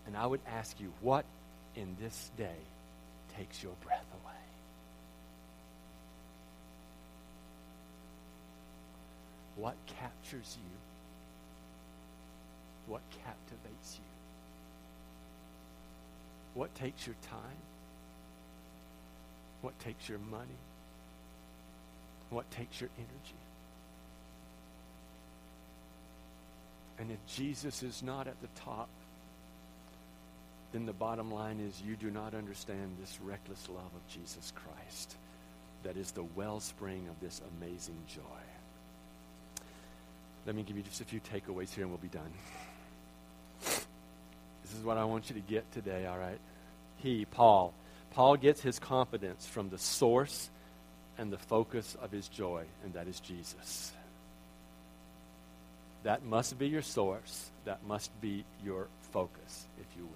And 0.06 0.16
I 0.16 0.24
would 0.24 0.40
ask 0.48 0.80
you, 0.80 0.92
what 1.02 1.26
in 1.76 1.96
this 2.00 2.30
day 2.38 2.56
takes 3.36 3.62
your 3.62 3.74
breath 3.84 4.06
away? 4.24 4.34
What 9.56 9.76
captures 9.86 10.56
you? 10.56 10.87
What 12.88 13.02
captivates 13.24 13.96
you? 13.96 14.04
What 16.54 16.74
takes 16.74 17.06
your 17.06 17.16
time? 17.30 17.62
What 19.62 19.78
takes 19.80 20.08
your 20.08 20.18
money? 20.18 20.58
What 22.30 22.50
takes 22.50 22.80
your 22.80 22.90
energy? 22.96 23.38
And 26.98 27.10
if 27.10 27.18
Jesus 27.26 27.82
is 27.82 28.02
not 28.02 28.26
at 28.26 28.40
the 28.40 28.48
top, 28.60 28.88
then 30.72 30.84
the 30.84 30.92
bottom 30.92 31.30
line 31.30 31.60
is 31.60 31.80
you 31.80 31.96
do 31.96 32.10
not 32.10 32.34
understand 32.34 32.96
this 33.00 33.18
reckless 33.24 33.68
love 33.68 33.78
of 33.78 34.08
Jesus 34.08 34.52
Christ 34.54 35.16
that 35.84 35.96
is 35.96 36.10
the 36.10 36.24
wellspring 36.24 37.06
of 37.08 37.20
this 37.20 37.40
amazing 37.56 37.98
joy. 38.08 38.42
Let 40.44 40.56
me 40.56 40.62
give 40.62 40.76
you 40.76 40.82
just 40.82 41.00
a 41.00 41.04
few 41.04 41.20
takeaways 41.20 41.72
here 41.72 41.84
and 41.84 41.90
we'll 41.90 41.98
be 41.98 42.08
done. 42.08 42.32
This 44.68 44.78
is 44.78 44.84
what 44.84 44.98
I 44.98 45.04
want 45.04 45.30
you 45.30 45.34
to 45.34 45.40
get 45.40 45.70
today, 45.72 46.06
all 46.06 46.18
right? 46.18 46.38
He, 46.98 47.24
Paul. 47.24 47.72
Paul 48.10 48.36
gets 48.36 48.60
his 48.60 48.78
confidence 48.78 49.46
from 49.46 49.70
the 49.70 49.78
source 49.78 50.50
and 51.16 51.32
the 51.32 51.38
focus 51.38 51.96
of 52.00 52.10
his 52.10 52.28
joy, 52.28 52.64
and 52.84 52.94
that 52.94 53.08
is 53.08 53.20
Jesus. 53.20 53.92
That 56.02 56.22
must 56.24 56.58
be 56.58 56.68
your 56.68 56.82
source. 56.82 57.50
That 57.64 57.84
must 57.84 58.18
be 58.20 58.44
your 58.64 58.88
focus, 59.12 59.66
if 59.80 59.86
you 59.96 60.04
will. 60.04 60.12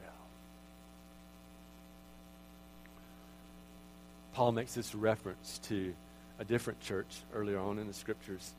Paul 4.34 4.52
makes 4.52 4.74
this 4.74 4.94
reference 4.94 5.60
to 5.64 5.94
a 6.38 6.44
different 6.44 6.80
church 6.80 7.22
earlier 7.34 7.58
on 7.58 7.78
in 7.78 7.86
the 7.86 7.92
scriptures. 7.92 8.54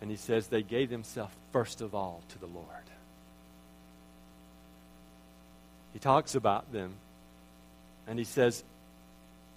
And 0.00 0.10
he 0.10 0.16
says 0.16 0.46
they 0.46 0.62
gave 0.62 0.88
themselves 0.88 1.34
first 1.52 1.80
of 1.80 1.94
all 1.94 2.22
to 2.30 2.38
the 2.38 2.46
Lord. 2.46 2.66
He 5.92 5.98
talks 5.98 6.34
about 6.34 6.72
them 6.72 6.94
and 8.06 8.18
he 8.18 8.24
says, 8.24 8.62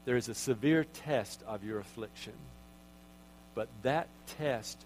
There 0.05 0.17
is 0.17 0.29
a 0.29 0.35
severe 0.35 0.83
test 0.83 1.43
of 1.47 1.63
your 1.63 1.79
affliction, 1.79 2.33
but 3.55 3.67
that 3.83 4.07
test 4.37 4.77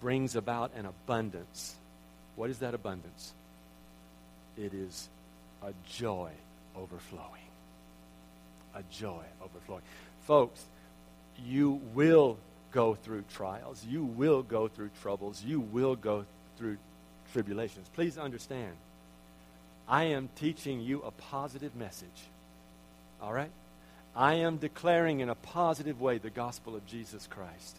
brings 0.00 0.36
about 0.36 0.72
an 0.76 0.86
abundance. 0.86 1.74
What 2.36 2.50
is 2.50 2.58
that 2.58 2.74
abundance? 2.74 3.32
It 4.56 4.74
is 4.74 5.08
a 5.62 5.72
joy 5.88 6.30
overflowing. 6.76 7.30
A 8.74 8.82
joy 8.90 9.22
overflowing. 9.42 9.82
Folks, 10.26 10.64
you 11.46 11.80
will 11.94 12.38
go 12.72 12.94
through 12.94 13.24
trials. 13.32 13.84
You 13.88 14.04
will 14.04 14.42
go 14.42 14.68
through 14.68 14.90
troubles. 15.00 15.42
You 15.44 15.60
will 15.60 15.96
go 15.96 16.24
through 16.58 16.76
tribulations. 17.32 17.88
Please 17.94 18.18
understand 18.18 18.72
I 19.88 20.04
am 20.04 20.28
teaching 20.36 20.80
you 20.80 21.02
a 21.02 21.10
positive 21.10 21.76
message. 21.76 22.08
All 23.20 23.32
right? 23.32 23.50
I 24.16 24.34
am 24.34 24.58
declaring 24.58 25.20
in 25.20 25.28
a 25.28 25.34
positive 25.34 26.00
way 26.00 26.18
the 26.18 26.30
gospel 26.30 26.76
of 26.76 26.86
Jesus 26.86 27.26
Christ. 27.26 27.76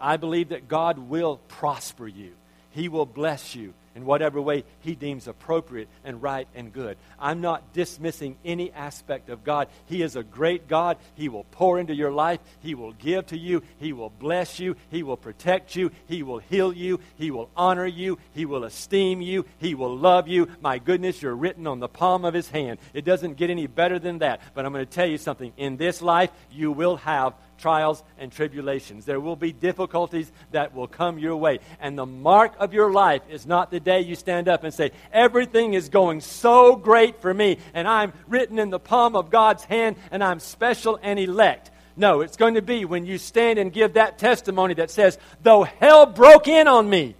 I 0.00 0.16
believe 0.16 0.50
that 0.50 0.68
God 0.68 0.98
will 0.98 1.40
prosper 1.48 2.06
you. 2.06 2.32
He 2.70 2.88
will 2.88 3.06
bless 3.06 3.54
you 3.54 3.72
in 3.94 4.04
whatever 4.04 4.40
way 4.40 4.64
He 4.80 4.94
deems 4.94 5.28
appropriate 5.28 5.88
and 6.04 6.22
right 6.22 6.48
and 6.54 6.72
good. 6.72 6.96
I'm 7.18 7.40
not 7.40 7.72
dismissing 7.72 8.36
any 8.44 8.72
aspect 8.72 9.28
of 9.30 9.44
God. 9.44 9.68
He 9.86 10.02
is 10.02 10.16
a 10.16 10.22
great 10.22 10.68
God. 10.68 10.98
He 11.14 11.28
will 11.28 11.44
pour 11.50 11.78
into 11.78 11.94
your 11.94 12.12
life, 12.12 12.40
He 12.60 12.74
will 12.74 12.92
give 12.92 13.26
to 13.26 13.38
you, 13.38 13.62
He 13.78 13.92
will 13.92 14.10
bless 14.10 14.58
you, 14.58 14.76
He 14.90 15.02
will 15.02 15.16
protect 15.16 15.76
you, 15.76 15.90
He 16.06 16.22
will 16.22 16.38
heal 16.38 16.72
you, 16.72 17.00
He 17.16 17.30
will 17.30 17.50
honor 17.56 17.86
you, 17.86 18.18
He 18.32 18.44
will 18.44 18.64
esteem 18.64 19.20
you, 19.20 19.44
He 19.58 19.74
will 19.74 19.96
love 19.96 20.28
you. 20.28 20.48
My 20.60 20.78
goodness, 20.78 21.22
you're 21.22 21.34
written 21.34 21.66
on 21.66 21.80
the 21.80 21.88
palm 21.88 22.24
of 22.24 22.34
His 22.34 22.48
hand. 22.48 22.78
It 22.92 23.04
doesn't 23.04 23.36
get 23.36 23.50
any 23.50 23.66
better 23.66 23.98
than 23.98 24.18
that. 24.18 24.40
But 24.54 24.66
I'm 24.66 24.72
going 24.72 24.84
to 24.84 24.90
tell 24.90 25.06
you 25.06 25.18
something. 25.18 25.52
In 25.56 25.76
this 25.76 26.02
life, 26.02 26.30
you 26.50 26.72
will 26.72 26.96
have 26.96 27.34
trials 27.58 28.02
and 28.18 28.30
tribulations. 28.30 29.04
There 29.04 29.20
will 29.20 29.36
be 29.36 29.52
difficulties 29.52 30.30
that 30.52 30.74
will 30.74 30.86
come 30.86 31.18
your 31.18 31.36
way. 31.36 31.60
And 31.80 31.98
the 31.98 32.06
mark 32.06 32.54
of 32.58 32.72
your 32.72 32.92
life 32.92 33.22
is 33.28 33.46
not 33.46 33.70
the 33.70 33.80
day 33.80 34.00
you 34.00 34.14
stand 34.14 34.48
up 34.48 34.64
and 34.64 34.72
say, 34.72 34.92
Everything 35.12 35.74
is 35.74 35.88
going 35.88 36.20
so 36.20 36.76
great 36.76 37.20
for 37.20 37.32
me, 37.32 37.58
and 37.72 37.86
I'm 37.86 38.12
written 38.26 38.58
in 38.58 38.70
the 38.70 38.78
palm 38.78 39.16
of 39.16 39.30
God's 39.30 39.64
hand, 39.64 39.96
and 40.10 40.22
I'm 40.22 40.40
special 40.40 40.98
and 41.02 41.18
elect. 41.18 41.70
No, 41.96 42.22
it's 42.22 42.36
going 42.36 42.54
to 42.54 42.62
be 42.62 42.84
when 42.84 43.06
you 43.06 43.18
stand 43.18 43.58
and 43.58 43.72
give 43.72 43.94
that 43.94 44.18
testimony 44.18 44.74
that 44.74 44.90
says, 44.90 45.18
Though 45.42 45.62
hell 45.62 46.06
broke 46.06 46.48
in 46.48 46.66
on 46.66 46.90
me 46.90 47.14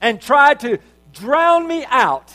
and 0.00 0.20
tried 0.20 0.60
to 0.60 0.78
drown 1.12 1.66
me 1.68 1.84
out, 1.88 2.32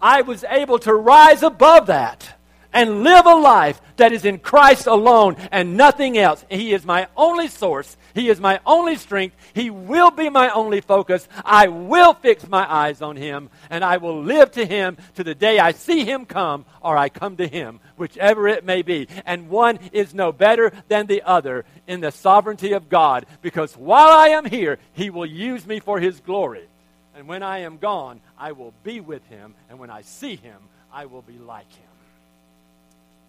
I 0.00 0.22
was 0.22 0.44
able 0.44 0.78
to 0.80 0.94
rise 0.94 1.42
above 1.42 1.86
that 1.86 2.39
and 2.72 3.02
live 3.02 3.26
a 3.26 3.34
life 3.34 3.80
that 3.96 4.12
is 4.12 4.24
in 4.24 4.38
Christ 4.38 4.86
alone 4.86 5.36
and 5.50 5.76
nothing 5.76 6.16
else. 6.16 6.44
He 6.50 6.72
is 6.72 6.84
my 6.84 7.08
only 7.16 7.48
source. 7.48 7.96
He 8.14 8.28
is 8.28 8.40
my 8.40 8.60
only 8.66 8.96
strength. 8.96 9.36
He 9.54 9.70
will 9.70 10.10
be 10.10 10.28
my 10.28 10.50
only 10.50 10.80
focus. 10.80 11.28
I 11.44 11.68
will 11.68 12.14
fix 12.14 12.48
my 12.48 12.70
eyes 12.70 13.02
on 13.02 13.16
Him, 13.16 13.50
and 13.68 13.84
I 13.84 13.98
will 13.98 14.22
live 14.22 14.52
to 14.52 14.64
Him 14.64 14.96
to 15.14 15.24
the 15.24 15.34
day 15.34 15.58
I 15.58 15.72
see 15.72 16.04
Him 16.04 16.24
come 16.26 16.64
or 16.80 16.96
I 16.96 17.08
come 17.08 17.36
to 17.36 17.46
Him, 17.46 17.80
whichever 17.96 18.48
it 18.48 18.64
may 18.64 18.82
be. 18.82 19.08
And 19.26 19.48
one 19.48 19.78
is 19.92 20.14
no 20.14 20.32
better 20.32 20.72
than 20.88 21.06
the 21.06 21.22
other 21.22 21.64
in 21.86 22.00
the 22.00 22.12
sovereignty 22.12 22.72
of 22.72 22.88
God, 22.88 23.26
because 23.42 23.76
while 23.76 24.10
I 24.10 24.28
am 24.28 24.44
here, 24.44 24.78
He 24.92 25.10
will 25.10 25.26
use 25.26 25.66
me 25.66 25.80
for 25.80 26.00
His 26.00 26.20
glory. 26.20 26.66
And 27.14 27.28
when 27.28 27.42
I 27.42 27.58
am 27.58 27.78
gone, 27.78 28.20
I 28.38 28.52
will 28.52 28.72
be 28.82 29.00
with 29.00 29.26
Him, 29.26 29.54
and 29.68 29.78
when 29.78 29.90
I 29.90 30.02
see 30.02 30.36
Him, 30.36 30.56
I 30.92 31.06
will 31.06 31.22
be 31.22 31.38
like 31.38 31.70
Him. 31.72 31.89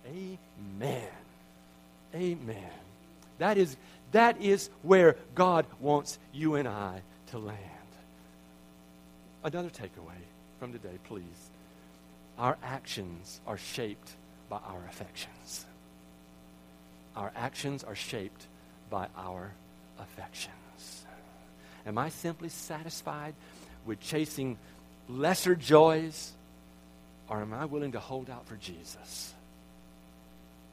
Amen. 0.08 1.08
Amen. 2.14 2.72
That 3.38 3.58
is 3.58 3.78
that 4.12 4.42
is 4.42 4.70
where 4.82 5.16
God 5.36 5.66
wants 5.80 6.20
you 6.34 6.56
and 6.56 6.68
I 6.68 7.02
to 7.28 7.40
land. 7.40 7.60
Another 9.44 9.70
takeaway 9.70 10.20
from 10.60 10.74
today, 10.74 10.98
please. 11.06 11.50
Our 12.38 12.58
actions 12.64 13.40
are 13.48 13.58
shaped 13.58 14.12
by 14.50 14.58
our 14.58 14.84
affections. 14.90 15.66
Our 17.16 17.32
actions 17.36 17.84
are 17.84 17.96
shaped 17.96 18.46
by 18.90 19.08
our 19.18 19.52
affections. 20.00 21.06
Am 21.86 21.98
I 21.98 22.10
simply 22.10 22.50
satisfied 22.50 23.34
with 23.86 24.00
chasing 24.00 24.58
lesser 25.08 25.56
joys, 25.56 26.32
or 27.28 27.42
am 27.42 27.54
I 27.54 27.66
willing 27.66 27.94
to 27.94 28.00
hold 28.00 28.30
out 28.30 28.46
for 28.48 28.56
Jesus? 28.56 29.34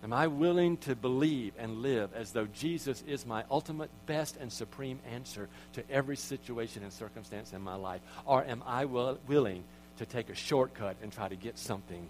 Am 0.05 0.13
I 0.13 0.29
willing 0.29 0.77
to 0.79 0.95
believe 0.95 1.55
and 1.59 1.83
live 1.83 2.11
as 2.15 2.31
though 2.31 2.47
Jesus 2.47 3.03
is 3.07 3.27
my 3.27 3.45
ultimate, 3.51 3.91
best, 4.07 4.37
and 4.37 4.53
supreme 4.53 5.01
answer 5.13 5.49
to 5.73 5.91
every 5.91 6.17
situation 6.17 6.85
and 6.85 6.93
circumstance 6.93 7.53
in 7.53 7.61
my 7.61 7.75
life? 7.75 8.01
Or 8.25 8.45
am 8.45 8.63
I 8.65 8.85
will, 8.85 9.19
willing 9.27 9.65
to 9.97 10.07
take 10.07 10.31
a 10.31 10.35
shortcut 10.35 10.97
and 11.03 11.13
try 11.13 11.29
to 11.29 11.35
get 11.35 11.59
something 11.59 12.07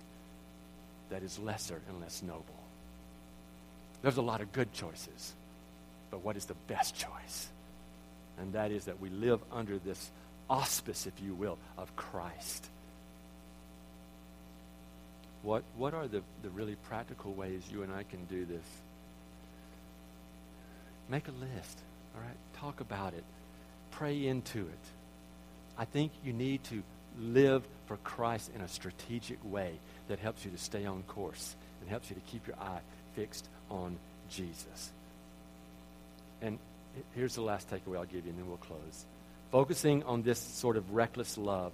that 1.08 1.22
is 1.22 1.38
lesser 1.38 1.80
and 1.88 2.00
less 2.00 2.22
noble? 2.22 2.44
There's 4.02 4.18
a 4.18 4.22
lot 4.22 4.42
of 4.42 4.52
good 4.52 4.72
choices, 4.74 5.32
but 6.10 6.22
what 6.22 6.36
is 6.36 6.44
the 6.44 6.56
best 6.66 6.94
choice? 6.94 7.48
And 8.38 8.52
that 8.52 8.70
is 8.70 8.84
that 8.84 9.00
we 9.00 9.08
live 9.08 9.40
under 9.50 9.78
this 9.78 10.10
auspice, 10.50 11.06
if 11.06 11.14
you 11.22 11.34
will, 11.34 11.56
of 11.78 11.96
Christ 11.96 12.68
what, 15.48 15.62
what 15.78 15.94
are 15.94 16.06
the, 16.06 16.22
the 16.42 16.50
really 16.50 16.74
practical 16.74 17.32
ways 17.32 17.62
you 17.72 17.82
and 17.82 17.90
I 17.90 18.02
can 18.02 18.22
do 18.26 18.44
this? 18.44 18.66
Make 21.08 21.26
a 21.26 21.30
list, 21.30 21.78
all 22.14 22.20
right? 22.20 22.36
Talk 22.60 22.80
about 22.80 23.14
it. 23.14 23.24
Pray 23.90 24.26
into 24.26 24.58
it. 24.58 24.84
I 25.78 25.86
think 25.86 26.12
you 26.22 26.34
need 26.34 26.64
to 26.64 26.82
live 27.18 27.66
for 27.86 27.96
Christ 27.96 28.50
in 28.54 28.60
a 28.60 28.68
strategic 28.68 29.38
way 29.42 29.72
that 30.08 30.18
helps 30.18 30.44
you 30.44 30.50
to 30.50 30.58
stay 30.58 30.84
on 30.84 31.02
course 31.04 31.56
and 31.80 31.88
helps 31.88 32.10
you 32.10 32.16
to 32.16 32.22
keep 32.30 32.46
your 32.46 32.56
eye 32.56 32.80
fixed 33.16 33.48
on 33.70 33.96
Jesus. 34.28 34.90
And 36.42 36.58
here's 37.14 37.36
the 37.36 37.40
last 37.40 37.70
takeaway 37.70 37.96
I'll 37.96 38.04
give 38.04 38.26
you, 38.26 38.32
and 38.32 38.38
then 38.38 38.48
we'll 38.48 38.58
close. 38.58 39.06
Focusing 39.50 40.02
on 40.02 40.20
this 40.20 40.38
sort 40.38 40.76
of 40.76 40.92
reckless 40.92 41.38
love 41.38 41.72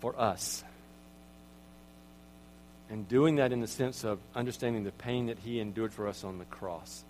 for 0.00 0.14
us 0.20 0.62
and 2.90 3.08
doing 3.08 3.36
that 3.36 3.52
in 3.52 3.60
the 3.60 3.66
sense 3.66 4.04
of 4.04 4.18
understanding 4.34 4.84
the 4.84 4.92
pain 4.92 5.26
that 5.26 5.38
he 5.38 5.60
endured 5.60 5.92
for 5.92 6.08
us 6.08 6.24
on 6.24 6.38
the 6.38 6.44
cross. 6.46 7.04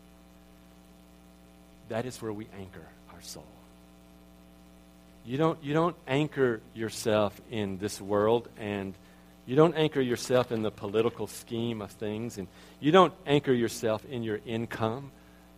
That 1.88 2.04
is 2.04 2.20
where 2.20 2.32
we 2.32 2.46
anchor 2.58 2.86
our 3.12 3.22
soul. 3.22 3.44
You 5.24 5.36
don't, 5.36 5.62
you 5.62 5.74
don't 5.74 5.96
anchor 6.06 6.60
yourself 6.74 7.38
in 7.50 7.78
this 7.78 8.00
world 8.00 8.48
and 8.58 8.94
you 9.46 9.56
don't 9.56 9.74
anchor 9.76 10.00
yourself 10.00 10.52
in 10.52 10.62
the 10.62 10.70
political 10.70 11.26
scheme 11.26 11.80
of 11.80 11.90
things 11.90 12.38
and 12.38 12.48
you 12.80 12.92
don't 12.92 13.12
anchor 13.26 13.52
yourself 13.52 14.04
in 14.06 14.22
your 14.22 14.40
income. 14.46 15.10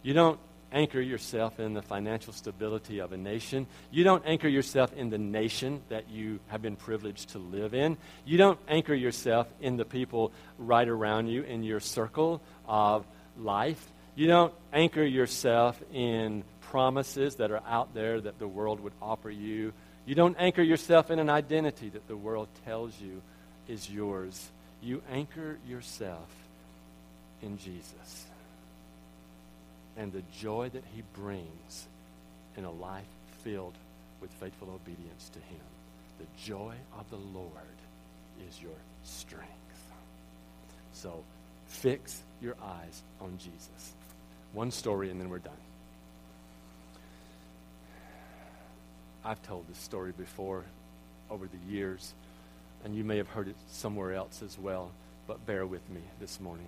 You 0.02 0.14
don't 0.14 0.38
anchor 0.72 1.00
yourself 1.00 1.58
in 1.60 1.74
the 1.74 1.82
financial 1.82 2.32
stability 2.32 3.00
of 3.00 3.12
a 3.12 3.16
nation. 3.16 3.66
You 3.90 4.04
don't 4.04 4.22
anchor 4.26 4.48
yourself 4.48 4.92
in 4.92 5.10
the 5.10 5.18
nation 5.18 5.82
that 5.88 6.08
you 6.10 6.40
have 6.48 6.62
been 6.62 6.76
privileged 6.76 7.30
to 7.30 7.38
live 7.38 7.74
in. 7.74 7.96
You 8.24 8.38
don't 8.38 8.58
anchor 8.68 8.94
yourself 8.94 9.48
in 9.60 9.76
the 9.76 9.84
people 9.84 10.32
right 10.58 10.88
around 10.88 11.28
you 11.28 11.42
in 11.42 11.62
your 11.62 11.80
circle 11.80 12.40
of 12.66 13.06
life. 13.38 13.84
You 14.14 14.26
don't 14.26 14.54
anchor 14.72 15.04
yourself 15.04 15.80
in 15.92 16.44
promises 16.60 17.36
that 17.36 17.50
are 17.50 17.62
out 17.66 17.94
there 17.94 18.20
that 18.20 18.38
the 18.38 18.48
world 18.48 18.80
would 18.80 18.92
offer 19.02 19.30
you. 19.30 19.72
You 20.06 20.14
don't 20.14 20.36
anchor 20.38 20.62
yourself 20.62 21.10
in 21.10 21.18
an 21.18 21.30
identity 21.30 21.88
that 21.90 22.06
the 22.08 22.16
world 22.16 22.48
tells 22.64 22.98
you 23.00 23.22
is 23.68 23.90
yours. 23.90 24.48
You 24.82 25.02
anchor 25.10 25.58
yourself 25.66 26.28
in 27.42 27.58
Jesus 27.58 28.29
and 29.96 30.12
the 30.12 30.22
joy 30.38 30.70
that 30.70 30.84
he 30.94 31.02
brings 31.14 31.86
in 32.56 32.64
a 32.64 32.70
life 32.70 33.04
filled 33.42 33.74
with 34.20 34.30
faithful 34.32 34.70
obedience 34.70 35.30
to 35.30 35.38
him. 35.38 35.60
The 36.18 36.26
joy 36.42 36.74
of 36.98 37.08
the 37.10 37.16
Lord 37.16 37.50
is 38.48 38.60
your 38.60 38.72
strength. 39.04 39.46
So 40.92 41.22
fix 41.66 42.22
your 42.40 42.56
eyes 42.62 43.02
on 43.20 43.38
Jesus. 43.38 43.94
One 44.52 44.70
story 44.70 45.10
and 45.10 45.20
then 45.20 45.30
we're 45.30 45.38
done. 45.38 45.52
I've 49.24 49.42
told 49.42 49.68
this 49.68 49.78
story 49.78 50.12
before 50.16 50.64
over 51.30 51.46
the 51.46 51.72
years, 51.72 52.14
and 52.84 52.94
you 52.94 53.04
may 53.04 53.18
have 53.18 53.28
heard 53.28 53.48
it 53.48 53.56
somewhere 53.70 54.14
else 54.14 54.42
as 54.42 54.58
well, 54.58 54.90
but 55.26 55.44
bear 55.46 55.66
with 55.66 55.88
me 55.90 56.00
this 56.20 56.40
morning. 56.40 56.66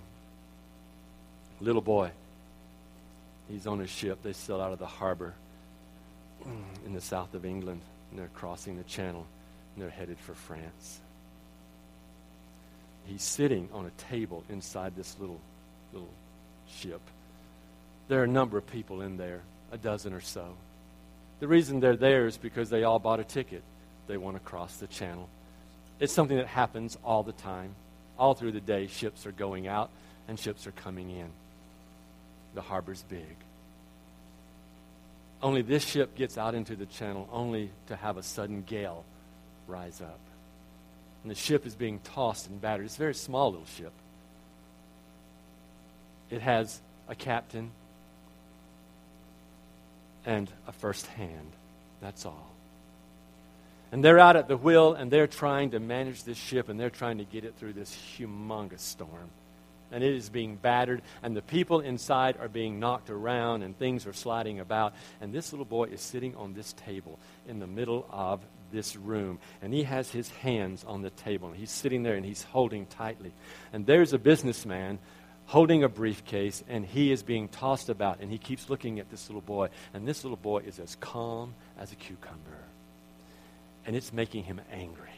Little 1.60 1.82
boy 1.82 2.10
He's 3.48 3.66
on 3.66 3.80
a 3.80 3.86
ship. 3.86 4.22
They 4.22 4.32
sail 4.32 4.60
out 4.60 4.72
of 4.72 4.78
the 4.78 4.86
harbor 4.86 5.34
in 6.86 6.92
the 6.92 7.00
south 7.00 7.34
of 7.34 7.44
England, 7.44 7.80
and 8.10 8.18
they're 8.18 8.30
crossing 8.34 8.76
the 8.76 8.84
channel, 8.84 9.26
and 9.74 9.82
they're 9.82 9.90
headed 9.90 10.18
for 10.18 10.34
France. 10.34 11.00
He's 13.06 13.22
sitting 13.22 13.68
on 13.72 13.86
a 13.86 13.90
table 14.10 14.44
inside 14.48 14.94
this 14.96 15.16
little, 15.18 15.40
little 15.92 16.08
ship. 16.68 17.00
There 18.08 18.20
are 18.20 18.24
a 18.24 18.28
number 18.28 18.58
of 18.58 18.66
people 18.66 19.02
in 19.02 19.16
there, 19.16 19.40
a 19.72 19.76
dozen 19.76 20.12
or 20.12 20.20
so. 20.20 20.54
The 21.40 21.48
reason 21.48 21.80
they're 21.80 21.96
there 21.96 22.26
is 22.26 22.36
because 22.36 22.70
they 22.70 22.84
all 22.84 22.98
bought 22.98 23.20
a 23.20 23.24
ticket. 23.24 23.62
They 24.06 24.16
want 24.16 24.36
to 24.36 24.40
cross 24.40 24.76
the 24.76 24.86
channel. 24.86 25.28
It's 25.98 26.12
something 26.12 26.36
that 26.36 26.46
happens 26.46 26.96
all 27.04 27.22
the 27.22 27.32
time. 27.32 27.74
All 28.18 28.34
through 28.34 28.52
the 28.52 28.60
day, 28.60 28.86
ships 28.86 29.26
are 29.26 29.32
going 29.32 29.66
out 29.66 29.90
and 30.28 30.38
ships 30.38 30.66
are 30.66 30.72
coming 30.72 31.10
in 31.10 31.28
the 32.54 32.60
harbor's 32.60 33.02
big. 33.08 33.36
Only 35.42 35.62
this 35.62 35.84
ship 35.84 36.14
gets 36.14 36.38
out 36.38 36.54
into 36.54 36.76
the 36.76 36.86
channel 36.86 37.28
only 37.32 37.70
to 37.88 37.96
have 37.96 38.16
a 38.16 38.22
sudden 38.22 38.62
gale 38.62 39.04
rise 39.66 40.00
up. 40.00 40.20
And 41.22 41.30
the 41.30 41.34
ship 41.34 41.66
is 41.66 41.74
being 41.74 41.98
tossed 42.00 42.48
and 42.48 42.60
battered. 42.60 42.86
It's 42.86 42.96
a 42.96 42.98
very 42.98 43.14
small 43.14 43.50
little 43.50 43.66
ship. 43.66 43.92
It 46.30 46.42
has 46.42 46.80
a 47.08 47.14
captain 47.14 47.70
and 50.24 50.50
a 50.66 50.72
first 50.72 51.06
hand. 51.06 51.50
That's 52.00 52.24
all. 52.24 52.50
And 53.90 54.02
they're 54.02 54.18
out 54.18 54.36
at 54.36 54.48
the 54.48 54.56
wheel 54.56 54.94
and 54.94 55.10
they're 55.10 55.26
trying 55.26 55.72
to 55.72 55.80
manage 55.80 56.24
this 56.24 56.38
ship 56.38 56.68
and 56.68 56.78
they're 56.80 56.90
trying 56.90 57.18
to 57.18 57.24
get 57.24 57.44
it 57.44 57.54
through 57.56 57.74
this 57.74 57.94
humongous 58.16 58.80
storm 58.80 59.30
and 59.92 60.02
it 60.02 60.14
is 60.14 60.28
being 60.28 60.56
battered, 60.56 61.02
and 61.22 61.36
the 61.36 61.42
people 61.42 61.80
inside 61.80 62.36
are 62.40 62.48
being 62.48 62.80
knocked 62.80 63.10
around, 63.10 63.62
and 63.62 63.78
things 63.78 64.06
are 64.06 64.12
sliding 64.12 64.60
about. 64.60 64.94
And 65.20 65.32
this 65.32 65.52
little 65.52 65.64
boy 65.64 65.84
is 65.84 66.00
sitting 66.00 66.34
on 66.36 66.54
this 66.54 66.72
table 66.72 67.18
in 67.46 67.58
the 67.58 67.66
middle 67.66 68.06
of 68.10 68.40
this 68.72 68.96
room, 68.96 69.38
and 69.60 69.72
he 69.72 69.82
has 69.84 70.10
his 70.10 70.30
hands 70.30 70.84
on 70.86 71.02
the 71.02 71.10
table, 71.10 71.48
and 71.48 71.56
he's 71.56 71.70
sitting 71.70 72.02
there 72.02 72.16
and 72.16 72.24
he's 72.24 72.42
holding 72.42 72.86
tightly. 72.86 73.32
And 73.72 73.86
there's 73.86 74.12
a 74.12 74.18
businessman 74.18 74.98
holding 75.46 75.84
a 75.84 75.88
briefcase, 75.88 76.64
and 76.68 76.86
he 76.86 77.12
is 77.12 77.22
being 77.22 77.48
tossed 77.48 77.88
about, 77.88 78.20
and 78.20 78.30
he 78.30 78.38
keeps 78.38 78.70
looking 78.70 78.98
at 78.98 79.10
this 79.10 79.28
little 79.28 79.42
boy, 79.42 79.68
and 79.92 80.08
this 80.08 80.24
little 80.24 80.36
boy 80.36 80.58
is 80.58 80.78
as 80.78 80.96
calm 80.96 81.54
as 81.78 81.92
a 81.92 81.96
cucumber. 81.96 82.64
And 83.84 83.94
it's 83.94 84.12
making 84.12 84.44
him 84.44 84.60
angry. 84.72 85.10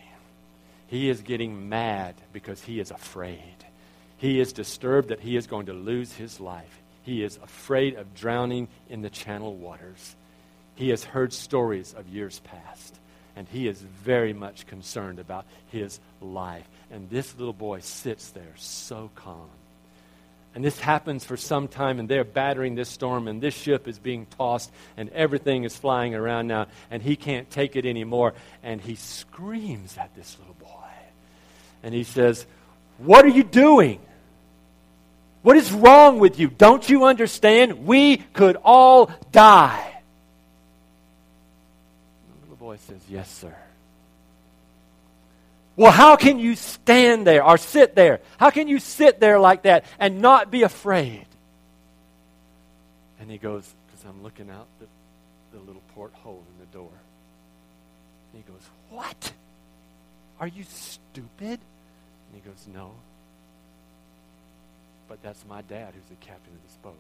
He 0.87 1.09
is 1.09 1.23
getting 1.23 1.69
mad 1.69 2.15
because 2.33 2.63
he 2.63 2.81
is 2.81 2.91
afraid. 2.91 3.64
He 4.17 4.41
is 4.41 4.53
disturbed 4.53 5.09
that 5.09 5.21
he 5.21 5.37
is 5.37 5.47
going 5.47 5.67
to 5.67 5.73
lose 5.73 6.13
his 6.13 6.41
life. 6.41 6.83
He 7.03 7.23
is 7.23 7.39
afraid 7.43 7.97
of 7.97 8.15
drowning 8.15 8.69
in 8.89 9.03
the 9.03 9.11
channel 9.11 9.55
waters. 9.55 10.17
He 10.75 10.89
has 10.89 11.05
heard 11.05 11.33
stories 11.33 11.95
of 11.95 12.09
years 12.09 12.41
past. 12.41 12.99
and 13.37 13.49
he 13.49 13.67
is 13.69 13.81
very 13.81 14.33
much 14.33 14.67
concerned 14.67 15.19
about 15.19 15.45
his 15.69 16.01
life. 16.21 16.69
And 16.91 17.11
this 17.11 17.37
little 17.37 17.53
boy 17.53 17.81
sits 17.81 18.31
there 18.31 18.55
so 18.57 19.11
calm. 19.15 19.51
And 20.55 20.65
this 20.65 20.79
happens 20.79 21.25
for 21.25 21.37
some 21.37 21.67
time, 21.67 21.99
and 21.99 22.09
they're 22.09 22.23
battering 22.23 22.77
this 22.77 22.89
storm, 22.89 23.27
and 23.27 23.43
this 23.43 23.55
ship 23.55 23.89
is 23.89 23.99
being 23.99 24.27
tossed, 24.39 24.71
and 24.97 25.09
everything 25.11 25.65
is 25.65 25.77
flying 25.77 26.15
around 26.15 26.47
now, 26.47 26.69
and 26.93 27.03
he 27.03 27.17
can't 27.17 27.51
take 27.51 27.75
it 27.75 27.85
anymore. 27.85 28.35
And 28.63 28.81
he 28.81 28.95
screams 28.95 29.99
at 29.99 30.15
this 30.15 30.39
little 30.39 30.55
boy. 30.55 30.69
And 31.83 31.93
he 31.93 32.05
says, 32.05 32.47
What 32.99 33.25
are 33.25 33.29
you 33.29 33.43
doing? 33.43 34.01
What 35.43 35.57
is 35.57 35.71
wrong 35.73 36.19
with 36.21 36.39
you? 36.39 36.49
Don't 36.49 36.89
you 36.89 37.05
understand? 37.05 37.87
We 37.87 38.17
could 38.17 38.57
all 38.65 39.11
die. 39.31 40.01
The 42.29 42.41
little 42.41 42.57
boy 42.57 42.77
says, 42.77 43.01
Yes, 43.09 43.31
sir. 43.31 43.55
Well, 45.77 45.93
how 45.93 46.17
can 46.17 46.39
you 46.39 46.55
stand 46.55 47.27
there 47.27 47.45
or 47.45 47.59
sit 47.59 47.95
there? 47.95 48.21
How 48.39 48.51
can 48.51 48.69
you 48.69 48.79
sit 48.79 49.19
there 49.21 49.39
like 49.41 49.65
that 49.65 49.85
and 49.99 50.23
not 50.23 50.51
be 50.51 50.63
afraid? 50.63 51.27
And 53.21 53.31
he 53.31 53.37
goes, 53.37 53.71
Because 53.87 54.05
I'm 54.07 54.23
looking 54.23 54.49
out 54.49 54.67
the, 54.81 54.87
the 55.53 55.63
little 55.63 55.83
porthole 55.95 56.43
in 56.55 56.61
the 56.61 56.73
door. 56.73 56.93
And 58.33 58.43
he 58.43 58.51
goes, 58.51 58.63
What? 58.89 59.33
Are 60.41 60.49
you 60.49 60.65
stupid? 60.65 61.61
And 62.35 62.43
he 62.43 62.49
goes, 62.49 62.67
No. 62.75 62.91
But 65.09 65.23
that's 65.23 65.45
my 65.47 65.63
dad 65.63 65.93
who's 65.95 66.09
the 66.09 66.27
captain 66.27 66.53
of 66.53 66.63
this 66.65 66.77
boat. 66.83 66.95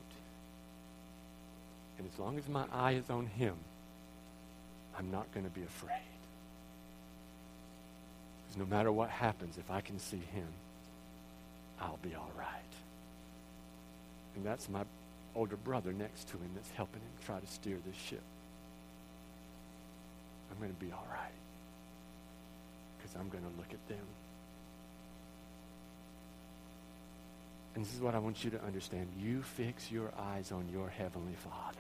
And 1.99 2.09
as 2.13 2.19
long 2.21 2.39
as 2.39 2.49
my 2.49 2.67
eye 2.73 2.93
is 2.93 3.11
on 3.11 3.27
him, 3.27 3.55
I'm 4.97 5.11
not 5.11 5.33
going 5.33 5.45
to 5.45 5.51
be 5.51 5.63
afraid. 5.63 5.99
Because 8.47 8.59
no 8.59 8.67
matter 8.67 8.93
what 8.93 9.11
happens, 9.11 9.59
if 9.59 9.71
I 9.71 9.81
can 9.81 9.99
see 9.99 10.23
him, 10.33 10.47
I'll 11.81 11.99
be 12.03 12.15
all 12.15 12.31
right. 12.39 12.47
And 14.37 14.45
that's 14.45 14.69
my 14.69 14.85
older 15.35 15.57
brother 15.57 15.93
next 15.93 16.29
to 16.29 16.35
him 16.35 16.51
that's 16.55 16.71
helping 16.77 17.01
him 17.01 17.25
try 17.27 17.41
to 17.41 17.47
steer 17.47 17.79
this 17.85 17.97
ship. 17.97 18.23
I'm 20.51 20.59
going 20.59 20.73
to 20.73 20.85
be 20.85 20.93
all 20.93 21.07
right. 21.11 21.33
Because 22.99 23.17
I'm 23.17 23.29
going 23.31 23.43
to 23.43 23.51
look 23.59 23.73
at 23.73 23.89
them. 23.89 24.07
And 27.75 27.85
this 27.85 27.95
is 27.95 28.01
what 28.01 28.15
I 28.15 28.19
want 28.19 28.45
you 28.45 28.51
to 28.51 28.63
understand. 28.63 29.09
You 29.19 29.43
fix 29.43 29.91
your 29.91 30.13
eyes 30.19 30.53
on 30.53 30.69
your 30.73 30.89
Heavenly 30.89 31.35
Father. 31.35 31.79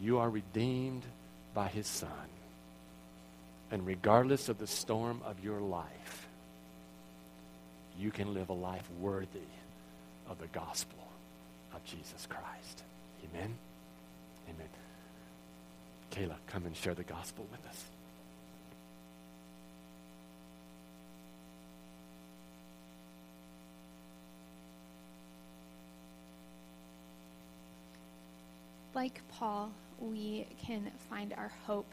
You 0.00 0.18
are 0.18 0.30
redeemed 0.30 1.02
by 1.54 1.68
His 1.68 1.86
Son. 1.86 2.08
And 3.70 3.84
regardless 3.86 4.48
of 4.48 4.58
the 4.58 4.66
storm 4.66 5.20
of 5.24 5.42
your 5.42 5.60
life, 5.60 6.28
you 7.98 8.10
can 8.10 8.32
live 8.32 8.48
a 8.48 8.54
life 8.54 8.88
worthy 9.00 9.40
of 10.30 10.38
the 10.38 10.46
gospel 10.46 10.98
of 11.74 11.84
Jesus 11.84 12.26
Christ. 12.28 12.84
Amen? 13.24 13.54
Amen. 14.48 14.68
Kayla, 16.12 16.36
come 16.46 16.66
and 16.66 16.76
share 16.76 16.94
the 16.94 17.02
gospel 17.02 17.46
with 17.50 17.66
us. 17.68 17.84
Like 28.98 29.22
Paul, 29.28 29.70
we 30.00 30.44
can 30.60 30.90
find 31.08 31.32
our 31.34 31.52
hope 31.68 31.86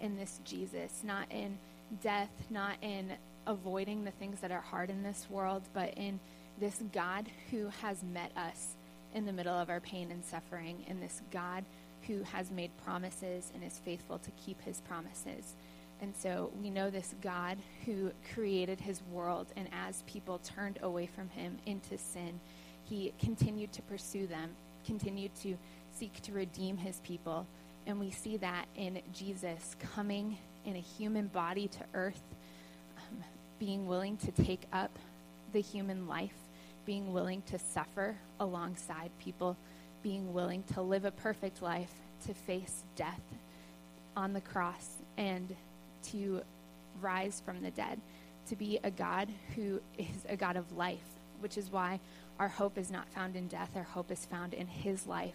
in 0.00 0.16
this 0.16 0.40
Jesus, 0.44 1.04
not 1.04 1.30
in 1.30 1.56
death, 2.02 2.32
not 2.50 2.74
in 2.82 3.12
avoiding 3.46 4.02
the 4.02 4.10
things 4.10 4.40
that 4.40 4.50
are 4.50 4.60
hard 4.60 4.90
in 4.90 5.04
this 5.04 5.28
world, 5.30 5.62
but 5.72 5.94
in 5.94 6.18
this 6.58 6.82
God 6.92 7.28
who 7.52 7.68
has 7.80 8.02
met 8.02 8.32
us 8.36 8.74
in 9.14 9.24
the 9.24 9.32
middle 9.32 9.54
of 9.54 9.70
our 9.70 9.78
pain 9.78 10.10
and 10.10 10.24
suffering, 10.24 10.84
in 10.88 10.98
this 10.98 11.22
God 11.30 11.64
who 12.08 12.24
has 12.24 12.50
made 12.50 12.76
promises 12.84 13.52
and 13.54 13.62
is 13.62 13.80
faithful 13.84 14.18
to 14.18 14.30
keep 14.32 14.60
his 14.62 14.80
promises. 14.80 15.54
And 16.00 16.12
so 16.16 16.50
we 16.60 16.70
know 16.70 16.90
this 16.90 17.14
God 17.22 17.58
who 17.86 18.10
created 18.34 18.80
his 18.80 19.00
world, 19.12 19.46
and 19.54 19.68
as 19.72 20.02
people 20.08 20.40
turned 20.40 20.80
away 20.82 21.06
from 21.06 21.28
him 21.28 21.56
into 21.66 21.96
sin, 21.98 22.40
he 22.82 23.14
continued 23.20 23.72
to 23.74 23.82
pursue 23.82 24.26
them, 24.26 24.50
continued 24.84 25.36
to 25.42 25.56
seek 25.96 26.20
to 26.22 26.32
redeem 26.32 26.76
his 26.76 27.00
people. 27.00 27.46
And 27.86 27.98
we 27.98 28.10
see 28.10 28.36
that 28.38 28.66
in 28.76 29.00
Jesus 29.12 29.76
coming 29.94 30.36
in 30.64 30.76
a 30.76 30.80
human 30.80 31.28
body 31.28 31.68
to 31.68 31.84
earth, 31.94 32.22
um, 32.98 33.24
being 33.58 33.86
willing 33.86 34.16
to 34.18 34.30
take 34.30 34.62
up 34.72 34.90
the 35.52 35.60
human 35.60 36.06
life, 36.06 36.34
being 36.84 37.12
willing 37.12 37.42
to 37.42 37.58
suffer 37.58 38.16
alongside 38.38 39.10
people, 39.18 39.56
being 40.02 40.32
willing 40.32 40.62
to 40.74 40.82
live 40.82 41.04
a 41.04 41.10
perfect 41.10 41.62
life, 41.62 41.92
to 42.26 42.34
face 42.34 42.84
death 42.96 43.22
on 44.16 44.32
the 44.32 44.40
cross, 44.40 44.96
and 45.16 45.54
to 46.02 46.42
rise 47.00 47.42
from 47.44 47.62
the 47.62 47.70
dead, 47.70 48.00
to 48.48 48.56
be 48.56 48.78
a 48.84 48.90
God 48.90 49.28
who 49.54 49.80
is 49.96 50.24
a 50.28 50.36
God 50.36 50.56
of 50.56 50.76
life, 50.76 51.04
which 51.40 51.56
is 51.56 51.70
why 51.70 52.00
our 52.38 52.48
hope 52.48 52.76
is 52.76 52.90
not 52.90 53.08
found 53.08 53.36
in 53.36 53.48
death, 53.48 53.70
our 53.74 53.82
hope 53.82 54.10
is 54.10 54.26
found 54.26 54.52
in 54.52 54.66
his 54.66 55.06
life 55.06 55.34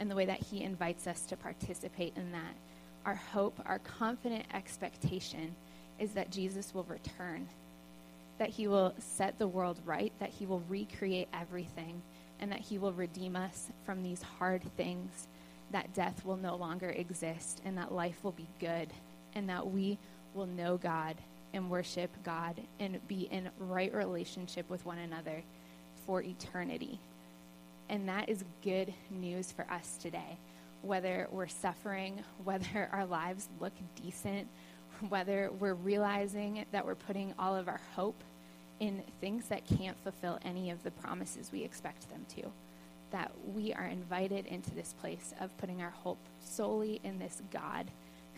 and 0.00 0.10
the 0.10 0.16
way 0.16 0.24
that 0.24 0.42
He 0.42 0.64
invites 0.64 1.06
us 1.06 1.22
to 1.26 1.36
participate 1.36 2.14
in 2.16 2.32
that. 2.32 2.56
Our 3.04 3.14
hope, 3.14 3.60
our 3.66 3.78
confident 3.78 4.46
expectation 4.52 5.54
is 6.00 6.12
that 6.12 6.32
Jesus 6.32 6.74
will 6.74 6.84
return, 6.84 7.46
that 8.38 8.48
He 8.48 8.66
will 8.66 8.94
set 8.98 9.38
the 9.38 9.46
world 9.46 9.78
right, 9.84 10.12
that 10.18 10.30
He 10.30 10.46
will 10.46 10.64
recreate 10.68 11.28
everything, 11.32 12.02
and 12.40 12.50
that 12.50 12.60
He 12.60 12.78
will 12.78 12.94
redeem 12.94 13.36
us 13.36 13.68
from 13.84 14.02
these 14.02 14.22
hard 14.22 14.62
things, 14.76 15.28
that 15.70 15.94
death 15.94 16.24
will 16.24 16.38
no 16.38 16.56
longer 16.56 16.88
exist, 16.88 17.60
and 17.64 17.76
that 17.76 17.92
life 17.92 18.24
will 18.24 18.32
be 18.32 18.48
good, 18.58 18.88
and 19.34 19.48
that 19.50 19.70
we 19.70 19.98
will 20.34 20.46
know 20.46 20.78
God 20.78 21.16
and 21.52 21.68
worship 21.68 22.10
God 22.24 22.60
and 22.78 23.06
be 23.06 23.28
in 23.30 23.50
right 23.58 23.92
relationship 23.92 24.70
with 24.70 24.86
one 24.86 24.98
another 24.98 25.42
for 26.06 26.22
eternity. 26.22 26.98
And 27.90 28.08
that 28.08 28.28
is 28.28 28.44
good 28.62 28.94
news 29.10 29.50
for 29.50 29.66
us 29.68 29.98
today. 30.00 30.38
Whether 30.82 31.26
we're 31.30 31.48
suffering, 31.48 32.22
whether 32.44 32.88
our 32.92 33.04
lives 33.04 33.48
look 33.58 33.72
decent, 34.00 34.48
whether 35.08 35.50
we're 35.58 35.74
realizing 35.74 36.64
that 36.70 36.86
we're 36.86 36.94
putting 36.94 37.34
all 37.38 37.56
of 37.56 37.68
our 37.68 37.80
hope 37.96 38.22
in 38.78 39.02
things 39.20 39.46
that 39.48 39.66
can't 39.66 39.98
fulfill 40.02 40.38
any 40.44 40.70
of 40.70 40.82
the 40.84 40.90
promises 40.92 41.50
we 41.52 41.64
expect 41.64 42.08
them 42.08 42.24
to. 42.36 42.42
That 43.10 43.32
we 43.54 43.74
are 43.74 43.86
invited 43.86 44.46
into 44.46 44.70
this 44.70 44.94
place 45.00 45.34
of 45.40 45.56
putting 45.58 45.82
our 45.82 45.90
hope 45.90 46.20
solely 46.44 47.00
in 47.02 47.18
this 47.18 47.42
God 47.52 47.90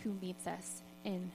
who 0.03 0.15
meets 0.19 0.47
us 0.47 0.81
in 1.05 1.31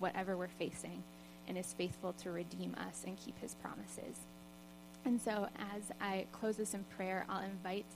whatever 0.00 0.36
we're 0.36 0.48
facing 0.48 1.02
and 1.46 1.56
is 1.56 1.72
faithful 1.72 2.12
to 2.14 2.32
redeem 2.32 2.74
us 2.74 3.04
and 3.06 3.16
keep 3.16 3.38
his 3.40 3.54
promises. 3.54 4.18
And 5.04 5.20
so, 5.20 5.48
as 5.74 5.82
I 6.00 6.26
close 6.32 6.56
this 6.56 6.74
in 6.74 6.84
prayer, 6.96 7.26
I'll 7.28 7.42
invite 7.42 7.86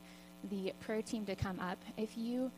the 0.50 0.72
prayer 0.80 1.02
team 1.02 1.24
to 1.26 1.36
come 1.36 1.60
up. 1.60 1.78
If 1.96 2.16
you 2.16 2.50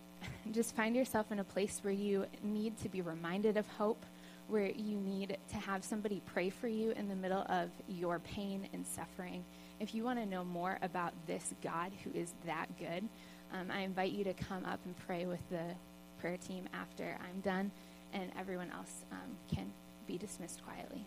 just 0.52 0.74
find 0.74 0.96
yourself 0.96 1.30
in 1.30 1.38
a 1.38 1.44
place 1.44 1.80
where 1.82 1.92
you 1.92 2.26
need 2.42 2.78
to 2.80 2.88
be 2.88 3.02
reminded 3.02 3.56
of 3.56 3.66
hope, 3.68 4.04
where 4.48 4.66
you 4.66 4.96
need 4.96 5.36
to 5.50 5.56
have 5.56 5.84
somebody 5.84 6.22
pray 6.32 6.50
for 6.50 6.66
you 6.66 6.90
in 6.92 7.08
the 7.08 7.14
middle 7.14 7.44
of 7.48 7.70
your 7.88 8.18
pain 8.18 8.68
and 8.72 8.86
suffering, 8.86 9.44
if 9.78 9.94
you 9.94 10.02
want 10.02 10.18
to 10.18 10.26
know 10.26 10.44
more 10.44 10.78
about 10.82 11.12
this 11.26 11.54
God 11.62 11.92
who 12.02 12.10
is 12.18 12.32
that 12.46 12.66
good, 12.78 13.06
um, 13.52 13.70
I 13.70 13.80
invite 13.80 14.12
you 14.12 14.24
to 14.24 14.34
come 14.34 14.64
up 14.64 14.80
and 14.84 14.94
pray 15.06 15.26
with 15.26 15.40
the 15.50 15.74
prayer 16.20 16.36
team 16.36 16.68
after 16.72 17.16
I'm 17.20 17.40
done, 17.40 17.70
and 18.12 18.30
everyone 18.38 18.70
else 18.70 19.04
um, 19.12 19.36
can 19.54 19.72
be 20.06 20.18
dismissed 20.18 20.62
quietly. 20.64 21.06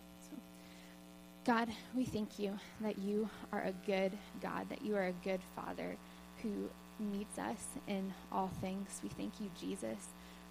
God, 1.44 1.68
we 1.94 2.06
thank 2.06 2.38
you 2.38 2.58
that 2.80 2.98
you 2.98 3.28
are 3.52 3.62
a 3.64 3.72
good 3.86 4.12
God, 4.40 4.66
that 4.70 4.82
you 4.82 4.96
are 4.96 5.08
a 5.08 5.12
good 5.12 5.40
Father 5.54 5.98
who 6.42 6.70
meets 6.98 7.38
us 7.38 7.66
in 7.86 8.14
all 8.32 8.50
things. 8.62 9.00
We 9.02 9.10
thank 9.10 9.38
you, 9.40 9.50
Jesus, 9.60 10.08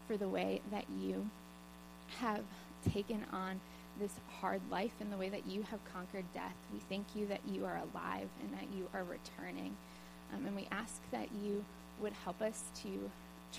for 0.07 0.17
the 0.17 0.27
way 0.27 0.61
that 0.71 0.85
you 1.01 1.27
have 2.19 2.43
taken 2.91 3.25
on 3.33 3.59
this 3.99 4.11
hard 4.39 4.61
life 4.69 4.91
and 4.99 5.11
the 5.11 5.17
way 5.17 5.29
that 5.29 5.47
you 5.47 5.63
have 5.63 5.79
conquered 5.91 6.25
death. 6.31 6.53
We 6.71 6.79
thank 6.89 7.15
you 7.15 7.25
that 7.25 7.41
you 7.49 7.65
are 7.65 7.77
alive 7.77 8.29
and 8.43 8.53
that 8.53 8.77
you 8.77 8.87
are 8.93 9.03
returning. 9.03 9.75
Um, 10.31 10.45
and 10.45 10.55
we 10.55 10.67
ask 10.71 11.01
that 11.11 11.29
you 11.43 11.65
would 12.01 12.13
help 12.23 12.39
us 12.39 12.65
to 12.83 13.09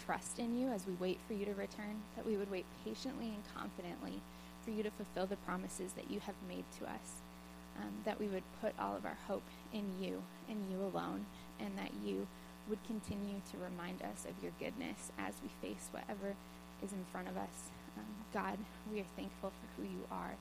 trust 0.06 0.38
in 0.38 0.56
you 0.56 0.68
as 0.68 0.86
we 0.86 0.92
wait 0.94 1.18
for 1.26 1.34
you 1.34 1.46
to 1.46 1.54
return, 1.54 2.00
that 2.14 2.24
we 2.24 2.36
would 2.36 2.50
wait 2.50 2.66
patiently 2.84 3.26
and 3.26 3.42
confidently 3.56 4.20
for 4.64 4.70
you 4.70 4.82
to 4.82 4.90
fulfill 4.90 5.26
the 5.26 5.36
promises 5.36 5.92
that 5.92 6.10
you 6.10 6.20
have 6.20 6.34
made 6.48 6.64
to 6.78 6.86
us 6.86 7.22
um, 7.78 7.92
that 8.04 8.18
we 8.18 8.26
would 8.26 8.42
put 8.60 8.74
all 8.78 8.96
of 8.96 9.04
our 9.04 9.18
hope 9.26 9.44
in 9.72 9.84
you 10.00 10.22
and 10.48 10.58
you 10.70 10.78
alone, 10.78 11.26
and 11.60 11.76
that 11.78 11.90
you 12.04 12.26
would 12.68 12.82
continue 12.86 13.40
to 13.50 13.58
remind 13.58 14.00
us 14.02 14.24
of 14.24 14.42
your 14.42 14.52
goodness 14.58 15.12
as 15.18 15.34
we 15.42 15.50
face 15.60 15.88
whatever 15.90 16.34
is 16.82 16.92
in 16.92 17.04
front 17.12 17.28
of 17.28 17.36
us. 17.36 17.70
Um, 17.96 18.04
God, 18.32 18.58
we 18.92 19.00
are 19.00 19.16
thankful 19.16 19.50
for 19.50 19.66
who 19.76 19.88
you 19.88 20.04
are, 20.10 20.34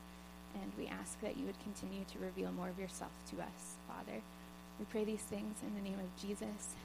and 0.55 0.71
we 0.77 0.87
ask 0.87 1.19
that 1.21 1.37
you 1.37 1.45
would 1.45 1.59
continue 1.63 2.05
to 2.05 2.19
reveal 2.19 2.51
more 2.51 2.69
of 2.69 2.79
yourself 2.79 3.11
to 3.31 3.41
us, 3.41 3.75
Father. 3.87 4.21
We 4.79 4.85
pray 4.85 5.03
these 5.03 5.21
things 5.21 5.57
in 5.61 5.75
the 5.75 5.87
name 5.87 5.99
of 5.99 6.21
Jesus, 6.21 6.75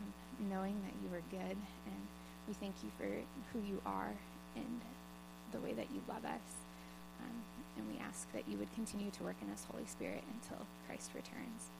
um, 0.00 0.48
knowing 0.50 0.80
that 0.82 0.94
you 1.02 1.14
are 1.16 1.22
good, 1.30 1.56
and 1.86 2.02
we 2.48 2.54
thank 2.54 2.74
you 2.82 2.90
for 2.98 3.06
who 3.52 3.64
you 3.66 3.80
are 3.86 4.14
and 4.54 4.80
the 5.52 5.60
way 5.60 5.72
that 5.72 5.90
you 5.92 6.00
love 6.08 6.24
us. 6.24 6.65
Um, 7.22 7.36
and 7.76 7.88
we 7.88 7.98
ask 8.00 8.30
that 8.32 8.44
you 8.48 8.56
would 8.58 8.72
continue 8.74 9.10
to 9.10 9.22
work 9.22 9.36
in 9.42 9.50
us, 9.50 9.66
Holy 9.70 9.86
Spirit, 9.86 10.22
until 10.32 10.66
Christ 10.86 11.10
returns. 11.14 11.70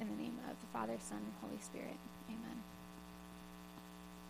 In 0.00 0.08
the 0.08 0.22
name 0.22 0.38
of 0.48 0.56
the 0.60 0.66
Father, 0.72 0.96
Son, 0.98 1.18
and 1.18 1.34
Holy 1.40 1.60
Spirit, 1.60 1.96
amen. 2.28 2.62